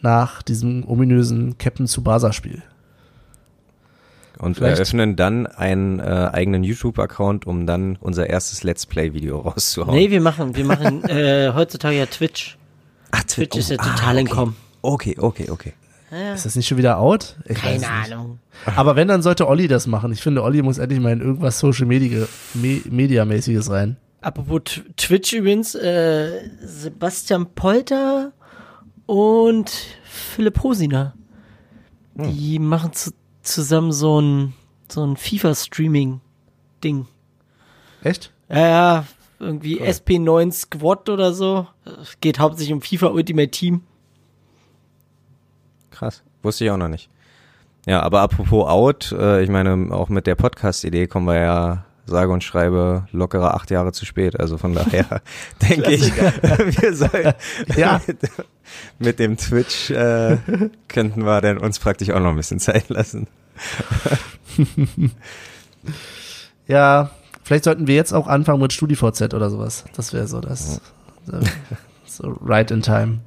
nach 0.00 0.42
diesem 0.42 0.86
ominösen 0.86 1.56
Captain 1.56 1.86
Tsubasa-Spiel. 1.86 2.62
Und 4.42 4.56
Vielleicht- 4.56 4.78
eröffnen 4.78 5.14
dann 5.14 5.46
einen 5.46 6.00
äh, 6.00 6.02
eigenen 6.02 6.64
YouTube-Account, 6.64 7.46
um 7.46 7.64
dann 7.64 7.96
unser 8.00 8.28
erstes 8.28 8.64
Let's 8.64 8.86
Play-Video 8.86 9.38
rauszuhauen. 9.40 9.94
Nee, 9.96 10.10
wir 10.10 10.20
machen, 10.20 10.56
wir 10.56 10.64
machen 10.64 11.04
äh, 11.04 11.52
heutzutage 11.54 11.96
ja 11.96 12.06
Twitch. 12.06 12.58
Ach, 13.12 13.22
Twitch 13.22 13.54
oh, 13.54 13.58
ist 13.60 13.70
ja 13.70 13.76
ah, 13.78 13.84
total 13.84 14.14
okay. 14.14 14.20
im 14.20 14.28
Kommen. 14.28 14.56
Okay, 14.82 15.16
okay, 15.16 15.48
okay. 15.48 15.74
Ja, 16.10 16.34
Ist 16.34 16.44
das 16.44 16.56
nicht 16.56 16.66
schon 16.66 16.76
wieder 16.76 16.98
out? 16.98 17.36
Ich 17.44 17.56
weiß 17.56 17.62
keine 17.62 17.78
nicht. 17.78 18.12
Ahnung. 18.12 18.40
Aber 18.74 18.96
wenn, 18.96 19.06
dann 19.06 19.22
sollte 19.22 19.46
Olli 19.46 19.68
das 19.68 19.86
machen. 19.86 20.10
Ich 20.12 20.20
finde, 20.20 20.42
Olli 20.42 20.60
muss 20.60 20.78
endlich 20.78 20.98
mal 20.98 21.12
in 21.12 21.20
irgendwas 21.20 21.60
Social 21.60 21.86
Media, 21.86 22.26
Me 22.52 22.80
Media-mäßiges 22.84 23.70
rein. 23.70 23.96
Apropos 24.22 24.80
Twitch 24.96 25.32
übrigens, 25.32 25.76
äh, 25.76 26.50
Sebastian 26.60 27.46
Polter 27.54 28.32
und 29.06 29.70
Philipp 30.02 30.64
Hosiner. 30.64 31.14
Die 32.14 32.58
machen 32.58 32.92
zu, 32.92 33.12
zusammen 33.42 33.92
so 33.92 34.20
ein, 34.20 34.54
so 34.88 35.04
ein 35.04 35.16
FIFA-Streaming-Ding. 35.16 37.06
Echt? 38.02 38.32
Ja, 38.48 38.68
ja, 38.68 39.04
irgendwie 39.38 39.80
SP9 39.80 40.52
Squad 40.52 41.08
oder 41.08 41.32
so. 41.32 41.66
Es 41.84 42.18
geht 42.20 42.38
hauptsächlich 42.38 42.72
um 42.72 42.82
FIFA 42.82 43.08
Ultimate 43.08 43.50
Team. 43.50 43.82
Krass. 45.90 46.22
Wusste 46.42 46.64
ich 46.64 46.70
auch 46.70 46.76
noch 46.76 46.88
nicht. 46.88 47.08
Ja, 47.86 48.00
aber 48.02 48.20
apropos 48.20 48.68
Out, 48.68 49.12
äh, 49.12 49.42
ich 49.42 49.48
meine, 49.48 49.92
auch 49.92 50.08
mit 50.08 50.26
der 50.26 50.36
Podcast-Idee 50.36 51.08
kommen 51.08 51.26
wir 51.26 51.40
ja, 51.40 51.84
sage 52.06 52.32
und 52.32 52.42
schreibe, 52.42 53.06
lockere 53.12 53.54
acht 53.54 53.70
Jahre 53.70 53.92
zu 53.92 54.04
spät. 54.04 54.38
Also 54.38 54.58
von 54.58 54.74
daher 54.74 55.22
denke 55.62 55.92
ich, 55.92 56.14
wir 56.16 56.94
sollen 56.94 57.34
Ja. 57.76 58.00
mit, 58.98 59.18
dem 59.18 59.36
Twitch 59.36 59.90
äh, 59.90 60.38
könnten 60.88 61.24
wir 61.24 61.40
dann 61.40 61.58
uns 61.58 61.78
praktisch 61.78 62.10
auch 62.10 62.20
noch 62.20 62.30
ein 62.30 62.36
bisschen 62.36 62.60
Zeit 62.60 62.88
lassen. 62.88 63.26
Ja, 66.66 67.10
vielleicht 67.42 67.64
sollten 67.64 67.86
wir 67.86 67.94
jetzt 67.94 68.12
auch 68.12 68.26
anfangen 68.26 68.60
mit 68.60 68.72
StudiVZ 68.72 69.34
oder 69.34 69.50
sowas. 69.50 69.84
Das 69.94 70.12
wäre 70.12 70.26
so 70.26 70.40
das. 70.40 70.80
So, 71.26 71.40
so 72.06 72.38
right 72.42 72.70
in 72.70 72.82
time. 72.82 73.18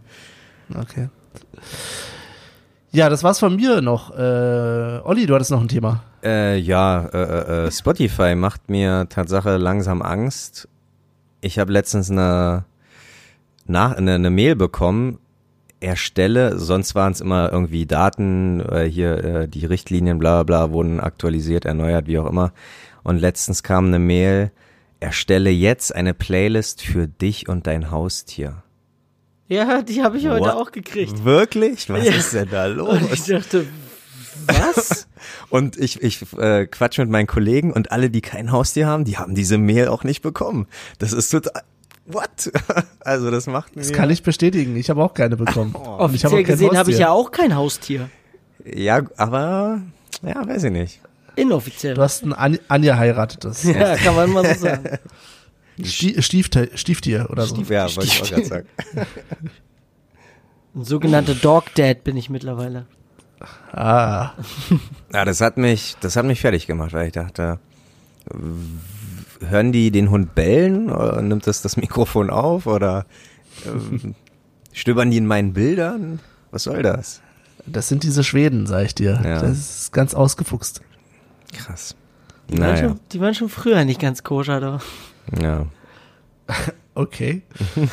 Okay. 0.74 1.10
Ja, 2.96 3.10
das 3.10 3.26
war's 3.26 3.40
von 3.40 3.58
mir 3.58 3.82
noch. 3.82 4.18
Äh, 4.18 5.02
Olli, 5.04 5.26
du 5.26 5.36
hattest 5.36 5.52
noch 5.52 5.60
ein 5.60 5.68
Thema. 5.68 6.02
Äh, 6.24 6.58
ja, 6.60 7.06
äh, 7.08 7.66
äh, 7.66 7.72
Spotify 7.72 8.36
macht 8.36 8.70
mir 8.70 9.08
Tatsache 9.10 9.58
langsam 9.58 10.02
Angst. 10.02 10.70
Ich 11.42 11.60
habe 11.60 11.74
letztens 11.74 12.10
eine, 12.10 12.64
nach, 13.66 13.98
eine, 13.98 14.14
eine 14.14 14.30
Mail 14.30 14.56
bekommen, 14.56 15.20
erstelle, 15.82 16.58
sonst 16.58 16.96
waren 16.96 17.12
es 17.12 17.20
immer 17.20 17.52
irgendwie 17.52 17.86
Daten, 17.86 18.62
äh, 18.62 18.86
hier 18.86 19.24
äh, 19.26 19.48
die 19.50 19.66
Richtlinien, 19.66 20.18
bla 20.18 20.44
bla, 20.44 20.72
wurden 20.72 21.02
aktualisiert, 21.02 21.66
erneuert, 21.66 22.08
wie 22.08 22.18
auch 22.18 22.30
immer. 22.30 22.54
Und 23.04 23.20
letztens 23.20 23.62
kam 23.62 23.88
eine 23.88 24.00
Mail, 24.00 24.52
erstelle 25.02 25.50
jetzt 25.50 25.94
eine 25.94 26.14
Playlist 26.14 26.82
für 26.82 27.10
dich 27.10 27.50
und 27.50 27.68
dein 27.68 27.92
Haustier. 27.92 28.64
Ja, 29.48 29.82
die 29.82 30.02
habe 30.04 30.18
ich 30.18 30.28
heute 30.28 30.42
What? 30.46 30.54
auch 30.54 30.72
gekriegt. 30.72 31.24
Wirklich? 31.24 31.90
Was 31.90 32.04
Ja. 32.06 32.14
ist 32.14 32.34
denn 32.34 32.50
da 32.50 32.66
los? 32.66 32.90
Und 33.02 33.14
ich 33.14 33.24
dachte, 33.26 33.66
was? 34.48 35.08
Und 35.50 35.78
ich, 35.78 36.02
ich 36.02 36.22
äh, 36.38 36.66
quatsch 36.68 36.98
mit 36.98 37.10
meinen 37.10 37.28
Kollegen 37.28 37.72
und 37.74 37.92
alle, 37.92 38.10
die 38.10 38.22
kein 38.22 38.52
Haustier 38.52 38.86
haben, 38.88 39.06
die 39.06 39.18
haben 39.18 39.34
diese 39.34 39.58
Mail 39.58 39.88
auch 39.88 40.04
nicht 40.04 40.22
bekommen. 40.22 40.68
Das 41.00 41.14
ist 41.14 41.30
total. 41.30 41.64
What? 42.06 42.52
Also 43.00 43.30
das 43.32 43.46
macht 43.48 43.76
mir. 43.76 43.84
Das 43.84 43.92
kann 43.94 44.10
ich 44.10 44.24
bestätigen. 44.24 44.76
Ich 44.76 44.90
habe 44.90 45.04
auch 45.04 45.14
keine 45.14 45.38
bekommen. 45.38 45.74
Und 45.76 46.14
ich 46.16 46.26
habe 46.26 46.34
Offiziell 46.34 46.34
auch 46.34 46.36
kein 46.36 46.44
gesehen 46.46 46.78
habe 46.78 46.92
ich 46.92 46.98
ja 46.98 47.10
auch 47.12 47.32
kein 47.32 47.56
Haustier. 47.56 48.10
Ja, 48.66 49.02
aber 49.18 49.82
ja, 50.24 50.48
weiß 50.48 50.64
ich 50.66 50.72
nicht. 50.72 51.02
Inoffiziell. 51.36 51.94
Du 51.94 52.02
hast 52.02 52.24
ein 52.24 52.34
An 52.34 52.58
angeheiratetes. 52.68 53.64
ja, 53.64 53.96
kann 53.96 54.16
man 54.16 54.32
mal 54.32 54.46
so 54.56 54.62
sagen. 54.66 54.84
Stie 55.84 56.22
Stiefte 56.22 56.70
Stieftier 56.76 57.28
oder 57.30 57.46
so. 57.46 57.62
Ja, 57.64 57.84
wollte 57.96 58.06
ich 58.06 58.22
auch 58.22 58.30
gerade 58.30 58.46
sagen. 58.46 58.68
Ein 60.76 60.84
sogenannter 60.84 61.36
Dog 61.36 61.74
Dad 61.76 62.04
bin 62.04 62.18
ich 62.18 62.30
mittlerweile. 62.30 62.86
Ah. 63.72 64.32
Ja, 65.14 65.26
das 65.26 65.42
hat 65.42 65.58
mich, 65.58 65.96
das 66.02 66.16
hat 66.16 66.26
mich 66.26 66.42
fertig 66.42 66.68
gemacht, 66.68 66.94
weil 66.94 67.08
ich 67.08 67.14
dachte, 67.14 67.60
hören 69.40 69.72
die 69.72 69.92
den 69.92 70.10
Hund 70.10 70.36
bellen 70.36 70.90
oder 70.90 71.22
nimmt 71.22 71.48
das 71.48 71.62
das 71.62 71.78
Mikrofon 71.78 72.30
auf 72.30 72.68
oder 72.68 73.06
ähm, 73.66 74.16
stöbern 74.74 75.12
die 75.12 75.18
in 75.18 75.28
meinen 75.28 75.54
Bildern? 75.54 76.20
Was 76.52 76.64
soll 76.64 76.82
das? 76.82 77.22
Das 77.66 77.88
sind 77.88 78.04
diese 78.04 78.24
Schweden, 78.24 78.68
sag 78.68 78.86
ich 78.86 78.96
dir. 78.96 79.20
Ja. 79.24 79.42
Das 79.42 79.58
ist 79.58 79.94
ganz 79.94 80.14
ausgefuchst. 80.14 80.82
Krass. 81.54 81.96
Die, 82.50 82.60
waren 82.60 82.74
Naja, 82.74 82.90
schon, 82.90 83.00
die 83.12 83.22
waren 83.22 83.34
schon 83.34 83.50
früher 83.50 83.84
nicht 83.86 84.00
ganz 84.00 84.24
koscher, 84.24 84.60
doch. 84.60 84.82
Ja. 85.42 85.66
Okay. 86.98 87.42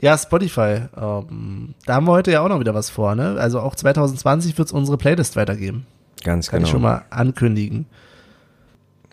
ja, 0.00 0.18
Spotify. 0.18 0.88
Ähm, 0.96 1.74
da 1.86 1.94
haben 1.94 2.06
wir 2.06 2.12
heute 2.12 2.32
ja 2.32 2.40
auch 2.40 2.48
noch 2.48 2.58
wieder 2.58 2.74
was 2.74 2.90
vor, 2.90 3.14
ne? 3.14 3.36
Also 3.38 3.60
auch 3.60 3.76
2020 3.76 4.58
wird 4.58 4.66
es 4.66 4.72
unsere 4.72 4.98
Playlist 4.98 5.36
weitergeben. 5.36 5.86
Ganz 6.24 6.50
Kann 6.50 6.58
genau. 6.58 6.66
ich 6.66 6.72
schon 6.72 6.82
mal 6.82 7.04
ankündigen. 7.10 7.86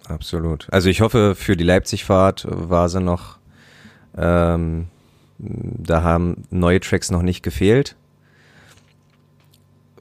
Absolut. 0.07 0.67
Also 0.71 0.89
ich 0.89 1.01
hoffe, 1.01 1.35
für 1.35 1.55
die 1.55 1.63
Leipzig-Fahrt 1.63 2.47
war 2.49 2.89
sie 2.89 2.99
noch, 2.99 3.37
ähm, 4.17 4.87
da 5.37 6.01
haben 6.01 6.45
neue 6.49 6.79
Tracks 6.79 7.11
noch 7.11 7.21
nicht 7.21 7.43
gefehlt, 7.43 7.95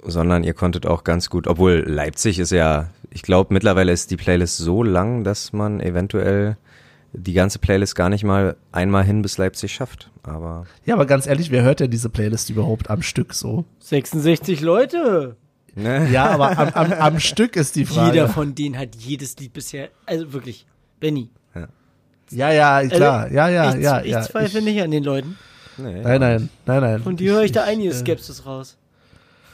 sondern 0.03 0.45
ihr 0.45 0.55
konntet 0.55 0.87
auch 0.87 1.05
ganz 1.05 1.31
gut, 1.31 1.47
obwohl 1.47 1.85
Leipzig 1.87 2.39
ist 2.39 2.51
ja, 2.53 2.89
ich 3.11 3.23
glaube 3.23 3.53
mittlerweile 3.55 3.93
ist 3.93 4.11
die 4.11 4.17
Playlist 4.17 4.57
so 4.59 4.83
lang, 4.83 5.25
dass 5.25 5.53
man 5.53 5.81
eventuell 5.81 6.57
die 7.15 7.35
ganze 7.35 7.59
Playlist 7.59 7.95
gar 7.95 8.09
nicht 8.09 8.25
mal 8.25 8.57
einmal 8.73 9.05
hin 9.05 9.21
bis 9.23 9.37
Leipzig 9.39 9.73
schafft. 9.75 10.11
Aber 10.23 10.65
Ja, 10.87 10.95
aber 10.95 11.05
ganz 11.07 11.27
ehrlich, 11.27 11.51
wer 11.51 11.63
hört 11.63 11.81
denn 11.81 11.91
diese 11.91 12.09
Playlist 12.09 12.49
überhaupt 12.51 12.89
am 12.91 13.03
Stück 13.03 13.35
so? 13.35 13.65
66 13.81 14.61
Leute. 14.63 15.37
ne? 15.75 16.09
Ja, 16.11 16.31
aber 16.31 16.57
am, 16.59 16.69
am, 16.71 16.93
am 16.93 17.21
Stück 17.21 17.57
ist 17.57 17.77
die 17.77 17.85
Frage. 17.85 18.15
Jeder 18.15 18.29
von 18.29 18.55
denen 18.55 18.79
hat 18.79 18.97
jedes 18.97 19.37
Lied 19.39 19.53
bisher. 19.53 19.91
Also 20.07 20.33
wirklich. 20.33 20.67
Benny. 21.01 21.29
ja, 22.31 22.51
ja, 22.51 22.89
klar. 22.89 23.31
Ja, 23.31 23.49
ja, 23.49 23.75
ich, 23.75 23.83
ja, 23.83 24.01
ich 24.01 24.11
ja. 24.13 24.23
zweifle 24.23 24.61
Ich- 24.61 24.65
nicht 24.65 24.81
an 24.83 24.91
den 24.91 25.05
Leuten. 25.05 25.37
Nee, 25.79 26.01
Nein, 26.03 26.21
nein, 26.21 26.49
nein, 26.67 26.81
nein. 26.83 27.03
Und 27.03 27.21
die 27.21 27.29
höre 27.31 27.43
ich 27.43 27.53
da 27.53 27.65
einige 27.65 27.91
äh, 27.91 27.95
Skepsis 27.95 28.45
raus. 28.47 28.77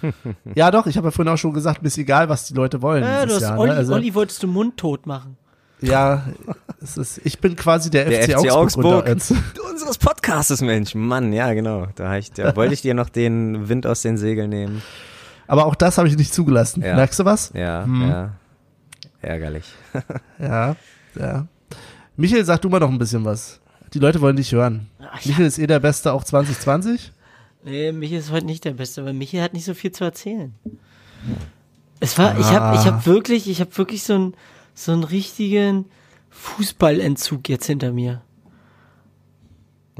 Ja, 0.54 0.70
doch, 0.70 0.86
ich 0.86 0.96
habe 0.96 1.08
ja 1.08 1.10
vorhin 1.10 1.32
auch 1.32 1.38
schon 1.38 1.52
gesagt, 1.52 1.82
mir 1.82 1.88
ist 1.88 1.98
egal, 1.98 2.28
was 2.28 2.46
die 2.46 2.54
Leute 2.54 2.80
wollen 2.82 3.02
Ja, 3.04 3.26
du 3.26 3.34
hast 3.34 3.42
Jahr. 3.42 3.58
Olli, 3.58 3.70
ne? 3.72 3.76
also, 3.78 3.94
Olli 3.94 4.14
wolltest 4.14 4.42
du 4.42 4.46
mundtot 4.48 5.06
machen. 5.06 5.36
Ja, 5.80 6.24
es 6.82 6.96
ist, 6.96 7.20
ich 7.24 7.38
bin 7.38 7.54
quasi 7.54 7.88
der, 7.90 8.06
Der 8.06 8.22
FC, 8.24 8.30
FC 8.40 8.50
Augsburg, 8.50 9.06
Augsburg. 9.08 9.40
Unseres 9.70 9.98
Podcastes, 9.98 10.60
Mensch. 10.60 10.94
Mann, 10.96 11.32
ja, 11.32 11.52
genau. 11.54 11.86
Da, 11.94 12.16
ich, 12.16 12.32
da 12.32 12.54
wollte 12.56 12.74
ich 12.74 12.82
dir 12.82 12.94
noch 12.94 13.08
den 13.08 13.68
Wind 13.68 13.86
aus 13.86 14.02
den 14.02 14.16
Segeln 14.16 14.50
nehmen. 14.50 14.82
Aber 15.46 15.66
auch 15.66 15.74
das 15.76 15.96
habe 15.98 16.08
ich 16.08 16.16
nicht 16.16 16.34
zugelassen. 16.34 16.82
Ja. 16.82 16.96
Merkst 16.96 17.18
du 17.20 17.24
was? 17.24 17.52
Ja, 17.54 17.84
Hm. 17.84 18.08
ja. 18.08 18.30
Ärgerlich. 19.20 19.64
Ja, 20.38 20.76
ja. 21.18 21.46
Michael, 22.16 22.44
sag 22.44 22.60
du 22.62 22.68
mal 22.68 22.80
noch 22.80 22.90
ein 22.90 22.98
bisschen 22.98 23.24
was. 23.24 23.60
Die 23.94 23.98
Leute 24.00 24.20
wollen 24.20 24.36
dich 24.36 24.52
hören. 24.52 24.88
Ach, 25.00 25.24
Michael 25.24 25.46
ist 25.46 25.58
eh 25.58 25.66
der 25.66 25.80
Beste 25.80 26.12
auch 26.12 26.24
2020. 26.24 27.12
Nee, 27.64 27.92
Michael 27.92 28.18
ist 28.20 28.30
heute 28.30 28.46
nicht 28.46 28.64
der 28.64 28.72
Beste, 28.74 29.04
weil 29.04 29.12
Michael 29.12 29.42
hat 29.42 29.52
nicht 29.52 29.64
so 29.64 29.74
viel 29.74 29.92
zu 29.92 30.04
erzählen. 30.04 30.54
Es 32.00 32.16
war, 32.18 32.38
ich 32.38 32.46
habe 32.46 32.76
ich 32.76 32.82
Ah. 32.82 32.92
hab 32.96 33.06
wirklich, 33.06 33.48
ich 33.48 33.60
habe 33.60 33.76
wirklich 33.76 34.02
so 34.04 34.14
einen 34.14 34.34
so 34.74 34.92
einen 34.92 35.02
richtigen 35.02 35.86
Fußballentzug 36.30 37.48
jetzt 37.48 37.66
hinter 37.66 37.92
mir. 37.92 38.22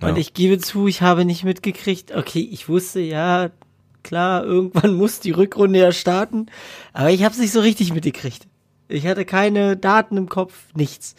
Und 0.01 0.11
Ja. 0.11 0.17
ich 0.17 0.33
gebe 0.35 0.59
zu, 0.59 0.87
ich 0.87 1.03
habe 1.03 1.25
nicht 1.25 1.43
mitgekriegt, 1.43 2.15
okay, 2.15 2.49
ich 2.53 2.69
wusste, 2.69 3.01
ja, 3.01 3.51
klar, 4.05 4.45
irgendwann 4.45 4.95
muss 4.97 5.19
die 5.19 5.33
Rückrunde 5.33 5.81
ja 5.81 5.91
starten, 5.91 6.47
aber 6.93 7.11
ich 7.11 7.25
habe 7.25 7.35
es 7.35 7.41
nicht 7.41 7.51
so 7.51 7.59
richtig 7.61 7.93
mitgekriegt. 7.93 8.47
Ich 8.87 9.05
hatte 9.07 9.25
keine 9.25 9.77
Daten 9.77 10.17
im 10.17 10.29
Kopf, 10.29 10.55
nichts. 10.75 11.17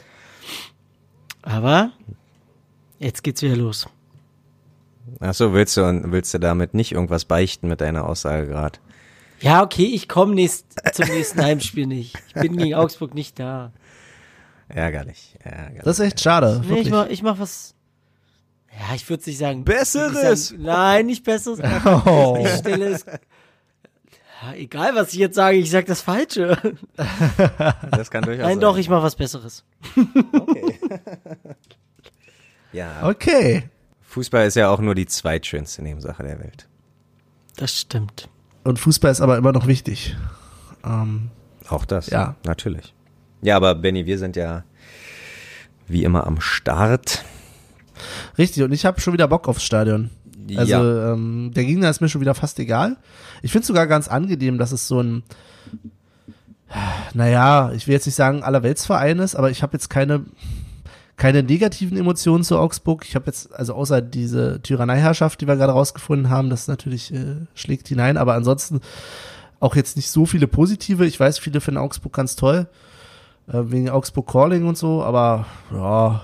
Aber 1.41 1.91
jetzt 2.99 3.23
geht's 3.23 3.41
wieder 3.41 3.57
los. 3.57 3.87
Achso, 5.19 5.53
willst 5.53 5.77
du, 5.77 6.11
willst 6.11 6.33
du 6.33 6.39
damit 6.39 6.73
nicht 6.73 6.91
irgendwas 6.91 7.25
beichten 7.25 7.67
mit 7.67 7.81
deiner 7.81 8.07
Aussage 8.07 8.47
gerade? 8.47 8.79
Ja, 9.41 9.63
okay, 9.63 9.85
ich 9.85 10.09
komme 10.09 10.35
nächst, 10.35 10.65
zum 10.93 11.07
nächsten 11.07 11.41
Heimspiel 11.41 11.87
nicht. 11.87 12.15
Ich 12.27 12.33
bin 12.33 12.57
gegen 12.57 12.75
Augsburg 12.75 13.13
nicht 13.13 13.39
da. 13.39 13.71
Ärgerlich, 14.67 15.35
ärgerlich. 15.43 15.81
Das 15.83 15.99
ist 15.99 16.05
echt 16.05 16.19
schade. 16.19 16.61
Nee, 16.67 16.81
ich 16.81 16.89
mach, 16.89 17.07
ich 17.07 17.23
mach 17.23 17.39
was. 17.39 17.73
Ja, 18.71 18.95
ich 18.95 19.09
würde 19.09 19.23
nicht 19.25 19.39
sagen. 19.39 19.63
Besseres! 19.63 20.49
Sagen, 20.49 20.61
nein, 20.63 21.05
nicht 21.07 21.23
besseres. 21.23 21.59
Oh. 21.85 22.37
Ich 22.39 22.49
stelle 22.49 22.89
es. 22.89 23.05
Ja, 24.41 24.53
egal, 24.53 24.95
was 24.95 25.11
ich 25.13 25.19
jetzt 25.19 25.35
sage, 25.35 25.57
ich 25.57 25.69
sag 25.71 25.85
das 25.87 26.01
Falsche. 26.01 26.57
das 27.91 28.09
kann 28.11 28.23
durchaus 28.23 28.43
Nein, 28.43 28.53
sein. 28.53 28.59
doch, 28.59 28.77
ich 28.77 28.87
mach 28.89 29.03
was 29.03 29.15
Besseres. 29.15 29.65
Ja, 32.71 33.07
Okay. 33.07 33.63
Fußball 34.09 34.47
ist 34.47 34.55
ja 34.55 34.69
auch 34.69 34.79
nur 34.79 34.95
die 34.95 35.05
zweitschönste 35.05 35.83
Nebensache 35.83 36.23
der 36.23 36.39
Welt. 36.39 36.67
Das 37.57 37.77
stimmt. 37.77 38.27
Und 38.63 38.79
Fußball 38.79 39.11
ist 39.11 39.21
aber 39.21 39.37
immer 39.37 39.51
noch 39.51 39.67
wichtig. 39.67 40.17
Ähm, 40.83 41.29
Auch 41.69 41.85
das, 41.85 42.09
Ja. 42.09 42.35
natürlich. 42.43 42.93
Ja, 43.43 43.55
aber 43.55 43.75
Benny, 43.75 44.05
wir 44.07 44.17
sind 44.17 44.35
ja 44.35 44.63
wie 45.87 46.03
immer 46.03 46.25
am 46.25 46.41
Start. 46.41 47.23
richtig, 48.37 48.63
und 48.63 48.71
ich 48.71 48.85
habe 48.85 48.99
schon 48.99 49.13
wieder 49.13 49.27
Bock 49.27 49.47
aufs 49.47 49.63
Stadion. 49.63 50.09
Also 50.57 50.71
ja, 50.71 51.13
ähm, 51.13 51.51
der 51.53 51.65
Gegner 51.65 51.89
ist 51.91 52.01
mir 52.01 52.09
schon 52.09 52.21
wieder 52.21 52.33
fast 52.33 52.57
egal. 52.57 52.97
Ich 53.43 53.51
finde 53.51 53.67
sogar 53.67 53.85
ganz 53.85 54.07
angenehm, 54.07 54.57
dass 54.57 54.71
es 54.71 54.87
so 54.87 54.99
ein, 55.01 55.21
naja, 57.13 57.71
ich 57.75 57.85
will 57.87 57.93
jetzt 57.93 58.07
nicht 58.07 58.15
sagen 58.15 58.43
Allerweltsverein 58.43 59.19
ist, 59.19 59.35
aber 59.35 59.51
ich 59.51 59.61
habe 59.61 59.73
jetzt 59.73 59.89
keine, 59.89 60.25
keine 61.19 61.43
negativen 61.43 61.97
Emotionen 61.97 62.43
zu 62.43 62.57
Augsburg. 62.57 63.05
Ich 63.05 63.13
habe 63.13 63.25
jetzt, 63.27 63.53
also 63.53 63.73
außer 63.75 64.01
diese 64.01 64.61
Tyranneiherrschaft, 64.63 65.41
die 65.41 65.47
wir 65.47 65.57
gerade 65.57 65.73
rausgefunden 65.73 66.29
haben, 66.29 66.49
das 66.49 66.67
natürlich 66.67 67.13
äh, 67.13 67.35
schlägt 67.53 67.89
hinein, 67.89 68.17
aber 68.17 68.33
ansonsten 68.33 68.79
auch 69.59 69.75
jetzt 69.75 69.97
nicht 69.97 70.09
so 70.09 70.25
viele 70.25 70.47
positive. 70.47 71.05
Ich 71.05 71.19
weiß, 71.19 71.37
viele 71.37 71.59
finden 71.59 71.77
Augsburg 71.79 72.13
ganz 72.13 72.37
toll, 72.37 72.67
äh, 73.47 73.59
wegen 73.65 73.89
Augsburg 73.89 74.27
Calling 74.31 74.65
und 74.65 74.77
so, 74.77 75.03
aber 75.03 75.45
ja, 75.73 76.21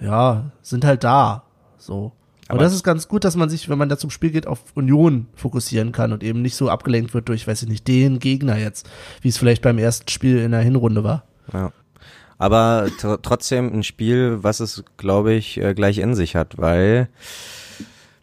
ja, 0.00 0.50
sind 0.60 0.84
halt 0.84 1.04
da. 1.04 1.44
So. 1.78 2.12
Und 2.48 2.56
Aber- 2.56 2.64
das 2.64 2.74
ist 2.74 2.82
ganz 2.82 3.06
gut, 3.06 3.22
dass 3.24 3.36
man 3.36 3.48
sich, 3.48 3.68
wenn 3.68 3.78
man 3.78 3.88
da 3.88 3.96
zum 3.96 4.10
Spiel 4.10 4.30
geht, 4.30 4.48
auf 4.48 4.58
Union 4.74 5.28
fokussieren 5.34 5.92
kann 5.92 6.12
und 6.12 6.24
eben 6.24 6.42
nicht 6.42 6.56
so 6.56 6.68
abgelenkt 6.68 7.14
wird 7.14 7.28
durch, 7.28 7.46
weiß 7.46 7.62
ich 7.62 7.68
nicht, 7.68 7.86
den 7.86 8.18
Gegner 8.18 8.58
jetzt, 8.58 8.88
wie 9.20 9.28
es 9.28 9.38
vielleicht 9.38 9.62
beim 9.62 9.78
ersten 9.78 10.08
Spiel 10.08 10.38
in 10.38 10.50
der 10.50 10.60
Hinrunde 10.60 11.04
war. 11.04 11.22
ja. 11.52 11.70
Aber 12.38 12.88
tr 12.98 13.18
trotzdem 13.22 13.72
ein 13.72 13.82
Spiel, 13.82 14.38
was 14.42 14.60
es, 14.60 14.84
glaube 14.96 15.32
ich, 15.32 15.58
äh, 15.58 15.74
gleich 15.74 15.98
in 15.98 16.14
sich 16.14 16.36
hat, 16.36 16.58
weil 16.58 17.08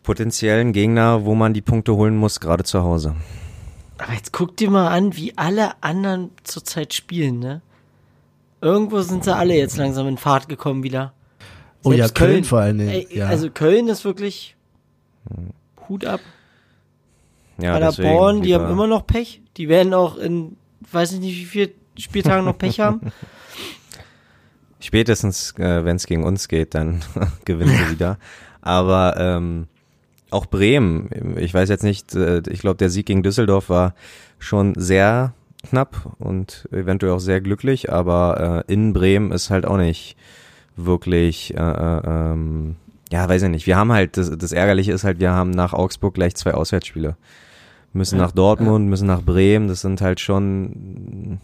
potenziellen 0.04 0.74
Gegner, 0.74 1.26
wo 1.26 1.34
man 1.34 1.54
die 1.54 1.62
Punkte 1.62 1.96
holen 1.96 2.16
muss, 2.16 2.40
gerade 2.40 2.64
zu 2.64 2.84
Hause. 2.84 3.16
Aber 3.98 4.14
jetzt 4.14 4.34
guck 4.34 4.58
dir 4.58 4.70
mal 4.70 4.90
an, 4.90 5.16
wie 5.16 5.38
alle 5.38 5.82
anderen 5.82 6.32
zurzeit 6.44 6.94
spielen, 6.94 7.40
ne? 7.40 7.62
Irgendwo 8.62 9.02
sind 9.02 9.24
sie 9.24 9.36
alle 9.36 9.56
jetzt 9.56 9.78
langsam 9.78 10.08
in 10.08 10.18
Fahrt 10.18 10.48
gekommen 10.48 10.84
wieder. 10.84 11.14
Oh 11.84 11.92
ja, 11.92 12.06
Selbst 12.06 12.16
Köln 12.16 12.44
vor 12.44 12.60
allen 12.60 12.78
Dingen, 12.78 12.90
Ey, 12.92 13.08
ja. 13.12 13.28
Also 13.28 13.50
Köln 13.50 13.88
ist 13.88 14.06
wirklich 14.06 14.56
Hut 15.90 16.06
ab. 16.06 16.22
Ja, 17.58 17.74
Paderborn, 17.74 18.42
die 18.42 18.50
lieber- 18.50 18.64
haben 18.64 18.72
immer 18.72 18.88
noch 18.88 19.06
Pech. 19.06 19.42
Die 19.58 19.70
werden 19.70 19.94
auch 19.94 20.18
in, 20.18 20.56
weiß 20.92 21.14
ich 21.14 21.20
nicht, 21.20 21.38
wie 21.38 21.46
viele 21.46 21.72
Spieltagen 21.98 22.46
noch 22.46 22.58
Pech 22.58 22.80
haben. 22.80 23.02
Spätestens, 24.84 25.58
äh, 25.58 25.86
wenn 25.86 25.96
es 25.96 26.06
gegen 26.06 26.24
uns 26.24 26.48
geht, 26.48 26.76
dann 26.76 27.02
gewinnen 27.46 27.76
sie 27.76 27.92
wieder. 27.92 28.18
Aber 28.62 29.16
ähm, 29.18 29.68
auch 30.30 30.46
Bremen, 30.46 31.10
ich 31.38 31.54
weiß 31.54 31.70
jetzt 31.70 31.84
nicht, 31.84 32.14
äh, 32.16 32.42
ich 32.50 32.60
glaube, 32.60 32.78
der 32.78 32.90
Sieg 32.90 33.06
gegen 33.06 33.24
Düsseldorf 33.24 33.70
war 33.70 33.94
schon 34.40 34.74
sehr 34.76 35.34
knapp 35.70 36.14
und 36.20 36.68
eventuell 36.72 37.14
auch 37.14 37.20
sehr 37.20 37.40
glücklich, 37.40 37.92
aber 37.92 38.66
äh, 38.68 38.74
in 38.74 38.92
Bremen 38.92 39.32
ist 39.32 39.50
halt 39.50 39.66
auch 39.66 39.78
nicht 39.78 40.18
wirklich, 40.76 41.56
äh, 41.56 41.60
äh, 41.60 42.02
ähm, 42.06 42.76
ja, 43.10 43.30
weiß 43.30 43.44
ich 43.44 43.50
nicht. 43.50 43.68
Wir 43.68 43.78
haben 43.78 43.94
halt, 43.94 44.18
das, 44.18 44.38
das 44.38 44.52
Ärgerliche 44.52 44.92
ist 44.92 45.06
halt, 45.06 45.20
wir 45.20 45.32
haben 45.32 45.52
nach 45.52 45.72
Augsburg 45.72 46.16
gleich 46.16 46.36
zwei 46.36 46.54
Auswärtsspiele. 46.54 47.16
Müssen 47.94 48.18
Ja, 48.18 48.26
nach 48.26 48.32
Dortmund, 48.32 48.90
müssen 48.90 49.08
nach 49.08 49.22
Bremen, 49.22 49.68
das 49.68 49.82
sind 49.82 50.02
halt 50.02 50.20
schon 50.20 51.40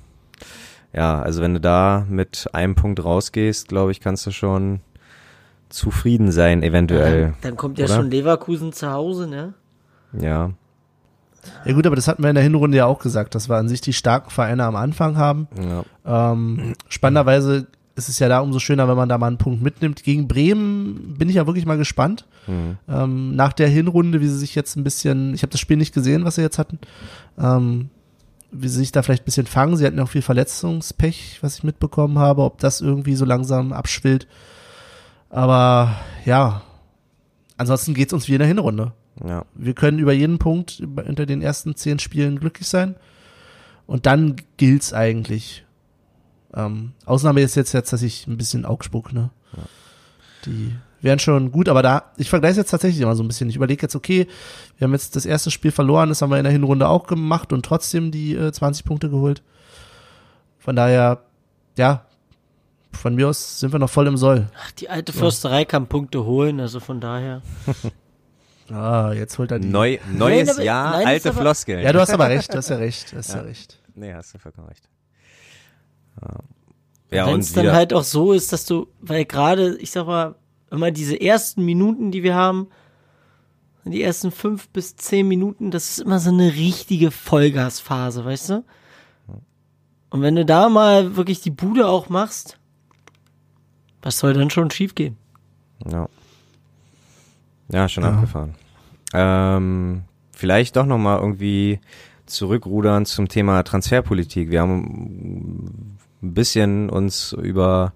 ja, 0.93 1.21
also 1.21 1.41
wenn 1.41 1.53
du 1.53 1.59
da 1.59 2.05
mit 2.09 2.49
einem 2.53 2.75
Punkt 2.75 3.03
rausgehst, 3.03 3.67
glaube 3.67 3.91
ich, 3.91 3.99
kannst 3.99 4.25
du 4.25 4.31
schon 4.31 4.79
zufrieden 5.69 6.31
sein, 6.31 6.63
eventuell. 6.63 7.35
Dann 7.41 7.55
kommt 7.55 7.77
ja 7.77 7.85
oder? 7.85 7.95
schon 7.95 8.09
Leverkusen 8.09 8.73
zu 8.73 8.91
Hause, 8.91 9.27
ne? 9.27 9.53
Ja, 10.13 10.51
Ja 11.65 11.73
gut, 11.73 11.85
aber 11.85 11.95
das 11.95 12.07
hatten 12.07 12.23
wir 12.23 12.29
in 12.29 12.35
der 12.35 12.43
Hinrunde 12.43 12.77
ja 12.77 12.85
auch 12.85 12.99
gesagt, 12.99 13.35
dass 13.35 13.49
wir 13.49 13.57
an 13.57 13.69
sich 13.69 13.81
die 13.81 13.93
starken 13.93 14.29
Vereine 14.29 14.63
am 14.63 14.75
Anfang 14.75 15.17
haben. 15.17 15.47
ja. 15.61 16.31
Ähm, 16.31 16.73
spannenderweise 16.87 17.67
ist 17.95 18.09
es 18.09 18.19
ja 18.19 18.29
da 18.29 18.39
umso 18.39 18.59
schöner, 18.59 18.87
wenn 18.87 18.95
man 18.95 19.09
da 19.09 19.17
mal 19.17 19.27
einen 19.27 19.37
Punkt 19.37 19.61
mitnimmt. 19.61 20.03
Gegen 20.03 20.27
Bremen 20.27 21.15
bin 21.17 21.29
ich 21.29 21.35
ja 21.35 21.45
wirklich 21.45 21.65
mal 21.65 21.77
gespannt. 21.77 22.25
Mhm. 22.47 22.77
Ähm, 22.87 23.35
nach 23.35 23.53
der 23.53 23.67
Hinrunde, 23.67 24.21
wie 24.21 24.27
sie 24.27 24.37
sich 24.37 24.55
jetzt 24.55 24.75
ein 24.75 24.83
bisschen, 24.83 25.33
ich 25.33 25.43
habe 25.43 25.51
das 25.51 25.59
Spiel 25.59 25.77
nicht 25.77 25.93
gesehen, 25.93 26.25
was 26.25 26.35
sie 26.35 26.41
jetzt 26.41 26.57
hatten, 26.57 26.79
ähm, 27.37 27.89
wie 28.51 28.67
sie 28.67 28.77
sich 28.77 28.91
da 28.91 29.03
vielleicht 29.03 29.23
ein 29.23 29.25
bisschen 29.25 29.47
fangen. 29.47 29.77
Sie 29.77 29.85
hatten 29.85 29.97
ja 29.97 30.03
auch 30.03 30.09
viel 30.09 30.21
Verletzungspech, 30.21 31.39
was 31.41 31.57
ich 31.57 31.63
mitbekommen 31.63 32.17
habe, 32.19 32.43
ob 32.43 32.59
das 32.59 32.81
irgendwie 32.81 33.15
so 33.15 33.25
langsam 33.25 33.73
abschwillt. 33.73 34.27
Aber 35.29 35.95
ja, 36.25 36.63
ansonsten 37.57 37.93
geht's 37.93 38.13
uns 38.13 38.27
wie 38.27 38.33
in 38.33 38.39
der 38.39 38.47
Hinrunde. 38.47 38.93
ja. 39.25 39.45
Wir 39.53 39.73
können 39.73 39.99
über 39.99 40.13
jeden 40.13 40.39
Punkt 40.39 40.71
hinter 41.05 41.25
den 41.25 41.41
ersten 41.41 41.75
zehn 41.75 41.99
Spielen 41.99 42.39
glücklich 42.39 42.67
sein. 42.67 42.95
Und 43.85 44.05
dann 44.05 44.35
gilt's 44.57 44.93
eigentlich. 44.93 45.65
Ähm, 46.53 46.93
Ausnahme 47.05 47.41
ist 47.41 47.55
jetzt, 47.55 47.73
jetzt, 47.73 47.93
dass 47.93 48.01
ich 48.01 48.27
ein 48.27 48.37
bisschen 48.37 48.65
Augsburg, 48.65 49.13
ne? 49.13 49.29
Die 50.45 50.73
wären 51.01 51.19
schon 51.19 51.51
gut, 51.51 51.69
aber 51.69 51.81
da, 51.81 52.11
ich 52.17 52.29
vergleiche 52.29 52.59
jetzt 52.59 52.71
tatsächlich 52.71 53.01
immer 53.01 53.15
so 53.15 53.23
ein 53.23 53.27
bisschen. 53.27 53.49
Ich 53.49 53.55
überlege 53.55 53.81
jetzt, 53.81 53.95
okay, 53.95 54.27
wir 54.77 54.85
haben 54.85 54.93
jetzt 54.93 55.15
das 55.15 55.25
erste 55.25 55.51
Spiel 55.51 55.71
verloren, 55.71 56.09
das 56.09 56.21
haben 56.21 56.29
wir 56.31 56.37
in 56.37 56.43
der 56.43 56.51
Hinrunde 56.53 56.87
auch 56.87 57.07
gemacht 57.07 57.53
und 57.53 57.65
trotzdem 57.65 58.11
die 58.11 58.35
äh, 58.35 58.51
20 58.51 58.85
Punkte 58.85 59.09
geholt. 59.09 59.41
Von 60.57 60.75
daher, 60.75 61.21
ja, 61.77 62.05
von 62.91 63.15
mir 63.15 63.29
aus 63.29 63.59
sind 63.59 63.71
wir 63.71 63.79
noch 63.79 63.89
voll 63.89 64.07
im 64.07 64.17
Soll. 64.17 64.47
Ach, 64.61 64.71
die 64.71 64.89
alte 64.89 65.13
Fürsterei 65.13 65.63
kann 65.63 65.87
Punkte 65.87 66.25
holen, 66.25 66.59
also 66.59 66.79
von 66.79 66.99
daher. 66.99 67.41
Ah, 68.71 69.13
jetzt 69.13 69.35
holt 69.39 69.49
er 69.49 69.57
die. 69.57 69.67
Neu, 69.67 69.97
neues 70.13 70.45
Nein, 70.45 70.55
aber- 70.55 70.63
Jahr, 70.63 70.91
nein, 70.91 71.07
alte 71.07 71.29
aber- 71.29 71.41
Floskeln. 71.41 71.79
Ja, 71.83 71.91
du 71.91 71.99
hast 71.99 72.11
aber 72.11 72.29
recht, 72.29 72.53
du 72.53 72.57
hast 72.57 72.69
ja 72.69 72.75
recht, 72.75 73.11
du 73.11 73.17
hast 73.17 73.29
ja, 73.29 73.37
Ja. 73.37 73.41
recht. 73.41 73.79
Nee, 73.95 74.13
hast 74.13 74.31
du 74.31 74.37
vollkommen 74.37 74.67
recht. 74.67 74.87
Ja, 76.21 77.17
ja 77.17 77.25
Wenn 77.27 77.39
es 77.39 77.51
dann 77.53 77.71
halt 77.71 77.93
auch 77.93 78.03
so 78.03 78.31
ist, 78.31 78.53
dass 78.53 78.65
du, 78.65 78.87
weil 79.01 79.25
gerade, 79.25 79.75
ich 79.77 79.89
sag 79.89 80.05
mal, 80.05 80.35
immer 80.71 80.91
diese 80.91 81.19
ersten 81.19 81.65
Minuten, 81.65 82.11
die 82.11 82.23
wir 82.23 82.35
haben, 82.35 82.67
die 83.85 84.03
ersten 84.03 84.31
fünf 84.31 84.69
bis 84.69 84.95
zehn 84.95 85.27
Minuten, 85.27 85.71
das 85.71 85.89
ist 85.89 85.99
immer 85.99 86.19
so 86.19 86.29
eine 86.29 86.53
richtige 86.53 87.11
Vollgasphase, 87.11 88.23
weißt 88.23 88.49
du? 88.49 88.63
Und 90.11 90.21
wenn 90.21 90.35
du 90.35 90.45
da 90.45 90.69
mal 90.69 91.15
wirklich 91.15 91.41
die 91.41 91.51
Bude 91.51 91.87
auch 91.87 92.09
machst, 92.09 92.57
was 94.01 94.19
soll 94.19 94.33
dann 94.33 94.49
schon 94.49 94.71
schiefgehen? 94.71 95.17
ja. 95.89 96.07
ja, 97.71 97.87
schon 97.87 98.03
abgefahren. 98.03 98.55
Ähm, 99.13 100.03
vielleicht 100.31 100.75
doch 100.75 100.85
nochmal 100.85 101.19
irgendwie 101.19 101.79
zurückrudern 102.25 103.05
zum 103.05 103.27
Thema 103.27 103.63
Transferpolitik. 103.63 104.51
Wir 104.51 104.61
haben 104.61 105.97
ein 106.21 106.33
bisschen 106.33 106.89
uns 106.89 107.33
über 107.33 107.93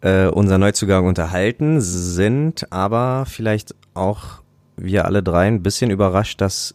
äh, 0.00 0.26
unser 0.26 0.58
Neuzugang 0.58 1.06
unterhalten, 1.06 1.80
sind 1.80 2.72
aber 2.72 3.24
vielleicht 3.26 3.74
auch 3.94 4.42
wir 4.76 5.04
alle 5.04 5.22
drei 5.22 5.46
ein 5.46 5.62
bisschen 5.62 5.90
überrascht, 5.90 6.40
dass 6.40 6.74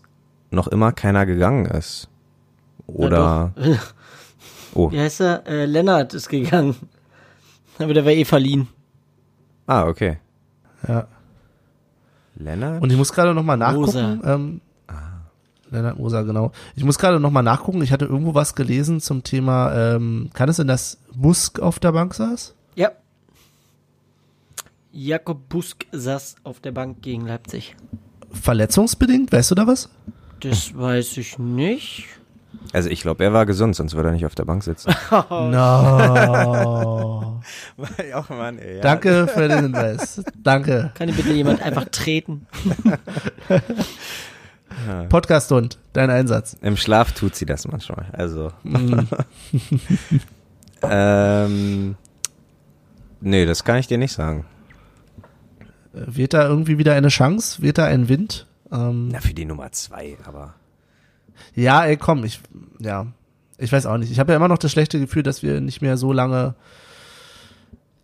noch 0.52 0.68
immer 0.68 0.92
keiner 0.92 1.26
gegangen 1.26 1.66
ist. 1.66 2.10
Oder. 2.88 3.54
Oh. 4.78 4.92
Wie 4.92 5.00
heißt 5.00 5.22
er? 5.22 5.48
Äh, 5.48 5.66
Lennart 5.68 6.14
ist 6.14 6.28
gegangen. 6.28 6.76
Aber 7.80 7.94
der 7.94 8.04
war 8.04 8.12
eh 8.12 8.26
verliehen. 8.26 8.68
Ah, 9.68 9.88
okay. 9.88 10.18
Ja. 10.86 11.08
Lennart? 12.36 12.82
Und 12.84 12.92
ich 12.92 12.98
muss 12.98 13.14
gerade 13.14 13.34
noch 13.34 13.42
mal 13.42 13.56
nachgucken. 13.56 13.86
Moser. 13.86 14.20
Ähm, 14.26 14.62
Lennart 15.72 15.98
Moser, 15.98 16.26
genau. 16.26 16.52
Ich 16.76 16.84
muss 16.84 17.00
gerade 17.00 17.22
noch 17.22 17.32
mal 17.32 17.42
nachgucken. 17.42 17.82
Ich 17.84 17.94
hatte 17.94 18.04
irgendwo 18.04 18.34
was 18.34 18.54
gelesen 18.54 19.00
zum 19.00 19.24
Thema, 19.24 19.74
ähm, 19.74 20.30
kann 20.34 20.50
es 20.50 20.58
denn, 20.58 20.68
dass 20.68 21.00
Musk 21.16 21.62
auf 21.62 21.80
der 21.80 21.94
Bank 21.94 22.14
saß? 22.14 22.54
Ja. 22.76 22.92
Jakob 24.98 25.50
Busk 25.50 25.86
saß 25.92 26.36
auf 26.46 26.62
der 26.62 26.72
Bank 26.72 27.02
gegen 27.02 27.28
Leipzig. 27.28 27.76
Verletzungsbedingt? 28.32 29.30
Weißt 29.30 29.52
du 29.52 29.56
da 29.56 29.68
was? 29.68 29.90
Das 30.40 30.74
weiß 30.74 31.18
ich 31.18 31.38
nicht. 31.38 32.06
Also 32.72 32.90
ich 32.90 33.02
glaube, 33.02 33.26
er 33.26 33.34
war 33.34 33.46
gesund, 33.46 33.76
sonst 33.76 33.94
würde 33.96 34.08
er 34.10 34.14
nicht 34.14 34.26
auf 34.26 34.36
der 34.36 34.46
Bank 34.46 34.64
sitzen. 34.64 34.96
No. 35.30 37.42
Ach 38.14 38.30
Mann, 38.30 38.58
ey, 38.58 38.80
Danke 38.80 39.28
für 39.28 39.50
den 39.50 39.64
Hinweis. 39.64 40.24
Danke. 40.42 40.94
Kann 40.96 41.10
ihn 41.10 41.16
bitte 41.16 41.34
jemand 41.34 41.62
einfach 41.62 41.84
treten? 41.92 42.48
Podcast-Hund, 45.10 45.78
dein 45.92 46.10
Einsatz. 46.10 46.56
Im 46.62 46.78
Schlaf 46.78 47.12
tut 47.12 47.36
sie 47.36 47.46
das 47.46 47.68
manchmal. 47.68 48.06
Also. 48.14 48.54
Mhm. 48.64 49.10
ähm, 50.84 51.96
nee, 53.20 53.46
das 53.46 53.66
kann 53.66 53.78
ich 53.78 53.88
dir 53.88 53.98
nicht 53.98 54.14
sagen. 54.14 54.46
Wird 55.96 56.34
da 56.34 56.48
irgendwie 56.48 56.78
wieder 56.78 56.94
eine 56.94 57.10
Chance? 57.10 57.62
Wird 57.62 57.78
da 57.78 57.86
ein 57.86 58.10
Wind? 58.10 58.46
Ähm, 58.72 59.10
Na, 59.12 59.20
für 59.20 59.34
die 59.34 59.46
Nummer 59.46 59.72
zwei, 59.72 60.18
aber. 60.26 60.56
ja, 61.56 61.86
ey, 61.86 61.98
komm, 61.98 62.24
ich, 62.24 62.42
ja, 62.80 63.08
ich 63.58 63.72
weiß 63.72 63.86
auch 63.86 63.98
nicht. 63.98 64.12
Ich 64.12 64.20
habe 64.20 64.32
ja 64.32 64.38
immer 64.38 64.48
noch 64.48 64.58
das 64.58 64.72
schlechte 64.72 65.00
Gefühl, 65.00 65.24
dass 65.24 65.44
wir 65.44 65.62
nicht 65.62 65.82
mehr 65.82 65.98
so 65.98 66.12
lange. 66.12 66.56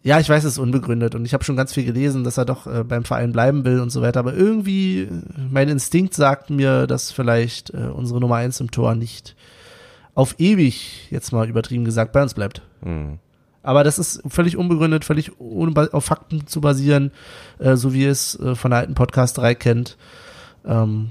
Ja, 0.03 0.19
ich 0.19 0.29
weiß, 0.29 0.43
es 0.45 0.53
ist 0.53 0.59
unbegründet 0.59 1.13
und 1.13 1.25
ich 1.25 1.33
habe 1.33 1.43
schon 1.43 1.55
ganz 1.55 1.73
viel 1.73 1.85
gelesen, 1.85 2.23
dass 2.23 2.37
er 2.37 2.45
doch 2.45 2.65
äh, 2.65 2.83
beim 2.83 3.03
Verein 3.03 3.31
bleiben 3.33 3.65
will 3.65 3.79
und 3.79 3.91
so 3.91 4.01
weiter. 4.01 4.19
Aber 4.19 4.33
irgendwie, 4.33 5.01
äh, 5.01 5.09
mein 5.49 5.69
Instinkt 5.69 6.15
sagt 6.15 6.49
mir, 6.49 6.87
dass 6.87 7.11
vielleicht 7.11 7.71
äh, 7.71 7.89
unsere 7.93 8.19
Nummer 8.19 8.37
eins 8.37 8.59
im 8.59 8.71
Tor 8.71 8.95
nicht 8.95 9.35
auf 10.15 10.35
ewig, 10.39 11.07
jetzt 11.11 11.31
mal 11.31 11.47
übertrieben 11.47 11.85
gesagt, 11.85 12.13
bei 12.13 12.23
uns 12.23 12.33
bleibt. 12.33 12.63
Hm. 12.81 13.19
Aber 13.64 13.84
das 13.84 13.99
ist 13.99 14.24
völlig 14.28 14.57
unbegründet, 14.57 15.05
völlig 15.05 15.39
ohne 15.39 15.93
auf 15.93 16.05
Fakten 16.05 16.47
zu 16.47 16.62
basieren, 16.62 17.12
äh, 17.59 17.76
so 17.76 17.93
wie 17.93 18.03
ihr 18.03 18.12
es 18.12 18.39
äh, 18.39 18.55
von 18.55 18.72
der 18.72 18.80
alten 18.80 18.95
Podcast 18.95 19.38
3 19.38 19.55
kennt. 19.55 19.97
Ähm, 20.66 21.09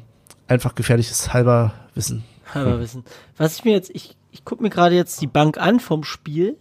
einfach 0.49 0.75
gefährliches 0.75 1.33
halber 1.33 1.73
Wissen. 1.95 2.25
Aber 2.53 2.81
wissen. 2.81 3.05
Was 3.37 3.57
ich 3.57 3.65
mir 3.65 3.73
jetzt, 3.73 3.91
ich, 3.95 4.17
ich 4.33 4.45
gucke 4.45 4.63
mir 4.63 4.71
gerade 4.71 4.97
jetzt 4.97 5.21
die 5.21 5.27
Bank 5.27 5.59
an 5.59 5.81
vom 5.81 6.03
Spiel. 6.05 6.57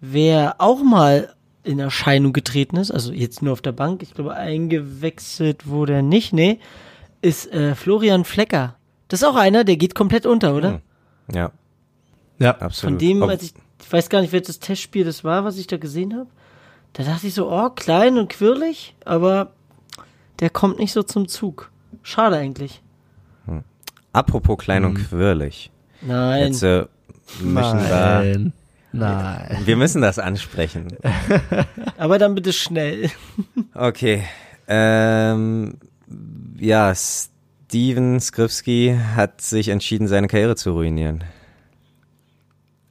Wer 0.00 0.56
auch 0.58 0.82
mal 0.82 1.34
in 1.62 1.78
Erscheinung 1.78 2.32
getreten 2.32 2.76
ist, 2.76 2.90
also 2.90 3.12
jetzt 3.12 3.42
nur 3.42 3.52
auf 3.52 3.60
der 3.60 3.72
Bank, 3.72 4.02
ich 4.02 4.14
glaube 4.14 4.34
eingewechselt 4.34 5.66
wurde 5.66 5.92
er 5.94 6.02
nicht, 6.02 6.32
nee, 6.32 6.58
ist 7.20 7.52
äh, 7.52 7.74
Florian 7.74 8.24
Flecker. 8.24 8.76
Das 9.08 9.20
ist 9.20 9.28
auch 9.28 9.36
einer, 9.36 9.64
der 9.64 9.76
geht 9.76 9.94
komplett 9.94 10.24
unter, 10.24 10.54
oder? 10.54 10.72
Hm. 10.72 10.80
Ja, 11.34 11.52
Ja, 12.38 12.56
absolut. 12.58 12.94
Von 12.94 12.98
dem, 12.98 13.22
als 13.22 13.42
ich, 13.42 13.54
ich 13.82 13.92
weiß 13.92 14.08
gar 14.08 14.20
nicht, 14.20 14.32
welches 14.32 14.60
Testspiel 14.60 15.04
das 15.04 15.24
war, 15.24 15.44
was 15.44 15.58
ich 15.58 15.66
da 15.66 15.76
gesehen 15.76 16.14
habe. 16.14 16.28
Da 16.92 17.04
dachte 17.04 17.26
ich 17.26 17.34
so, 17.34 17.50
oh, 17.50 17.70
klein 17.70 18.18
und 18.18 18.28
quirlig, 18.28 18.94
aber 19.04 19.52
der 20.40 20.50
kommt 20.50 20.78
nicht 20.78 20.92
so 20.92 21.02
zum 21.02 21.28
Zug. 21.28 21.70
Schade 22.02 22.36
eigentlich. 22.36 22.82
Apropos 24.12 24.58
klein 24.58 24.84
und 24.84 24.94
quirlig. 24.94 25.70
Nein. 26.02 26.46
Jetzt 26.46 26.62
äh, 26.62 26.86
nein, 27.42 28.52
nein. 28.92 29.58
wir 29.64 29.76
müssen 29.76 30.02
das 30.02 30.18
ansprechen. 30.18 30.88
Aber 31.96 32.18
dann 32.18 32.34
bitte 32.34 32.52
schnell. 32.52 33.10
Okay. 33.72 34.24
Ähm, 34.66 35.78
ja, 36.58 36.92
Steven 36.94 38.20
Skripski 38.20 38.98
hat 39.14 39.40
sich 39.40 39.68
entschieden, 39.68 40.06
seine 40.08 40.26
Karriere 40.26 40.56
zu 40.56 40.72
ruinieren. 40.72 41.24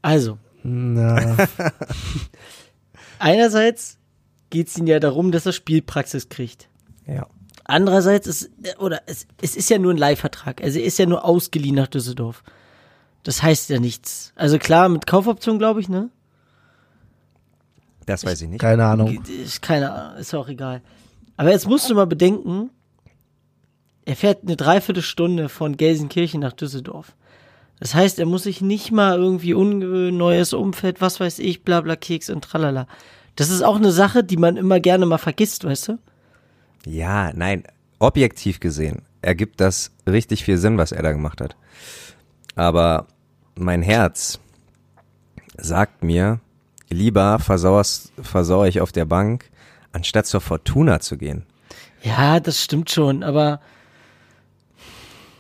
Also, 0.02 0.38
Na, 0.70 1.48
einerseits 3.20 3.98
geht 4.50 4.68
es 4.68 4.78
ihm 4.78 4.88
ja 4.88 5.00
darum, 5.00 5.32
dass 5.32 5.46
er 5.46 5.54
Spielpraxis 5.54 6.30
kriegt. 6.30 6.70
Ja. 7.08 7.28
Andererseits 7.64 8.28
ist, 8.28 8.50
oder 8.80 9.02
es, 9.06 9.28
es 9.42 9.56
ist 9.56 9.70
ja 9.70 9.78
nur 9.78 9.94
ein 9.94 9.98
Leihvertrag. 9.98 10.62
Also 10.64 10.80
er 10.80 10.86
ist 10.86 10.98
ja 10.98 11.06
nur 11.06 11.24
ausgeliehen 11.26 11.76
nach 11.76 11.88
Düsseldorf. 11.88 12.44
Das 13.24 13.44
heißt 13.44 13.70
ja 13.70 13.80
nichts. 13.80 14.34
Also 14.36 14.58
klar, 14.58 14.90
mit 14.90 15.06
Kaufoption, 15.06 15.60
glaube 15.60 15.80
ich, 15.82 15.90
ne? 15.90 16.10
Das 18.06 18.26
weiß 18.26 18.42
ich 18.42 18.50
nicht. 18.50 18.60
keine 18.60 18.86
Ahnung. 18.86 19.24
Ist 19.24 19.62
keine 19.62 19.92
Ahnung, 19.92 20.18
ist 20.20 20.34
auch 20.34 20.48
egal. 20.48 20.82
Aber 21.38 21.52
jetzt 21.52 21.68
musst 21.68 21.90
du 21.90 21.96
mal 21.96 22.08
bedenken, 22.08 22.72
er 24.06 24.16
fährt 24.16 24.44
eine 24.44 24.56
Dreiviertelstunde 24.56 25.48
von 25.48 25.78
Gelsenkirchen 25.78 26.42
nach 26.42 26.54
Düsseldorf. 26.54 27.16
Das 27.80 27.96
heißt, 27.96 28.20
er 28.20 28.26
muss 28.26 28.44
sich 28.44 28.62
nicht 28.62 28.92
mal 28.92 29.18
irgendwie 29.18 29.54
ungewöhnt, 29.54 30.18
neues 30.18 30.54
Umfeld, 30.54 31.02
was 31.02 31.20
weiß 31.20 31.40
ich, 31.40 31.64
bla 31.64 31.82
bla 31.82 31.96
Keks 31.96 32.30
und 32.30 32.44
tralala. 32.44 32.88
Das 33.36 33.50
ist 33.50 33.62
auch 33.62 33.78
eine 33.78 33.92
Sache, 33.92 34.24
die 34.24 34.38
man 34.38 34.58
immer 34.58 34.80
gerne 34.80 35.06
mal 35.06 35.18
vergisst, 35.18 35.64
weißt 35.64 35.90
du? 35.90 36.00
Ja, 36.86 37.32
nein, 37.34 37.64
objektiv 38.00 38.60
gesehen 38.60 39.04
ergibt 39.22 39.60
das 39.60 39.92
richtig 40.08 40.44
viel 40.44 40.58
Sinn, 40.58 40.78
was 40.78 40.92
er 40.92 41.04
da 41.04 41.12
gemacht 41.12 41.42
hat. 41.42 41.56
Aber 42.56 43.08
mein 43.56 43.82
Herz 43.82 44.40
sagt 45.58 46.04
mir, 46.04 46.40
lieber 46.90 47.40
versauere 47.40 48.68
ich 48.68 48.82
auf 48.82 48.92
der 48.92 49.06
Bank, 49.06 49.50
anstatt 49.92 50.26
zur 50.26 50.42
Fortuna 50.42 51.00
zu 51.00 51.18
gehen. 51.18 51.46
Ja, 52.02 52.40
das 52.40 52.64
stimmt 52.64 52.90
schon, 52.90 53.24
aber 53.24 53.60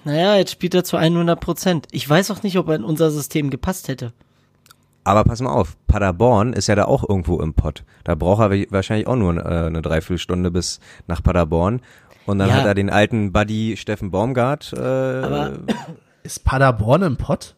naja, 0.03 0.35
jetzt 0.37 0.51
spielt 0.51 0.73
er 0.73 0.83
zu 0.83 0.97
100 0.97 1.39
Prozent. 1.39 1.87
Ich 1.91 2.07
weiß 2.09 2.31
auch 2.31 2.43
nicht, 2.43 2.57
ob 2.57 2.67
er 2.69 2.75
in 2.75 2.83
unser 2.83 3.11
System 3.11 3.49
gepasst 3.49 3.87
hätte. 3.87 4.13
Aber 5.03 5.23
pass 5.23 5.41
mal 5.41 5.51
auf, 5.51 5.75
Paderborn 5.87 6.53
ist 6.53 6.67
ja 6.67 6.75
da 6.75 6.85
auch 6.85 7.07
irgendwo 7.07 7.39
im 7.41 7.53
Pott. 7.53 7.83
Da 8.03 8.15
braucht 8.15 8.41
er 8.41 8.51
wahrscheinlich 8.71 9.07
auch 9.07 9.15
nur 9.15 9.37
äh, 9.37 9.65
eine 9.67 9.81
Dreiviertelstunde 9.81 10.51
bis 10.51 10.79
nach 11.07 11.23
Paderborn. 11.23 11.81
Und 12.25 12.39
dann 12.39 12.49
Ja. 12.49 12.55
hat 12.55 12.65
er 12.65 12.75
den 12.75 12.89
alten 12.89 13.31
Buddy 13.31 13.75
Steffen 13.77 14.11
Baumgart. 14.11 14.71
Äh, 14.73 14.77
Aber 14.79 15.53
Ist 16.23 16.43
Paderborn 16.43 17.01
im 17.03 17.17
Pott? 17.17 17.55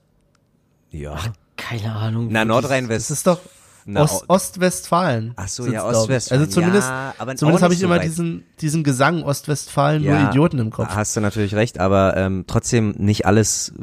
ja. 0.92 1.18
keine 1.58 1.94
Ahnung. 1.94 2.28
Na, 2.32 2.44
Nordrhein-West. 2.46 3.10
Das 3.12 3.18
ist 3.18 3.28
doch 3.28 3.40
Na, 3.86 4.04
Ost 4.04 4.26
Ostwestfalen. 4.28 5.34
Ach 5.36 5.48
so, 5.48 5.66
ja. 5.66 5.86
Ostwestfalen. 5.86 6.42
Also 6.42 6.52
zumindest, 6.54 6.88
Ja, 6.88 7.14
zumindest 7.36 7.64
habe 7.64 7.74
ich 7.74 7.80
so 7.80 7.86
immer 7.86 7.96
weit. 7.96 8.04
diesen, 8.04 8.44
diesen 8.60 8.84
Gesang 8.84 9.24
Ostwestfalen, 9.24 10.04
nur 10.04 10.20
Idioten 10.30 10.60
im 10.60 10.70
Kopf. 10.72 10.90
Hast 10.90 11.16
du 11.16 11.22
natürlich 11.22 11.56
recht, 11.56 11.80
aber 11.80 12.16
ähm, 12.18 12.46
trotzdem 12.48 12.94
nicht 12.98 13.26
alles 13.26 13.74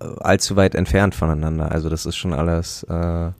äh, 0.00 0.04
allzu 0.20 0.56
weit 0.56 0.74
entfernt 0.74 1.14
voneinander. 1.14 1.72
Also 1.72 1.88
das 1.88 2.06
ist 2.06 2.16
schon 2.16 2.32
alles 2.32 2.84
äh, 2.84 3.30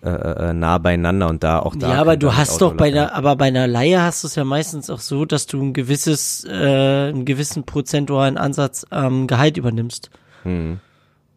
äh, 0.00 0.10
äh, 0.10 0.52
nah 0.52 0.78
beieinander 0.78 1.28
und 1.28 1.42
da 1.42 1.58
auch 1.58 1.74
da. 1.74 1.94
Ja, 1.94 2.00
aber 2.00 2.16
du 2.16 2.36
hast 2.36 2.52
Auto 2.52 2.68
doch 2.68 2.76
bei 2.76 2.86
einer, 2.86 3.14
aber 3.14 3.34
bei 3.34 3.46
einer 3.46 3.66
Leihe 3.66 4.00
hast 4.00 4.22
du 4.22 4.28
es 4.28 4.36
ja 4.36 4.44
meistens 4.44 4.90
auch 4.90 5.00
so, 5.00 5.24
dass 5.24 5.46
du 5.46 5.60
ein 5.60 5.72
gewisses, 5.72 6.44
äh, 6.44 7.08
einen 7.08 7.24
gewissen 7.24 7.64
prozentualen 7.64 8.38
Ansatz 8.38 8.86
am 8.90 9.26
Gehalt 9.26 9.56
übernimmst. 9.56 10.10
Hm. 10.44 10.78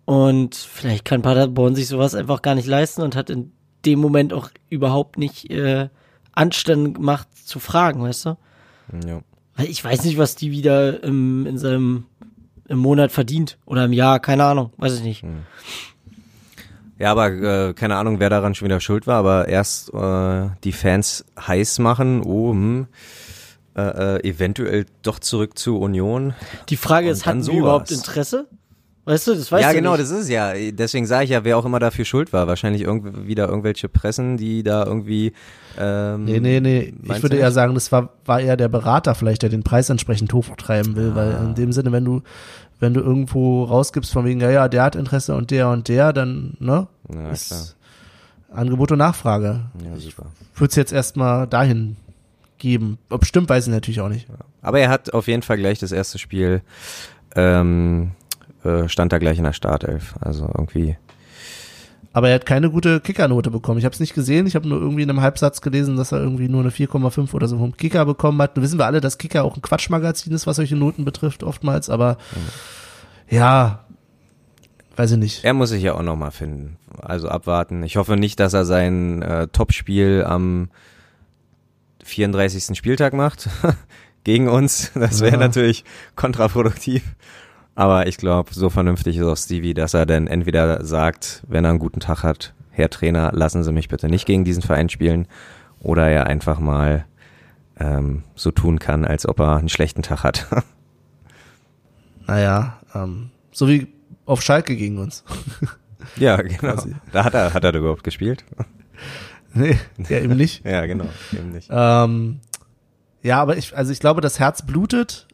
Und 0.06 0.56
vielleicht 0.56 1.06
kann 1.06 1.24
Paderborn 1.24 1.74
sich 1.74 1.88
sowas 1.88 2.14
einfach 2.14 2.44
gar 2.44 2.54
nicht 2.54 2.68
leisten 2.68 3.02
und 3.02 3.16
hat 3.16 3.32
in 3.32 3.52
dem 3.86 4.00
Moment 4.00 4.34
auch 4.34 4.50
überhaupt 4.70 5.18
nicht 5.18 5.50
äh, 5.52 5.90
Anstand 6.34 6.96
gemacht 6.96 7.28
zu 7.46 7.60
fragen, 7.60 8.04
weißt 8.04 8.26
du? 8.26 8.38
Ja. 9.06 9.22
Weil 9.56 9.68
ich 9.68 9.84
weiß 9.84 10.06
nicht, 10.06 10.18
was 10.18 10.36
die 10.36 10.52
wieder 10.52 11.04
im, 11.04 11.46
in 11.46 11.58
seinem 11.58 12.06
im 12.68 12.80
Monat 12.80 13.12
verdient 13.12 13.58
oder 13.66 13.86
im 13.86 13.94
Jahr, 13.94 14.20
keine 14.20 14.46
Ahnung, 14.46 14.72
weiß 14.78 14.96
ich 14.96 15.04
nicht. 15.04 15.26
Ja, 16.98 17.12
aber 17.12 17.32
äh, 17.32 17.74
keine 17.74 17.98
Ahnung, 17.98 18.20
wer 18.20 18.30
daran 18.30 18.56
schon 18.56 18.68
wieder 18.68 18.80
schuld 18.80 19.08
war, 19.08 19.18
aber 19.18 19.48
erst 19.50 19.94
äh, 19.94 20.50
die 20.64 20.72
Fans 20.72 21.26
heiß 21.38 21.80
machen, 21.80 22.22
oh, 22.24 22.52
hm, 22.52 22.88
äh, 23.76 24.18
äh, 24.18 24.30
eventuell 24.30 24.86
doch 25.02 25.20
zurück 25.20 25.58
zu 25.58 25.80
Union. 25.80 26.34
Die 26.70 26.78
Frage 26.78 27.08
Und 27.08 27.14
ist, 27.14 27.26
hatten 27.26 27.42
sowas. 27.44 27.60
überhaupt 27.60 27.92
Interesse? 27.92 28.48
Weißt 29.04 29.26
du, 29.28 29.34
das 29.34 29.52
weißt 29.52 29.64
ja, 29.64 29.70
du 29.70 29.76
genau, 29.78 29.92
nicht. 29.92 30.04
das 30.04 30.12
ist 30.12 30.30
ja. 30.30 30.54
Deswegen 30.72 31.08
sage 31.08 31.24
ich 31.24 31.30
ja, 31.32 31.44
wer 31.44 31.58
auch 31.58 31.66
immer 31.66 31.80
dafür 31.80 32.06
schuld 32.06 32.34
war. 32.34 32.46
Wahrscheinlich 32.48 32.84
irgend, 32.84 33.28
wieder 33.28 33.48
irgendwelche 33.50 33.90
Pressen, 33.90 34.38
die 34.38 34.62
da 34.62 34.86
irgendwie. 34.86 35.34
Ähm, 35.80 36.26
Nee, 36.26 36.40
nee, 36.40 36.60
nee. 36.60 36.94
Ich 37.04 37.24
würde 37.24 37.38
eher 37.38 37.46
nicht? 37.48 37.56
sagen, 37.56 37.74
das 37.74 37.92
war, 37.92 38.10
war 38.26 38.40
eher 38.40 38.58
der 38.58 38.68
Berater 38.70 39.16
vielleicht, 39.16 39.42
der 39.42 39.50
den 39.50 39.64
Preis 39.64 39.90
entsprechend 39.90 40.32
hochtreiben 40.34 40.96
will, 40.96 41.16
weil 41.16 41.34
Ah. 41.36 41.44
in 41.46 41.56
dem 41.56 41.72
Sinne, 41.72 41.92
wenn 41.92 42.06
du, 42.06 42.22
wenn 42.80 42.94
du 42.94 43.00
irgendwo 43.02 43.64
rausgibst 43.64 44.12
von 44.14 44.24
wegen, 44.26 44.40
ja, 44.40 44.52
ja, 44.52 44.68
der 44.68 44.84
hat 44.84 44.96
Interesse 44.96 45.36
und 45.36 45.50
der 45.50 45.70
und 45.70 45.88
der, 45.88 46.14
dann, 46.14 46.56
ne, 46.60 46.88
Ja, 47.10 47.16
klar. 47.16 47.32
ist 47.32 47.76
Angebot 48.54 48.92
und 48.92 49.00
Nachfrage. 49.00 49.62
Ja, 49.84 49.98
super. 49.98 50.26
Würde 50.56 50.70
es 50.70 50.76
jetzt 50.76 50.92
erstmal 50.94 51.48
dahin 51.48 51.96
geben. 52.60 53.00
Ob 53.10 53.26
stimmt, 53.26 53.50
weiß 53.50 53.66
ich 53.66 53.74
natürlich 53.74 54.02
auch 54.02 54.10
nicht. 54.10 54.28
Aber 54.62 54.80
er 54.80 54.90
hat 54.90 55.12
auf 55.14 55.28
jeden 55.28 55.42
Fall 55.42 55.58
gleich 55.58 55.80
das 55.80 55.92
erste 55.92 56.20
Spiel, 56.20 56.62
ähm, 57.36 58.12
äh, 58.64 58.88
stand 58.88 59.12
da 59.12 59.18
gleich 59.18 59.38
in 59.38 59.44
der 59.44 59.54
Startelf. 59.54 60.16
Also 60.22 60.46
irgendwie. 60.46 60.98
Aber 62.14 62.28
er 62.28 62.36
hat 62.36 62.46
keine 62.46 62.70
gute 62.70 63.00
Kickernote 63.00 63.52
bekommen. 63.52 63.80
Ich 63.80 63.86
habe 63.86 63.94
es 63.94 64.00
nicht 64.02 64.14
gesehen. 64.14 64.46
Ich 64.46 64.56
habe 64.56 64.68
nur 64.68 64.82
irgendwie 64.82 65.04
in 65.04 65.10
einem 65.10 65.22
Halbsatz 65.22 65.62
gelesen, 65.62 65.96
dass 65.96 66.12
er 66.12 66.20
irgendwie 66.20 66.50
nur 66.50 66.60
eine 66.62 66.70
4,5 66.72 67.34
oder 67.34 67.48
so 67.48 67.58
vom 67.58 67.78
Kicker 67.78 68.06
bekommen 68.06 68.42
hat. 68.42 68.56
Nun 68.58 68.64
wissen 68.64 68.78
wir 68.78 68.86
alle, 68.86 69.00
dass 69.00 69.18
Kicker 69.18 69.46
auch 69.46 69.56
ein 69.56 69.62
Quatschmagazin 69.62 70.34
ist, 70.34 70.46
was 70.46 70.58
solche 70.58 70.76
Noten 70.76 71.06
betrifft, 71.06 71.42
oftmals. 71.44 71.90
Aber 71.90 72.18
ja, 73.30 73.86
weiß 74.98 75.12
ich 75.12 75.18
nicht. 75.18 75.46
Er 75.46 75.54
muss 75.54 75.70
sich 75.70 75.84
ja 75.84 75.94
auch 75.94 76.02
nochmal 76.04 76.32
finden. 76.32 76.78
Also 77.02 77.30
abwarten. 77.30 77.82
Ich 77.84 77.96
hoffe 77.96 78.18
nicht, 78.18 78.42
dass 78.42 78.54
er 78.54 78.66
sein 78.66 79.22
äh, 79.22 79.48
Topspiel 79.48 80.26
am 80.28 80.70
34. 82.04 82.78
Spieltag 82.78 83.14
macht 83.14 83.50
gegen 84.26 84.50
uns. 84.50 84.92
Das 84.96 85.22
wäre 85.22 85.34
Ja. 85.34 85.38
natürlich 85.38 85.86
kontraproduktiv. 86.16 87.04
Aber 87.76 88.08
ich 88.08 88.18
glaube, 88.18 88.54
so 88.54 88.70
vernünftig 88.70 89.18
ist 89.18 89.24
auch 89.24 89.38
Stevie, 89.38 89.74
dass 89.74 89.94
er 89.94 90.06
dann 90.06 90.28
entweder 90.28 90.84
sagt, 90.86 91.44
wenn 91.48 91.64
er 91.64 91.72
einen 91.72 91.80
guten 91.80 92.00
Tag 92.00 92.24
hat, 92.24 92.54
Herr 92.70 92.90
Trainer, 92.90 93.32
lassen 93.34 93.64
Sie 93.64 93.72
mich 93.72 93.90
bitte 93.90 94.08
nicht 94.08 94.26
gegen 94.26 94.44
diesen 94.44 94.64
Verein 94.64 94.90
spielen, 94.90 95.28
oder 95.80 96.08
er 96.08 96.28
einfach 96.28 96.60
mal 96.60 97.06
ähm, 97.80 98.24
so 98.36 98.52
tun 98.52 98.80
kann, 98.80 99.06
als 99.06 99.28
ob 99.28 99.40
er 99.40 99.58
einen 99.58 99.70
schlechten 99.70 100.04
Tag 100.04 100.24
hat. 100.24 100.48
Naja, 102.28 102.80
ähm, 102.96 103.30
so 103.52 103.68
wie 103.68 103.88
auf 104.26 104.42
Schalke 104.42 104.78
gegen 104.78 105.00
uns. 105.00 105.26
ja, 106.16 106.38
genau. 106.38 106.76
Quasi. 106.76 106.96
Da 107.12 107.26
hat 107.26 107.34
er, 107.34 107.54
hat 107.54 107.64
er 107.66 107.74
überhaupt 107.74 108.06
gespielt? 108.06 108.46
nee, 109.54 109.78
ja 110.08 110.20
eben 110.20 110.38
nicht. 110.38 110.64
Ja, 110.66 110.86
genau, 110.86 111.10
eben 111.34 111.52
nicht. 111.52 111.68
Ähm, 111.70 112.40
ja, 113.22 113.42
aber 113.42 113.58
ich, 113.58 113.76
also 113.76 113.92
ich 113.92 114.00
glaube, 114.00 114.22
das 114.22 114.40
Herz 114.40 114.66
blutet, 114.66 115.28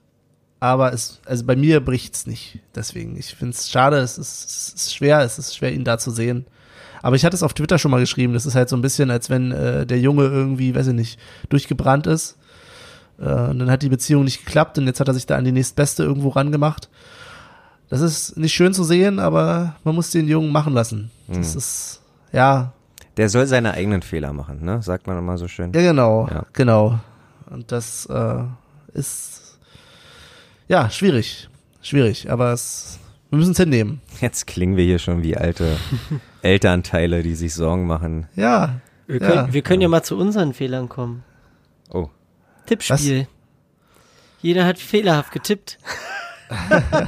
aber 0.59 0.93
es, 0.93 1.19
also 1.25 1.45
bei 1.45 1.55
mir 1.55 1.79
bricht's 1.83 2.25
nicht. 2.27 2.59
Deswegen, 2.75 3.17
ich 3.17 3.35
finde 3.35 3.53
es 3.55 3.69
schade, 3.69 3.97
es 3.97 4.17
ist, 4.17 4.45
es 4.49 4.73
ist 4.73 4.95
schwer, 4.95 5.19
es 5.21 5.37
ist 5.39 5.55
schwer, 5.55 5.71
ihn 5.73 5.83
da 5.83 5.97
zu 5.97 6.11
sehen. 6.11 6.45
Aber 7.01 7.15
ich 7.15 7.23
hatte 7.25 7.35
es 7.35 7.43
auf 7.43 7.53
Twitter 7.53 7.77
schon 7.77 7.91
mal 7.91 7.99
geschrieben, 7.99 8.33
das 8.33 8.45
ist 8.45 8.55
halt 8.55 8.69
so 8.69 8.75
ein 8.75 8.81
bisschen, 8.81 9.11
als 9.11 9.29
wenn 9.29 9.51
äh, 9.51 9.85
der 9.85 9.99
Junge 9.99 10.23
irgendwie, 10.23 10.73
weiß 10.75 10.87
ich 10.87 10.93
nicht, 10.93 11.19
durchgebrannt 11.49 12.07
ist. 12.07 12.37
Äh, 13.19 13.23
und 13.49 13.59
dann 13.59 13.69
hat 13.69 13.83
die 13.83 13.89
Beziehung 13.89 14.23
nicht 14.23 14.45
geklappt 14.45 14.77
und 14.79 14.87
jetzt 14.87 14.99
hat 14.99 15.07
er 15.07 15.13
sich 15.13 15.25
da 15.27 15.35
an 15.37 15.45
die 15.45 15.51
nächstbeste 15.51 16.03
irgendwo 16.03 16.29
rangemacht. 16.29 16.89
Das 17.89 18.01
ist 18.01 18.35
nicht 18.35 18.53
schön 18.53 18.73
zu 18.73 18.83
sehen, 18.83 19.19
aber 19.19 19.75
man 19.83 19.95
muss 19.95 20.09
den 20.11 20.27
Jungen 20.27 20.51
machen 20.51 20.73
lassen. 20.73 21.11
Das 21.27 21.51
Mhm. 21.53 21.57
ist, 21.57 22.01
ja, 22.33 22.73
Der 23.15 23.29
soll 23.29 23.45
seine 23.47 23.73
eigenen 23.73 24.01
Fehler 24.01 24.33
machen, 24.33 24.63
ne? 24.65 24.81
Sagt 24.83 25.07
man 25.07 25.17
immer 25.17 25.37
so 25.37 25.47
schön. 25.47 25.71
Ja, 25.73 25.81
genau, 25.81 26.27
Ja. 26.29 26.45
genau. 26.53 26.99
Und 27.49 27.71
das 27.71 28.05
äh, 28.07 28.43
ist 28.93 29.46
ja 30.67 30.89
schwierig. 30.89 31.49
Schwierig, 31.81 32.29
aber 32.29 32.51
es, 32.53 32.99
wir 33.29 33.37
müssen 33.39 33.51
es 33.51 33.57
hinnehmen. 33.57 34.01
Jetzt 34.21 34.47
klingen 34.47 34.75
wir 34.77 34.83
hier 34.83 34.99
schon 34.99 35.23
wie 35.23 35.37
alte 35.37 35.77
Elternteile, 36.41 37.23
die 37.23 37.35
sich 37.35 37.53
Sorgen 37.53 37.87
machen. 37.87 38.27
Ja. 38.35 38.81
Wir 39.07 39.21
Ja. 39.21 39.27
können, 39.29 39.53
wir 39.53 39.61
können 39.61 39.81
ja 39.81 39.87
mal 39.87 40.03
zu 40.03 40.17
unseren 40.17 40.53
Fehlern 40.53 40.89
kommen. 40.89 41.23
Oh, 41.89 42.09
Tippspiel. 42.65 43.27
Jeder 44.41 44.65
hat 44.65 44.77
fehlerhaft 44.79 45.31
getippt. 45.31 45.77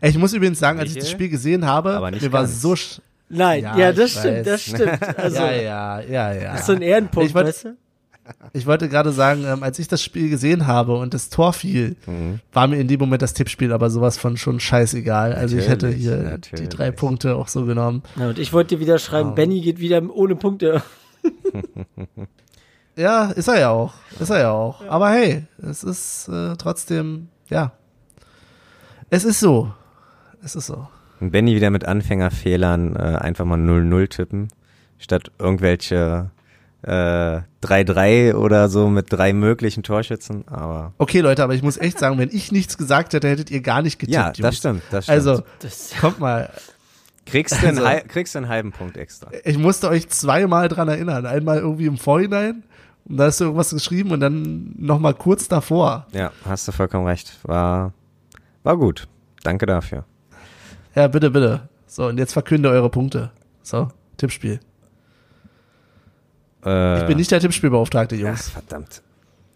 Ich 0.00 0.16
muss 0.18 0.32
übrigens 0.32 0.58
sagen, 0.58 0.78
als 0.80 0.90
ich 0.90 0.98
das 0.98 1.10
Spiel 1.10 1.28
gesehen 1.28 1.66
habe, 1.66 1.92
Aber 1.94 2.10
nicht 2.10 2.22
mir 2.22 2.32
war 2.32 2.46
so 2.46 2.74
sch 2.74 3.00
Nein, 3.28 3.62
Ja, 3.64 3.76
ja, 3.76 3.92
das 3.92 4.12
stimmt, 4.12 4.38
weiß. 4.38 4.44
das 4.46 4.62
stimmt. 4.62 4.98
Also, 5.18 5.36
ja, 5.42 5.50
ja, 5.52 6.00
ja, 6.00 6.32
ja. 6.32 6.50
das 6.52 6.60
ist 6.60 6.66
so 6.66 6.72
ein 6.72 6.82
Ehrenpunkt, 6.82 7.28
Ich 7.28 7.34
weißt 7.34 7.64
du? 7.66 7.76
Ich 8.52 8.66
wollte 8.66 8.88
gerade 8.88 9.10
sagen, 9.12 9.44
ähm, 9.46 9.62
als 9.62 9.78
ich 9.78 9.88
das 9.88 10.02
Spiel 10.02 10.30
gesehen 10.30 10.66
habe 10.66 10.96
und 10.96 11.12
das 11.12 11.28
Tor 11.28 11.52
fiel, 11.52 11.96
Mhm. 12.06 12.40
war 12.52 12.66
mir 12.68 12.76
in 12.78 12.86
dem 12.88 13.00
Moment 13.00 13.20
das 13.22 13.34
Tippspiel 13.34 13.72
aber 13.72 13.90
sowas 13.90 14.16
von 14.16 14.36
schon 14.36 14.60
scheißegal. 14.60 15.32
Also 15.34 15.56
ich 15.56 15.68
hätte 15.68 15.86
Natürlich, 15.86 16.04
hier 16.06 16.16
die 16.18 16.22
natürlich. 16.24 16.68
drei 16.68 16.90
Punkte 16.92 17.34
auch 17.34 17.48
so 17.48 17.64
genommen. 17.64 18.02
Ja, 18.16 18.28
und 18.28 18.38
ich 18.38 18.52
wollte 18.52 18.76
dir 18.76 18.80
wieder 18.80 18.98
schreiben, 18.98 19.30
Oh. 19.30 19.34
Benny 19.34 19.60
geht 19.60 19.80
wieder 19.80 20.02
ohne 20.14 20.36
Punkte. 20.36 20.82
Ja, 22.94 23.30
ist 23.30 23.48
er 23.48 23.58
ja 23.58 23.70
auch. 23.70 23.94
Ist 24.20 24.28
er 24.30 24.38
ja 24.40 24.50
auch. 24.50 24.86
Aber 24.86 25.10
hey, 25.10 25.44
es 25.62 25.82
ist 25.82 26.28
äh, 26.28 26.56
trotzdem, 26.56 27.28
ja. 27.48 27.72
Es 29.08 29.24
ist 29.24 29.40
so. 29.40 29.72
Es 30.44 30.54
ist 30.54 30.66
so. 30.66 30.86
Und 31.20 31.30
Benny 31.30 31.54
wieder 31.56 31.70
mit 31.70 31.86
Anfängerfehlern 31.86 32.94
äh, 32.96 32.98
einfach 32.98 33.46
mal 33.46 33.58
0-0 33.58 34.08
tippen, 34.10 34.48
statt 34.98 35.30
irgendwelche 35.38 36.30
3-3 36.84 38.34
oder 38.34 38.68
so 38.68 38.88
mit 38.88 39.06
drei 39.12 39.32
möglichen 39.32 39.82
Torschützen. 39.82 40.46
Aber 40.48 40.92
Okay, 40.98 41.20
Leute, 41.20 41.42
aber 41.44 41.54
ich 41.54 41.62
muss 41.62 41.76
echt 41.76 41.98
sagen, 41.98 42.18
wenn 42.18 42.30
ich 42.30 42.52
nichts 42.52 42.76
gesagt 42.78 43.12
hätte, 43.12 43.28
hättet 43.28 43.50
ihr 43.50 43.60
gar 43.60 43.82
nicht 43.82 43.98
getippt. 43.98 44.14
ja, 44.14 44.28
das 44.30 44.38
Jungs. 44.38 44.56
stimmt, 44.58 44.82
das 44.90 45.04
stimmt. 45.04 45.14
Also, 45.16 45.42
Das, 45.60 45.92
kommt 46.00 46.18
mal. 46.18 46.50
kriegst, 47.26 47.62
du 47.62 47.66
einen, 47.68 47.78
also- 47.78 48.04
kriegst 48.08 48.34
du 48.34 48.38
einen 48.40 48.48
halben 48.48 48.72
Punkt 48.72 48.96
extra. 48.96 49.30
Ich 49.44 49.58
musste 49.58 49.88
euch 49.88 50.08
zweimal 50.08 50.68
dran 50.68 50.88
erinnern. 50.88 51.26
Einmal 51.26 51.58
irgendwie 51.58 51.86
im 51.86 51.98
Vorhinein. 51.98 52.64
Und 53.04 53.16
da 53.16 53.24
hast 53.24 53.40
du 53.40 53.44
irgendwas 53.44 53.70
geschrieben 53.70 54.12
und 54.12 54.20
dann 54.20 54.74
nochmal 54.78 55.14
kurz 55.14 55.48
davor. 55.48 56.06
Ja, 56.12 56.30
hast 56.44 56.68
du 56.68 56.72
vollkommen 56.72 57.06
recht. 57.06 57.36
War, 57.42 57.92
war 58.62 58.76
gut. 58.76 59.08
Danke 59.42 59.66
dafür. 59.66 60.04
Ja, 60.94 61.08
bitte, 61.08 61.30
bitte. 61.30 61.68
So, 61.86 62.06
und 62.06 62.18
jetzt 62.18 62.32
verkünde 62.32 62.68
eure 62.70 62.90
Punkte. 62.90 63.30
So, 63.62 63.88
Tippspiel. 64.16 64.60
Äh, 66.64 67.00
Ich 67.00 67.06
bin 67.06 67.16
nicht 67.18 67.30
der 67.30 67.40
Tippspielbeauftragte, 67.40 68.14
Ach, 68.16 68.20
Jungs. 68.20 68.48
verdammt. 68.50 69.02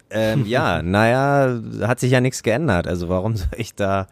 Ähm, 0.09 0.45
ja, 0.45 0.81
naja, 0.83 1.59
hat 1.87 1.99
sich 1.99 2.11
ja 2.11 2.21
nichts 2.21 2.43
geändert. 2.43 2.87
Also 2.87 3.09
warum 3.09 3.35
soll 3.35 3.47
ich 3.57 3.75
da 3.75 4.07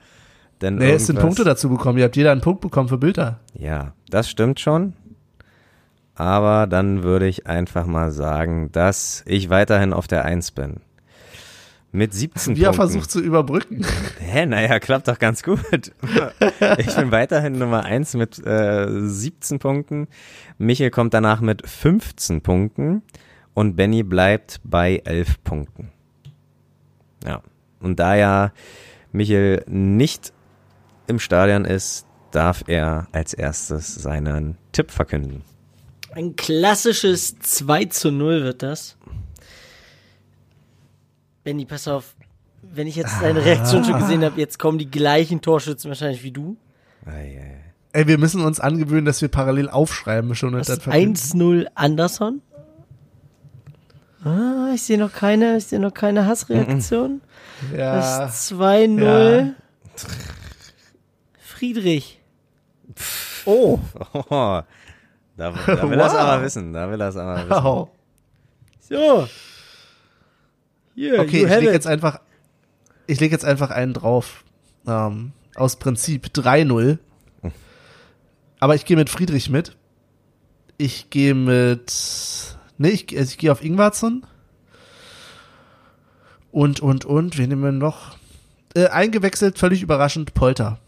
denn 0.61 0.75
Nee, 0.75 0.91
es 0.93 1.07
sind 1.07 1.19
Punkte 1.19 1.43
dazu 1.43 1.69
bekommen. 1.69 1.97
Ihr 1.97 2.05
habt 2.05 2.15
jeder 2.15 2.31
einen 2.31 2.41
Punkt 2.41 2.61
bekommen 2.61 2.87
für 2.89 2.97
Bilder. 2.97 3.39
Ja, 3.53 3.93
das 4.09 4.29
stimmt 4.29 4.59
schon. 4.59 4.93
Aber 6.15 6.65
dann 6.65 7.03
würde 7.03 7.27
ich 7.27 7.45
einfach 7.45 7.85
mal 7.85 8.11
sagen, 8.11 8.71
dass 8.71 9.21
ich 9.27 9.49
weiterhin 9.49 9.91
auf 9.91 10.07
der 10.07 10.23
Eins 10.23 10.51
bin. 10.51 10.77
Mit 11.95 12.13
17 12.13 12.57
Wie 12.57 12.61
er 12.61 12.71
Punkten. 12.71 12.75
versucht 12.75 13.09
zu 13.11 13.21
überbrücken. 13.21 13.85
Hä, 14.19 14.45
naja, 14.45 14.79
klappt 14.79 15.07
doch 15.07 15.17
ganz 15.17 15.43
gut. 15.43 15.59
ich 16.77 16.93
bin 16.95 17.11
weiterhin 17.11 17.57
Nummer 17.57 17.85
eins 17.85 18.15
mit 18.15 18.45
äh, 18.45 18.87
17 18.89 19.59
Punkten. 19.59 20.07
Michel 20.57 20.89
kommt 20.91 21.13
danach 21.13 21.39
mit 21.39 21.65
15 21.65 22.41
Punkten 22.41 23.01
und 23.53 23.77
Benny 23.77 24.03
bleibt 24.03 24.59
bei 24.65 25.01
11 25.05 25.41
Punkten. 25.45 25.91
Ja, 27.25 27.41
und 27.79 27.97
da 27.97 28.15
ja 28.15 28.51
Michel 29.13 29.63
nicht 29.65 30.33
im 31.07 31.19
Stadion 31.19 31.63
ist, 31.63 32.05
darf 32.31 32.65
er 32.67 33.07
als 33.13 33.33
erstes 33.33 33.95
seinen 33.95 34.57
Tipp 34.73 34.91
verkünden. 34.91 35.43
ein 36.13 36.35
klassisches 36.35 37.39
2 37.39 37.85
zu 37.85 38.11
0 38.11 38.43
wird 38.43 38.63
das. 38.63 38.97
Benny, 41.45 41.63
pass 41.65 41.87
auf. 41.87 42.15
Wenn 42.61 42.87
ich 42.87 42.95
jetzt 42.97 43.21
deine 43.21 43.45
Reaktion 43.45 43.83
schon 43.85 43.99
gesehen 43.99 44.23
habe, 44.25 44.37
jetzt 44.41 44.57
kommen 44.59 44.77
die 44.79 44.89
gleichen 44.89 45.39
Torschützen 45.41 45.89
wahrscheinlich 45.89 46.23
wie 46.23 46.31
du. 46.31 46.57
Ei, 47.05 47.11
ei. 47.39 47.61
Ey, 47.93 48.07
wir 48.07 48.17
müssen 48.17 48.41
uns 48.43 48.59
angewöhnen, 48.59 49.05
dass 49.05 49.21
wir 49.21 49.29
parallel 49.29 49.69
aufschreiben 49.69 50.35
schon 50.35 50.49
und 50.55 50.59
Das 50.59 50.67
dann 50.67 50.77
ist 50.77 50.83
verkünden. 50.83 51.15
1-0 51.15 51.67
Anderson. 51.75 52.41
Ah, 54.23 54.71
ich 54.73 54.81
sehe 54.81 54.97
noch 54.97 55.13
keine, 55.13 55.57
ich 55.57 55.65
sehe 55.67 55.79
noch 55.79 55.93
keine 55.93 56.25
Hassreaktion. 56.25 57.21
Ja. 57.71 57.95
Das 57.95 58.41
ist 58.51 58.51
2-0. 58.53 58.99
Ja. 59.03 59.53
Friedrich. 61.39 62.19
Oh, 63.45 63.77
da, 64.29 64.65
da 65.37 65.53
will 65.89 65.99
er 65.99 66.07
es 66.07 66.13
Wow. 66.13 66.19
aber 66.19 66.41
wissen. 66.43 66.73
Da 66.73 66.89
will 66.89 66.99
er 66.99 67.09
es 67.09 67.15
aber 67.15 67.37
wissen. 67.37 67.49
Wow. 67.63 67.89
So. 68.89 69.27
Hier, 70.95 71.19
Okay, 71.19 71.43
ich 71.43 71.49
lege 71.49 71.71
jetzt 71.71 71.87
einfach, 71.87 72.21
ich 73.05 73.19
lege 73.19 73.33
jetzt 73.33 73.45
einfach 73.45 73.69
einen 73.69 73.93
drauf. 73.93 74.43
Ähm, 74.87 75.33
aus 75.55 75.77
Prinzip 75.77 76.27
3-0. 76.27 76.99
Aber 78.59 78.75
ich 78.75 78.85
gehe 78.85 78.97
mit 78.97 79.09
Friedrich 79.09 79.49
mit. 79.49 79.75
Ich 80.77 81.09
gehe 81.09 81.33
mit, 81.33 82.57
nee, 82.77 82.89
ich, 82.89 83.17
also 83.17 83.29
ich 83.29 83.37
gehe 83.37 83.51
auf 83.51 83.63
Ingwarzen. 83.63 84.25
Und, 86.51 86.79
und, 86.79 87.05
und, 87.05 87.37
wen 87.37 87.49
nehmen 87.49 87.63
wir 87.63 87.71
noch? 87.71 88.17
Äh, 88.73 88.87
eingewechselt, 88.87 89.57
völlig 89.57 89.81
überraschend, 89.81 90.33
Polter. 90.33 90.79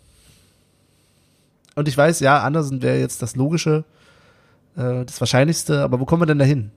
Und 1.76 1.88
ich 1.88 1.98
weiß, 1.98 2.20
ja, 2.22 2.42
Andersen 2.42 2.82
wäre 2.82 3.00
jetzt 3.00 3.22
das 3.22 3.36
Logische, 3.36 3.86
äh, 4.76 5.06
das 5.06 5.20
Wahrscheinlichste, 5.20 5.82
aber 5.82 6.00
wo 6.00 6.06
kommen 6.06 6.22
wir 6.22 6.26
denn 6.26 6.40
da 6.40 6.46
hin? 6.46 6.72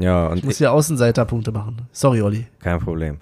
Ja, 0.00 0.28
und 0.28 0.38
Ich 0.38 0.44
muss 0.44 0.58
hier 0.58 0.72
Außenseiterpunkte 0.72 1.52
machen. 1.52 1.88
Sorry, 1.92 2.22
Olli. 2.22 2.46
Kein 2.60 2.80
Problem. 2.80 3.20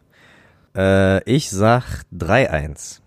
Äh, 0.76 1.22
ich 1.24 1.50
sag 1.50 2.02
3-1. 2.16 3.00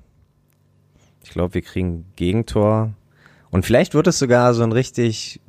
Ich 1.24 1.30
glaube, 1.32 1.54
wir 1.54 1.62
kriegen 1.62 2.06
Gegentor. 2.16 2.94
Und 3.50 3.66
vielleicht 3.66 3.94
wird 3.94 4.08
es 4.08 4.20
sogar 4.20 4.54
so 4.54 4.64
ein 4.64 4.72
richtig 4.72 5.40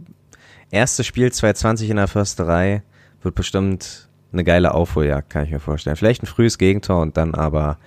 erstes 0.71 1.07
Spiel 1.07 1.33
2020 1.33 1.91
in 1.91 1.97
der 1.97 2.09
Försterei. 2.09 2.83
Wird 3.23 3.35
bestimmt 3.35 4.09
eine 4.33 4.45
geile 4.45 4.75
Aufholjagd, 4.75 5.31
kann 5.31 5.45
ich 5.45 5.51
mir 5.51 5.61
vorstellen. 5.61 5.97
Vielleicht 5.97 6.23
ein 6.23 6.27
frühes 6.27 6.59
Gegentor 6.59 7.01
und 7.03 7.17
dann 7.17 7.35
aber 7.35 7.79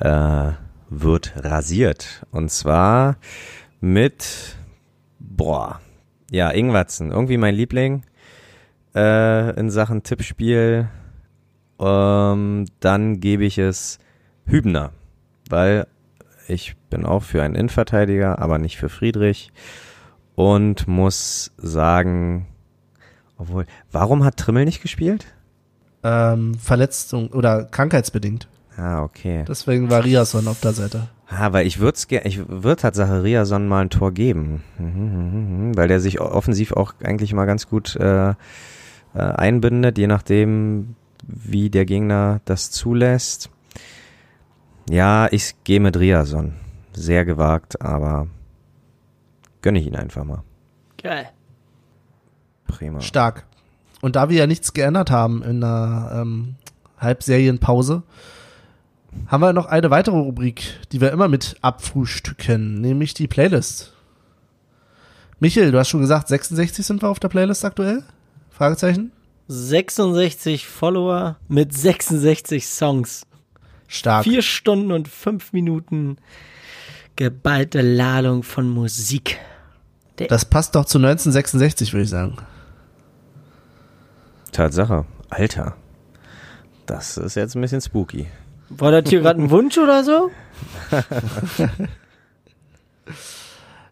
äh, 0.00 0.52
wird 0.90 1.32
rasiert. 1.36 2.26
Und 2.30 2.50
zwar 2.50 3.16
mit, 3.80 4.56
boah, 5.18 5.80
ja, 6.30 6.50
Ingwatzen. 6.50 7.10
Irgendwie 7.10 7.36
mein 7.36 7.54
Liebling 7.54 8.02
äh, 8.94 9.58
in 9.58 9.70
Sachen 9.70 10.02
Tippspiel. 10.02 10.88
Ähm, 11.80 12.66
dann 12.80 13.20
gebe 13.20 13.44
ich 13.44 13.58
es 13.58 13.98
Hübner, 14.46 14.90
weil 15.48 15.86
ich 16.48 16.76
bin 16.90 17.04
auch 17.04 17.22
für 17.22 17.42
einen 17.42 17.54
Innenverteidiger, 17.54 18.38
aber 18.38 18.58
nicht 18.58 18.76
für 18.76 18.88
Friedrich. 18.88 19.52
Und 20.34 20.88
muss 20.88 21.52
sagen, 21.58 22.46
obwohl, 23.36 23.66
warum 23.90 24.24
hat 24.24 24.36
Trimmel 24.36 24.64
nicht 24.64 24.82
gespielt? 24.82 25.26
Ähm, 26.02 26.54
Verletzung 26.54 27.28
oder 27.28 27.64
krankheitsbedingt. 27.64 28.48
Ah, 28.76 29.02
okay. 29.02 29.44
Deswegen 29.46 29.90
war 29.90 30.04
Riasson 30.04 30.48
auf 30.48 30.60
der 30.60 30.72
Seite. 30.72 31.08
Ah, 31.28 31.52
weil 31.52 31.66
ich 31.66 31.78
würde 31.78 31.98
ich 32.24 32.48
würde 32.48 32.76
Tatsache 32.76 33.22
Riason 33.22 33.66
mal 33.66 33.82
ein 33.82 33.90
Tor 33.90 34.12
geben, 34.12 34.62
mhm, 34.78 34.86
mhm, 34.86 35.68
mhm, 35.68 35.76
weil 35.76 35.88
der 35.88 36.00
sich 36.00 36.20
offensiv 36.20 36.72
auch 36.72 36.94
eigentlich 37.02 37.32
mal 37.32 37.46
ganz 37.46 37.68
gut 37.68 37.96
äh, 37.96 38.34
äh, 39.14 39.20
einbindet, 39.20 39.98
je 39.98 40.06
nachdem, 40.06 40.96
wie 41.26 41.70
der 41.70 41.84
Gegner 41.84 42.40
das 42.44 42.70
zulässt. 42.70 43.50
Ja, 44.90 45.28
ich 45.30 45.54
gehe 45.64 45.80
mit 45.80 45.96
Riason. 45.96 46.54
Sehr 46.92 47.24
gewagt, 47.24 47.80
aber 47.80 48.26
gönne 49.62 49.78
ich 49.78 49.86
ihn 49.86 49.96
einfach 49.96 50.24
mal. 50.24 50.42
Geil. 51.02 51.28
Prima. 52.66 53.00
Stark. 53.00 53.46
Und 54.00 54.16
da 54.16 54.28
wir 54.28 54.36
ja 54.36 54.46
nichts 54.46 54.72
geändert 54.72 55.10
haben 55.10 55.42
in 55.42 55.60
der 55.60 56.12
ähm, 56.14 56.56
Halbserienpause, 56.98 58.02
haben 59.28 59.40
wir 59.40 59.52
noch 59.52 59.66
eine 59.66 59.90
weitere 59.90 60.16
Rubrik, 60.16 60.80
die 60.90 61.00
wir 61.00 61.12
immer 61.12 61.28
mit 61.28 61.56
abfrühstücken, 61.60 62.80
nämlich 62.80 63.14
die 63.14 63.28
Playlist. 63.28 63.92
Michael, 65.38 65.72
du 65.72 65.78
hast 65.78 65.88
schon 65.88 66.00
gesagt, 66.00 66.28
66 66.28 66.84
sind 66.84 67.02
wir 67.02 67.08
auf 67.08 67.20
der 67.20 67.28
Playlist 67.28 67.64
aktuell? 67.64 68.02
Fragezeichen? 68.62 69.10
66 69.48 70.68
Follower 70.68 71.36
mit 71.48 71.74
66 71.74 72.64
Songs. 72.64 73.26
Stark. 73.88 74.22
Vier 74.22 74.40
Stunden 74.40 74.92
und 74.92 75.08
fünf 75.08 75.52
Minuten 75.52 76.16
geballte 77.16 77.80
Ladung 77.80 78.44
von 78.44 78.70
Musik. 78.70 79.40
Das 80.14 80.44
passt 80.44 80.76
doch 80.76 80.84
zu 80.84 80.98
1966, 80.98 81.92
würde 81.92 82.04
ich 82.04 82.10
sagen. 82.10 82.36
Tatsache. 84.52 85.06
Alter. 85.28 85.74
Das 86.86 87.16
ist 87.16 87.34
jetzt 87.34 87.56
ein 87.56 87.62
bisschen 87.62 87.80
spooky. 87.80 88.28
War 88.68 88.92
das 88.92 89.10
hier 89.10 89.22
gerade 89.22 89.42
ein 89.42 89.50
Wunsch 89.50 89.76
oder 89.76 90.04
so? 90.04 90.30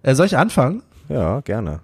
Äh, 0.04 0.14
soll 0.14 0.26
ich 0.26 0.36
anfangen? 0.36 0.84
Ja, 1.08 1.40
gerne. 1.40 1.80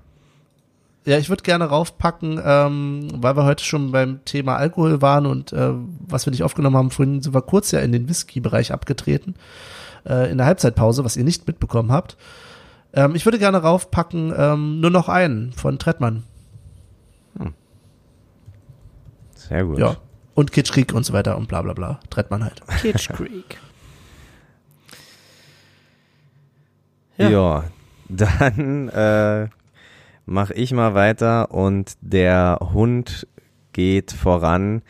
Ja, 1.07 1.19
ich 1.19 1.29
würde 1.29 1.45
gerne 1.45 1.67
raufpacken, 1.67 2.41
ähm, 2.45 3.09
weil 3.15 3.37
wir 3.37 3.45
heute 3.45 3.63
schon 3.65 3.93
beim 3.93 4.25
Thema 4.25 4.57
Alkohol 4.57 5.01
waren 5.01 5.25
und 5.27 5.53
äh, 5.53 5.71
was 6.01 6.27
wir 6.27 6.33
nicht 6.33 6.43
aufgenommen 6.43 6.77
haben, 6.77 6.91
vorhin 6.91 7.23
sind 7.23 7.33
wir 7.33 7.43
kurz 7.43 7.71
ja 7.71 7.79
in 7.79 7.93
den 7.93 8.09
Whisky-Bereich 8.09 8.73
abgetreten, 8.73 9.37
äh, 10.05 10.29
in 10.31 10.37
der 10.39 10.47
Halbzeitpause, 10.47 11.05
was 11.05 11.17
ihr 11.17 11.23
nicht 11.23 11.47
mitbekommen 11.47 11.93
habt. 11.93 12.17
Ähm, 12.93 13.15
ich 13.15 13.25
würde 13.25 13.39
gerne 13.39 13.59
raufpacken, 13.59 14.35
ähm, 14.37 14.81
nur 14.81 14.91
noch 14.91 15.09
einen 15.09 15.53
von 15.53 15.79
Trettmann. 15.79 16.25
Sehr 19.37 19.65
gut. 19.65 19.79
Ja. 19.79 19.97
Und 20.35 20.51
Kitschkrieg 20.51 20.93
und 20.93 21.07
so 21.07 21.13
weiter 21.13 21.37
und 21.37 21.47
bla 21.47 21.63
bla 21.63 21.73
bla. 21.73 22.01
Trettmann 22.11 22.43
halt. 22.43 22.63
Kitsch 22.83 23.09
Creek. 23.11 23.59
Ja, 27.17 27.29
Ja. 27.29 27.65
dann 28.09 28.89
äh, 28.89 29.49
mache 30.27 30.55
ich 30.55 30.73
mal 30.73 30.95
weiter 30.95 31.53
und 31.53 31.97
der 32.01 32.59
Hund 32.73 33.27
geht 33.73 34.13
voran. 34.13 34.83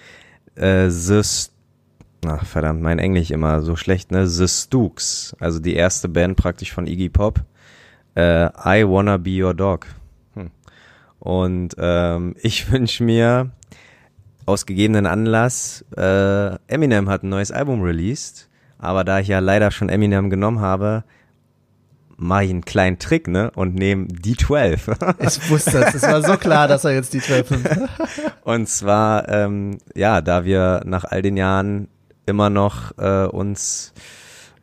Äh, 0.54 0.88
the 0.88 1.22
Ach, 2.28 2.44
verdammt, 2.44 2.82
mein 2.82 2.98
Englisch 2.98 3.30
immer 3.30 3.62
so 3.62 3.76
schlecht, 3.76 4.10
ne? 4.10 4.26
The 4.26 4.48
Stooks, 4.48 5.36
also 5.38 5.60
die 5.60 5.74
erste 5.74 6.08
Band 6.08 6.36
praktisch 6.36 6.72
von 6.72 6.88
Iggy 6.88 7.08
Pop. 7.08 7.44
Äh, 8.16 8.46
I 8.46 8.84
Wanna 8.88 9.18
Be 9.18 9.44
Your 9.44 9.54
Dog. 9.54 9.86
Hm. 10.34 10.50
Und 11.20 11.76
ähm, 11.78 12.34
ich 12.42 12.72
wünsche 12.72 13.04
mir 13.04 13.52
aus 14.44 14.66
gegebenen 14.66 15.06
Anlass, 15.06 15.84
äh, 15.96 16.56
Eminem 16.68 17.08
hat 17.08 17.22
ein 17.22 17.28
neues 17.28 17.50
Album 17.50 17.82
released, 17.82 18.48
aber 18.78 19.04
da 19.04 19.18
ich 19.18 19.28
ja 19.28 19.40
leider 19.40 19.70
schon 19.72 19.88
Eminem 19.88 20.30
genommen 20.30 20.60
habe, 20.60 21.04
mache 22.16 22.44
ich 22.44 22.50
einen 22.50 22.64
kleinen 22.64 22.98
Trick, 22.98 23.28
ne, 23.28 23.50
und 23.54 23.74
nehme 23.74 24.06
D12. 24.06 25.14
Ich 25.26 25.50
wusste 25.50 25.84
es. 25.84 25.94
Es 25.94 26.02
war 26.02 26.22
so 26.22 26.36
klar, 26.36 26.68
dass 26.68 26.84
er 26.84 26.92
jetzt 26.92 27.12
die 27.12 27.20
12 27.20 27.50
nimmt. 27.50 27.68
und 28.44 28.68
zwar, 28.68 29.28
ähm, 29.28 29.78
ja, 29.94 30.20
da 30.20 30.44
wir 30.44 30.82
nach 30.84 31.04
all 31.04 31.22
den 31.22 31.36
Jahren 31.36 31.88
immer 32.26 32.50
noch 32.50 32.96
äh, 32.98 33.26
uns 33.26 33.92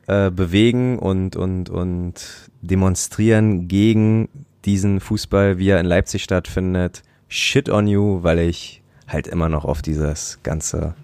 äh, 0.07 0.31
bewegen 0.31 0.99
und, 0.99 1.35
und, 1.35 1.69
und 1.69 2.49
demonstrieren 2.61 3.67
gegen 3.67 4.29
diesen 4.65 4.99
Fußball, 4.99 5.57
wie 5.57 5.69
er 5.69 5.79
in 5.79 5.85
Leipzig 5.85 6.23
stattfindet. 6.23 7.03
Shit 7.27 7.69
on 7.69 7.87
you, 7.87 8.23
weil 8.23 8.39
ich 8.39 8.81
halt 9.07 9.27
immer 9.27 9.49
noch 9.49 9.65
auf 9.65 9.81
dieses 9.81 10.39
ganze 10.43 10.95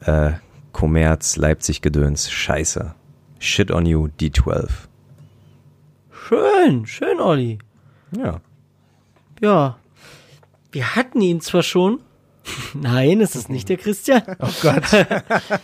äh, 0.00 0.32
Kommerz 0.72 1.36
Leipzig-Gedöns 1.36 2.30
scheiße. 2.30 2.94
Shit 3.38 3.70
on 3.70 3.86
you, 3.86 4.08
D12. 4.20 4.89
Schön, 6.30 6.86
schön, 6.86 7.18
Olli. 7.20 7.58
Ja. 8.16 8.40
Ja. 9.40 9.78
Wir 10.70 10.94
hatten 10.94 11.20
ihn 11.20 11.40
zwar 11.40 11.64
schon. 11.64 11.98
Nein, 12.74 13.20
es 13.20 13.34
ist 13.34 13.50
nicht 13.50 13.68
der 13.68 13.76
Christian. 13.78 14.22
Oh 14.38 14.48
Gott. 14.62 14.84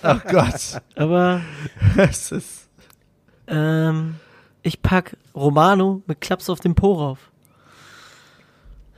Oh 0.02 0.18
Gott. 0.28 0.82
Aber 0.96 1.40
Es 1.96 2.32
ist. 2.32 2.68
ähm, 3.46 4.16
ich 4.62 4.82
pack 4.82 5.16
Romano 5.36 6.02
mit 6.08 6.20
Klaps 6.20 6.50
auf 6.50 6.58
dem 6.58 6.74
Po 6.74 6.94
rauf. 6.94 7.30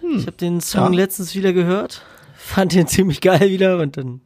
Ich 0.00 0.22
habe 0.26 0.38
den 0.38 0.62
Song 0.62 0.94
Ja. 0.94 1.00
letztens 1.00 1.34
wieder 1.34 1.52
gehört, 1.52 2.02
fand 2.34 2.72
den 2.72 2.86
ziemlich 2.88 3.20
geil 3.20 3.50
wieder 3.50 3.78
und 3.78 3.98
dann 3.98 4.22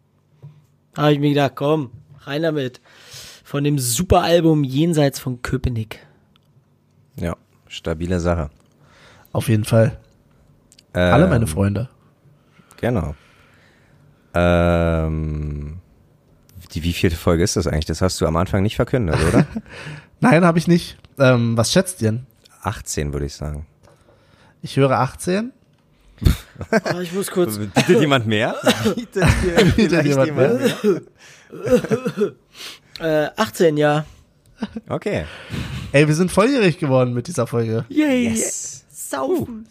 habe 0.97 1.15
ich 1.15 1.19
mir 1.19 1.31
gedacht, 1.31 1.57
komm, 1.57 1.91
rein 2.21 2.43
damit. 2.43 2.81
Von 3.43 3.65
dem 3.65 3.81
super 3.81 4.23
Album 4.23 4.63
Jenseits 4.63 5.19
von 5.19 5.43
Köpenick. 5.43 6.07
Ja, 7.17 7.37
stabile 7.69 8.21
Sache. 8.21 8.51
Auf 9.33 9.49
jeden 9.49 9.65
Fall. 9.65 9.99
Ähm, 10.95 11.13
Alle 11.15 11.29
meine 11.29 11.47
Freunde. 11.47 11.89
Genau. 12.81 13.15
Ähm, 14.35 15.79
die, 16.73 16.83
wie 16.83 16.93
vielte 16.93 17.17
Folge 17.17 17.43
ist 17.45 17.57
das 17.57 17.67
eigentlich? 17.67 17.85
Das 17.87 18.03
hast 18.03 18.21
du 18.21 18.27
am 18.27 18.37
Anfang 18.37 18.63
nicht 18.63 18.77
verkündet, 18.77 19.17
oder? 19.29 19.47
Nein, 20.21 20.45
habe 20.45 20.59
ich 20.59 20.69
nicht. 20.69 20.99
Ähm, 21.19 21.57
was 21.57 21.73
schätzt 21.73 22.01
ihr 22.03 22.13
denn? 22.13 22.27
18, 22.63 23.13
würde 23.13 23.27
ich 23.27 23.35
sagen. 23.35 23.67
Ich 24.63 24.77
höre 24.77 24.93
18. 24.93 25.53
Oh, 26.95 27.01
ich 27.01 27.13
muss 27.13 27.31
kurz. 27.31 27.59
Bietet 27.75 28.01
jemand 28.01 28.27
mehr? 28.27 28.55
Bietet 28.95 29.27
hier 29.43 29.65
Bietet 29.77 30.07
jemand 30.07 30.37
mehr? 30.37 30.61
Äh, 33.01 33.31
18, 33.37 33.77
ja. 33.77 34.05
Okay. 34.89 35.25
Ey, 35.93 36.09
wir 36.09 36.15
sind 36.15 36.33
volljährig 36.33 36.79
geworden 36.79 37.13
mit 37.13 37.27
dieser 37.27 37.47
Folge. 37.47 37.85
Yay. 37.91 38.31
Yes. 38.31 38.85
Saufen. 38.91 39.69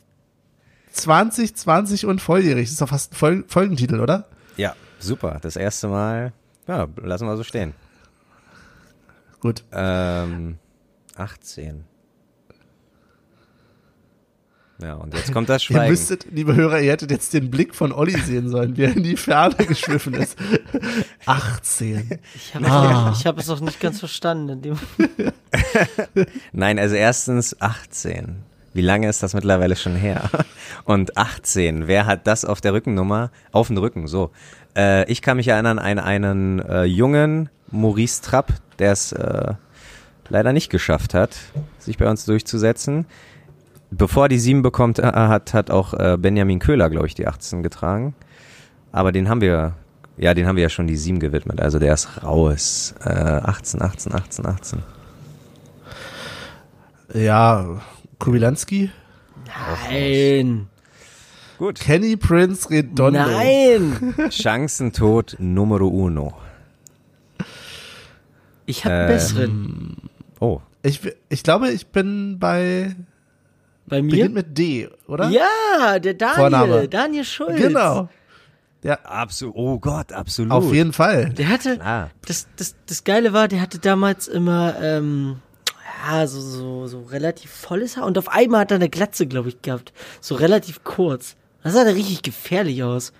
2020 0.92 2.06
und 2.06 2.22
volljährig. 2.22 2.66
Das 2.66 2.74
ist 2.74 2.82
doch 2.82 2.90
fast 2.90 3.14
ein 3.14 3.16
Fol 3.16 3.46
Folgentitel, 3.48 4.00
oder? 4.00 4.28
Ja, 4.56 4.76
super. 5.00 5.40
Das 5.42 5.56
erste 5.56 5.88
Mal. 5.88 6.34
Ja, 6.68 6.88
lassen 7.02 7.26
wir 7.26 7.38
so 7.38 7.44
stehen. 7.44 7.74
Gut. 9.40 9.64
Ähm, 9.72 10.60
18. 11.16 11.86
Ja, 14.82 14.96
und 14.96 15.14
jetzt 15.14 15.32
kommt 15.32 15.48
das 15.50 15.62
Ihr 15.70 15.76
Schweigen. 15.76 15.92
müsstet, 15.92 16.26
liebe 16.32 16.56
Hörer, 16.56 16.80
ihr 16.82 16.92
hättet 16.92 17.12
jetzt 17.12 17.34
den 17.34 17.52
Blick 17.52 17.76
von 17.76 17.92
Olli 17.92 18.18
sehen 18.20 18.50
sollen, 18.50 18.78
wie 18.78 18.84
er 18.84 18.96
in 18.96 19.04
die 19.04 19.16
Ferne 19.16 19.56
geschwiffen 19.66 20.14
ist. 20.16 20.38
18. 21.26 22.20
Ich 22.36 22.56
habe 22.56 22.66
Ah. 22.68 23.14
ich 23.18 23.26
hab 23.26 23.38
es 23.38 23.50
auch 23.50 23.60
nicht 23.60 23.80
ganz 23.80 24.00
verstanden. 24.00 24.50
In 24.50 24.62
dem 24.62 24.78
Nein, 26.52 26.80
also 26.80 26.96
erstens 26.96 27.60
18. 27.62 28.44
Wie 28.74 28.82
lange 28.82 29.10
ist 29.10 29.22
das 29.22 29.34
mittlerweile 29.34 29.76
schon 29.76 29.96
her? 29.96 30.30
Und 30.86 31.18
18, 31.18 31.88
wer 31.88 32.06
hat 32.06 32.26
das 32.26 32.46
auf 32.46 32.62
der 32.62 32.74
Rückennummer? 32.74 33.30
Auf 33.52 33.68
dem 33.68 33.78
Rücken, 33.78 34.08
so. 34.08 34.32
Äh, 34.78 35.10
ich 35.12 35.22
kann 35.22 35.38
mich 35.38 35.50
erinnern 35.50 35.78
an 35.78 36.00
einen 36.00 36.60
äh, 36.60 36.84
jungen 36.86 37.50
Maurice 37.70 38.22
Trapp, 38.22 38.54
der 38.80 38.94
es 38.94 39.12
äh, 39.12 39.54
leider 40.30 40.54
nicht 40.54 40.70
geschafft 40.70 41.14
hat, 41.14 41.36
sich 41.80 41.98
bei 41.98 42.10
uns 42.10 42.24
durchzusetzen. 42.26 43.06
Bevor 43.92 44.26
er 44.26 44.30
die 44.30 44.40
7 44.40 44.62
bekommt, 44.62 45.00
äh, 45.00 45.04
hat, 45.04 45.54
hat 45.54 45.70
auch 45.70 45.94
äh, 45.94 46.18
Benjamin 46.18 46.60
Köhler, 46.60 46.90
glaube 46.90 47.08
ich, 47.08 47.14
die 47.14 47.28
18 47.28 47.62
getragen. 47.62 48.16
Aber 48.92 49.12
den 49.12 49.28
haben 49.30 49.42
wir, 49.42 49.74
ja, 50.18 50.34
den 50.34 50.48
haben 50.48 50.56
wir 50.56 50.64
ja 50.64 50.70
schon 50.70 50.88
die 50.88 50.96
7 50.98 51.20
gewidmet. 51.20 51.62
Also 51.62 51.78
der 51.78 51.94
ist 51.94 52.24
raus. 52.24 52.96
Äh, 53.04 53.10
18, 53.10 53.82
18, 53.82 54.14
18, 54.14 54.46
18. 54.46 54.80
Ja, 57.14 57.82
Kubilanski, 58.20 58.90
Nein. 59.90 60.68
Gut. 61.58 61.80
Kenny 61.80 62.16
Prince 62.16 62.70
Redondo. 62.70 63.20
Nein. 63.20 64.16
Chancentod 64.32 65.36
Numero 65.40 65.88
uno. 65.88 66.34
Ich 68.66 68.86
habe 68.86 68.96
einen 68.96 69.04
Ähm, 69.10 69.14
besseren. 69.14 69.98
Oh, 70.40 70.62
Ich, 70.84 71.02
ich 71.30 71.44
glaube, 71.44 71.70
ich 71.70 71.88
bin 71.88 72.40
bei, 72.40 72.96
Bei 73.92 74.02
mir? 74.02 74.12
beginnt 74.12 74.34
mit 74.34 74.58
D, 74.58 74.88
oder? 75.06 75.30
Ja, 75.30 76.00
der 76.00 76.14
Daniel. 76.14 76.36
Vorname. 76.38 76.88
Daniel 76.88 77.26
Schulz. 77.26 77.58
Genau. 77.58 78.08
Ja, 78.84 78.94
absolut. 79.04 79.54
Oh 79.58 79.80
Gott, 79.80 80.14
absolut. 80.14 80.52
auf 80.54 80.74
jeden 80.74 80.94
Fall. 80.94 81.30
Der 81.32 81.50
hatte, 81.50 81.78
Klar. 81.78 82.10
das, 82.26 82.48
das, 82.56 82.76
das 82.88 83.04
Geile 83.04 83.34
war, 83.34 83.50
der 83.50 83.60
hatte 83.60 83.80
damals 83.80 84.30
immer, 84.30 84.76
ähm, 84.82 85.40
ja, 86.10 86.26
so, 86.26 86.40
so, 86.40 86.88
so 86.88 87.02
relativ 87.02 87.52
volles 87.52 87.98
Haar 87.98 88.06
und 88.06 88.18
auf 88.18 88.30
einmal 88.30 88.62
hat 88.62 88.72
er 88.72 88.76
eine 88.76 88.90
Glatze, 88.90 89.28
glaube 89.28 89.50
ich, 89.50 89.62
gehabt. 89.62 89.92
So 90.22 90.36
relativ 90.36 90.86
kurz. 90.86 91.36
Das 91.62 91.74
sah 91.74 91.84
da 91.84 91.92
richtig 91.92 92.24
gefährlich 92.24 92.84
aus. 92.84 93.12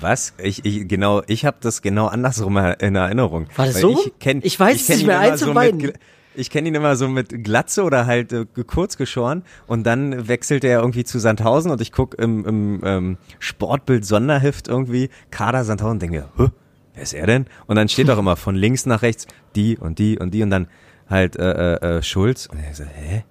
Was? 0.00 0.34
Ich, 0.38 0.64
ich 0.64 0.88
genau, 0.88 1.22
ich 1.28 1.44
habe 1.46 1.58
das 1.60 1.80
genau 1.80 2.08
andersrum 2.08 2.56
in 2.56 2.96
Erinnerung. 2.96 3.46
War 3.54 3.66
das 3.66 3.76
Weil 3.76 3.82
so? 3.82 4.04
Ich, 4.04 4.18
kenn, 4.18 4.40
Ich 4.42 4.58
weiß 4.58 4.80
es 4.80 4.86
kenn 4.88 4.96
nicht 4.96 5.04
ihn 5.04 5.06
mehr, 5.06 5.22
immer 5.22 5.32
eins 5.32 5.40
so 5.40 5.54
beiden. 5.54 5.80
Mit, 5.80 5.98
ich 6.36 6.50
kenne 6.50 6.68
ihn 6.68 6.74
immer 6.74 6.96
so 6.96 7.08
mit 7.08 7.44
Glatze 7.44 7.82
oder 7.82 8.06
halt 8.06 8.32
äh, 8.32 8.46
kurz 8.66 8.96
geschoren 8.96 9.42
und 9.66 9.84
dann 9.84 10.28
wechselt 10.28 10.64
er 10.64 10.80
irgendwie 10.80 11.04
zu 11.04 11.18
Sandhausen 11.18 11.70
und 11.70 11.80
ich 11.80 11.92
guck 11.92 12.14
im, 12.18 12.44
im 12.44 12.80
ähm, 12.84 13.18
Sportbild 13.38 14.04
Sonderheft 14.04 14.68
irgendwie 14.68 15.10
Kader 15.30 15.64
Sandhausen 15.64 15.94
und 15.94 16.02
denke, 16.02 16.28
Hä, 16.36 16.48
wer 16.94 17.02
ist 17.02 17.14
er 17.14 17.26
denn? 17.26 17.46
Und 17.66 17.76
dann 17.76 17.88
steht 17.88 18.10
auch 18.10 18.18
immer 18.18 18.36
von 18.36 18.54
links 18.54 18.86
nach 18.86 19.02
rechts 19.02 19.26
die 19.54 19.76
und 19.76 19.98
die 19.98 20.18
und 20.18 20.32
die 20.32 20.42
und 20.42 20.50
dann 20.50 20.68
halt 21.08 21.36
äh, 21.36 21.74
äh, 21.74 21.96
äh, 21.98 22.02
Schulz 22.02 22.46
und 22.46 22.58
er 22.58 22.74
so, 22.74 22.84
hä? 22.84 23.24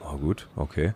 Oh 0.00 0.16
gut, 0.16 0.48
okay. 0.56 0.92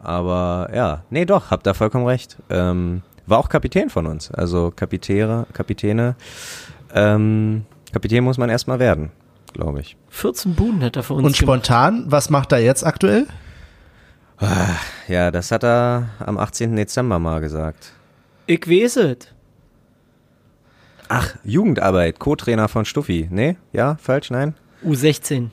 Aber 0.00 0.70
ja, 0.74 1.04
nee, 1.10 1.24
doch, 1.24 1.50
habt 1.50 1.66
da 1.66 1.74
vollkommen 1.74 2.06
recht. 2.06 2.36
Ähm, 2.50 3.02
war 3.26 3.38
auch 3.38 3.48
Kapitän 3.48 3.88
von 3.88 4.06
uns. 4.06 4.30
Also 4.32 4.72
Kapitäre, 4.74 5.46
Kapitäne. 5.52 6.16
Ähm, 6.94 7.64
Kapitän 7.92 8.24
muss 8.24 8.38
man 8.38 8.50
erstmal 8.50 8.78
werden, 8.78 9.10
glaube 9.52 9.80
ich. 9.80 9.96
14 10.10 10.54
Buden 10.54 10.82
hat 10.82 10.96
er 10.96 11.02
für 11.02 11.14
uns 11.14 11.24
Und 11.26 11.38
gemacht. 11.38 11.66
spontan, 11.66 12.04
was 12.08 12.30
macht 12.30 12.52
er 12.52 12.58
jetzt 12.60 12.84
aktuell? 12.84 13.26
Ja, 15.08 15.30
das 15.30 15.50
hat 15.52 15.62
er 15.62 16.08
am 16.18 16.36
18. 16.38 16.74
Dezember 16.74 17.18
mal 17.20 17.40
gesagt. 17.40 17.92
Ich 18.46 18.68
weiß 18.68 18.96
es. 18.96 19.16
Ach, 21.08 21.34
Jugendarbeit, 21.44 22.18
Co-Trainer 22.18 22.68
von 22.68 22.84
Stuffi. 22.84 23.28
Nee? 23.30 23.56
Ja? 23.72 23.96
Falsch? 24.00 24.30
Nein? 24.30 24.54
U16. 24.84 25.50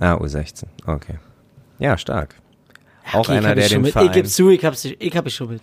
Ah, 0.00 0.14
U16. 0.14 0.64
Okay. 0.86 1.18
Ja, 1.78 1.96
stark. 1.98 2.34
Auch 3.12 3.20
Okay, 3.20 3.32
ich 3.32 3.38
einer, 3.38 3.54
der 3.54 3.68
den 3.68 3.82
mit. 3.82 3.88
Ich 3.88 3.92
Verein... 3.92 4.12
geb's 4.12 4.34
zu, 4.34 4.48
ich 4.50 4.64
hab's, 4.64 4.84
ich 4.84 5.16
hab 5.16 5.26
es 5.26 5.34
schon 5.34 5.50
mit. 5.50 5.62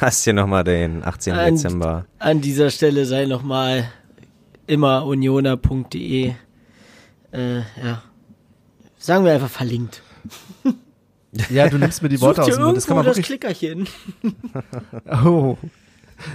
Hast 0.00 0.24
hier 0.24 0.32
nochmal 0.34 0.64
den 0.64 1.02
18. 1.04 1.32
An- 1.34 1.54
Dezember. 1.54 2.04
An 2.18 2.40
dieser 2.40 2.70
Stelle 2.70 3.06
sei 3.06 3.24
nochmal 3.26 3.88
immer 4.68 5.04
unioner.de, 5.06 6.34
äh, 7.32 7.56
ja, 7.56 8.02
sagen 8.98 9.24
wir 9.24 9.32
einfach 9.32 9.50
verlinkt. 9.50 10.02
Ja, 11.50 11.68
du 11.68 11.78
nimmst 11.78 12.02
mir 12.02 12.08
die 12.08 12.20
Worte 12.20 12.42
aus 12.42 12.54
dem 12.54 12.62
Mund. 12.62 12.76
Das 12.76 12.86
kann 12.86 12.96
man 12.96 13.04
das 13.06 13.16
wirklich. 13.16 13.40
Klickerchen. 13.40 13.88
Oh. 15.24 15.56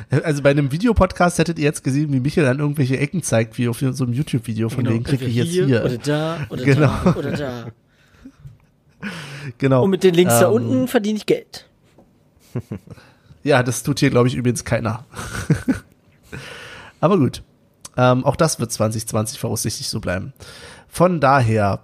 Also 0.10 0.42
bei 0.42 0.52
einem 0.52 0.72
Videopodcast 0.72 1.40
hättet 1.40 1.60
ihr 1.60 1.66
jetzt 1.66 1.84
gesehen, 1.84 2.14
wie 2.14 2.22
Michael 2.22 2.48
an 2.48 2.60
irgendwelche 2.60 2.98
Ecken 2.98 3.22
zeigt, 3.22 3.58
wie 3.58 3.68
auf 3.68 3.80
so 3.80 4.04
einem 4.06 4.14
YouTube-Video, 4.14 4.70
von 4.70 4.88
wegen 4.88 5.04
klicke 5.04 5.26
ich 5.26 5.36
jetzt 5.36 5.50
hier. 5.50 5.84
Oder 5.84 5.98
da, 5.98 6.38
oder 6.50 6.64
Genau. 6.64 6.88
da, 7.04 7.16
oder 7.18 7.32
da. 7.32 7.68
genau. 9.58 9.84
Und 9.84 9.90
mit 9.90 10.06
den 10.06 10.14
Links 10.14 10.40
da 10.40 10.48
Ähm, 10.48 10.54
unten 10.54 10.88
verdiene 10.88 11.18
ich 11.18 11.26
Geld. 11.26 11.68
Ja, 13.44 13.62
das 13.62 13.84
tut 13.84 14.00
hier, 14.00 14.10
glaube 14.10 14.30
ich, 14.30 14.36
übrigens 14.36 14.64
keiner. 14.64 15.06
Aber 17.02 17.18
gut. 17.18 17.44
Ähm, 17.98 18.26
auch 18.26 18.36
das 18.36 18.60
wird 18.60 18.72
2020 18.72 19.40
voraussichtlich 19.40 19.88
so 19.90 20.00
bleiben. 20.00 20.34
Von 20.88 21.20
daher, 21.20 21.82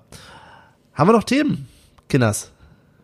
haben 0.93 1.09
wir 1.09 1.13
noch 1.13 1.23
Themen, 1.23 1.67
Kinders? 2.07 2.51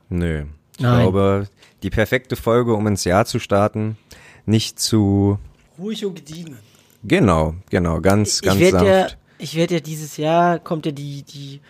Nö. 0.10 0.46
Ich 0.78 0.84
Nein. 0.84 1.02
glaube, 1.02 1.48
die 1.84 1.90
perfekte 1.90 2.36
Folge, 2.36 2.74
um 2.74 2.86
ins 2.88 3.04
Jahr 3.04 3.26
zu 3.26 3.40
starten. 3.40 3.98
Nicht 4.46 4.80
zu. 4.80 5.40
Ruhig 5.78 6.06
und 6.06 6.16
gediegen. 6.16 6.58
Genau, 7.04 7.56
genau, 7.70 8.02
ganz, 8.02 8.42
ganz 8.42 8.56
ich 8.56 8.72
werde 8.72 8.88
ja, 8.88 9.00
sanft. 9.02 9.18
ich 9.38 9.56
werde 9.56 9.76
ja 9.76 9.80
dieses 9.80 10.18
Jahr 10.18 10.60
kommt 10.60 10.86
ja 10.86 10.92
die 10.92 11.24
die 11.24 11.62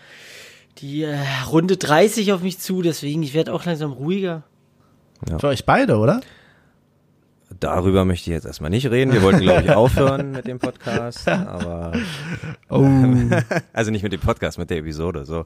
die 0.77 1.03
äh, 1.03 1.17
Runde 1.49 1.77
30 1.77 2.33
auf 2.33 2.41
mich 2.41 2.59
zu, 2.59 2.81
deswegen 2.81 3.23
ich 3.23 3.33
werde 3.33 3.53
auch 3.53 3.65
langsam 3.65 3.91
ruhiger. 3.91 4.43
Für 5.39 5.47
euch 5.47 5.65
beide, 5.65 5.97
oder? 5.97 6.21
Darüber 7.59 8.05
möchte 8.05 8.29
ich 8.29 8.33
jetzt 8.33 8.45
erstmal 8.45 8.69
nicht 8.69 8.89
reden. 8.89 9.13
Wir 9.13 9.21
wollten, 9.21 9.39
glaube 9.41 9.61
ich, 9.63 9.71
aufhören 9.75 10.31
mit 10.31 10.47
dem 10.47 10.59
Podcast, 10.59 11.27
aber 11.27 11.93
Oh. 12.69 12.83
also 13.73 13.91
nicht 13.91 14.03
mit 14.03 14.11
dem 14.13 14.19
Podcast, 14.21 14.57
mit 14.57 14.69
der 14.69 14.77
Episode. 14.79 15.25
So, 15.25 15.45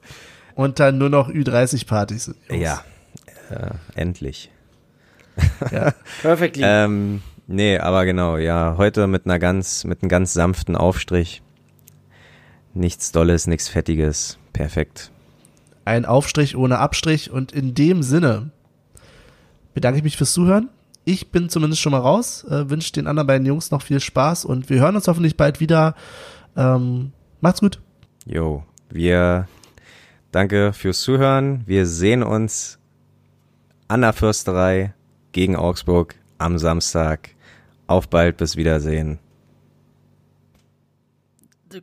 Und 0.55 0.79
dann 0.79 0.97
nur 0.97 1.09
noch 1.09 1.29
Ü30-Partys. 1.29 2.33
ja, 2.49 2.81
äh, 3.49 3.71
endlich. 3.95 4.49
Perfectly. 6.21 6.63
Ähm, 6.65 7.21
nee, 7.47 7.77
aber 7.77 8.05
genau, 8.05 8.37
ja, 8.37 8.75
heute 8.77 9.07
mit 9.07 9.25
einer 9.25 9.39
ganz, 9.39 9.83
mit 9.83 10.01
einem 10.01 10.09
ganz 10.09 10.33
sanften 10.33 10.75
Aufstrich. 10.75 11.41
Nichts 12.73 13.11
Dolles, 13.11 13.47
nichts 13.47 13.67
Fettiges. 13.67 14.37
Perfekt. 14.53 15.11
Ein 15.85 16.05
Aufstrich 16.05 16.55
ohne 16.55 16.79
Abstrich. 16.79 17.31
Und 17.31 17.51
in 17.51 17.73
dem 17.73 18.03
Sinne 18.03 18.51
bedanke 19.73 19.97
ich 19.97 20.03
mich 20.03 20.17
fürs 20.17 20.33
Zuhören. 20.33 20.69
Ich 21.09 21.31
bin 21.31 21.49
zumindest 21.49 21.81
schon 21.81 21.91
mal 21.91 22.01
raus. 22.01 22.43
Äh, 22.43 22.69
Wünsche 22.69 22.93
den 22.93 23.07
anderen 23.07 23.25
beiden 23.25 23.47
Jungs 23.47 23.71
noch 23.71 23.81
viel 23.81 23.99
Spaß 23.99 24.45
und 24.45 24.69
wir 24.69 24.79
hören 24.79 24.95
uns 24.95 25.07
hoffentlich 25.07 25.35
bald 25.35 25.59
wieder. 25.59 25.95
Ähm, 26.55 27.13
macht's 27.41 27.61
gut. 27.61 27.81
Jo, 28.27 28.63
wir 28.91 29.47
danke 30.31 30.71
fürs 30.71 31.01
Zuhören. 31.01 31.63
Wir 31.65 31.87
sehen 31.87 32.21
uns 32.21 32.77
an 33.87 34.01
der 34.01 34.13
Fürsterei 34.13 34.93
gegen 35.31 35.55
Augsburg 35.55 36.13
am 36.37 36.59
Samstag. 36.59 37.31
Auf 37.87 38.07
bald, 38.07 38.37
bis 38.37 38.55
Wiedersehen. 38.55 39.17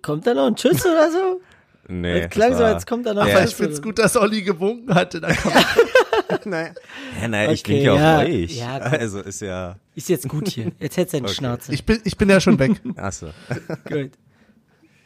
kommt 0.03 0.25
da 0.25 0.35
noch 0.35 0.47
ein 0.47 0.55
Tschüss 0.55 0.87
oder 0.87 1.11
so? 1.11 1.41
Nee, 1.89 2.23
Das 2.23 2.31
klang 2.31 2.51
das 2.51 2.59
so, 2.59 2.65
als 2.65 2.87
kommt 2.87 3.07
da 3.07 3.15
noch 3.15 3.23
Aber 3.23 3.35
was 3.35 3.51
ich 3.51 3.55
find's 3.55 3.81
gut, 3.81 4.01
dass 4.01 4.17
Olli 4.17 4.43
gewunken 4.43 4.93
hatte. 4.93 5.21
Man- 6.45 6.75
Ja, 7.21 7.29
nein, 7.29 7.51
ich 7.51 7.61
Okay, 7.61 7.73
denke 7.75 7.87
ja 7.87 7.95
ja, 7.97 8.17
auf 8.19 8.25
euch. 8.27 8.57
ja, 8.59 8.77
also 8.79 9.21
ist 9.21 9.41
ja. 9.41 9.77
Ist 9.95 10.09
jetzt 10.09 10.29
gut 10.29 10.49
hier. 10.49 10.73
Jetzt 10.79 10.97
hättest 10.97 11.15
du 11.15 11.17
eine 11.19 11.27
Okay. 11.27 11.35
Schnauze. 11.35 11.73
ich, 11.75 11.85
bin, 11.85 12.01
ich 12.05 12.17
bin 12.17 12.29
ja 12.29 12.41
schon 12.41 12.59
weg. 12.59 12.73
Achso. 12.97 13.29
Gut. 13.89 14.11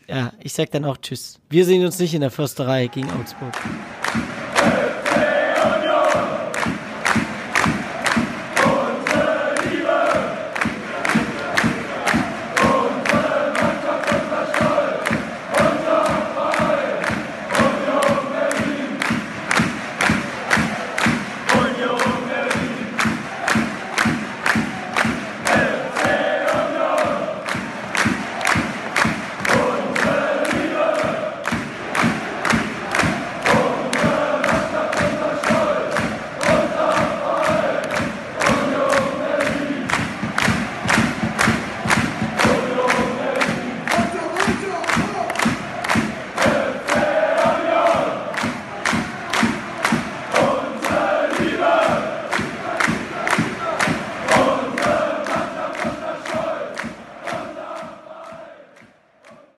Ja, 0.08 0.32
ich 0.42 0.52
sag 0.52 0.70
dann 0.72 0.84
auch 0.84 0.96
Tschüss. 0.96 1.38
Wir 1.50 1.64
sehen 1.64 1.84
uns 1.84 1.98
nicht 2.00 2.12
in 2.14 2.20
der 2.20 2.30
Försterei 2.32 2.88
gegen 2.88 3.08
Augsburg. 3.12 3.52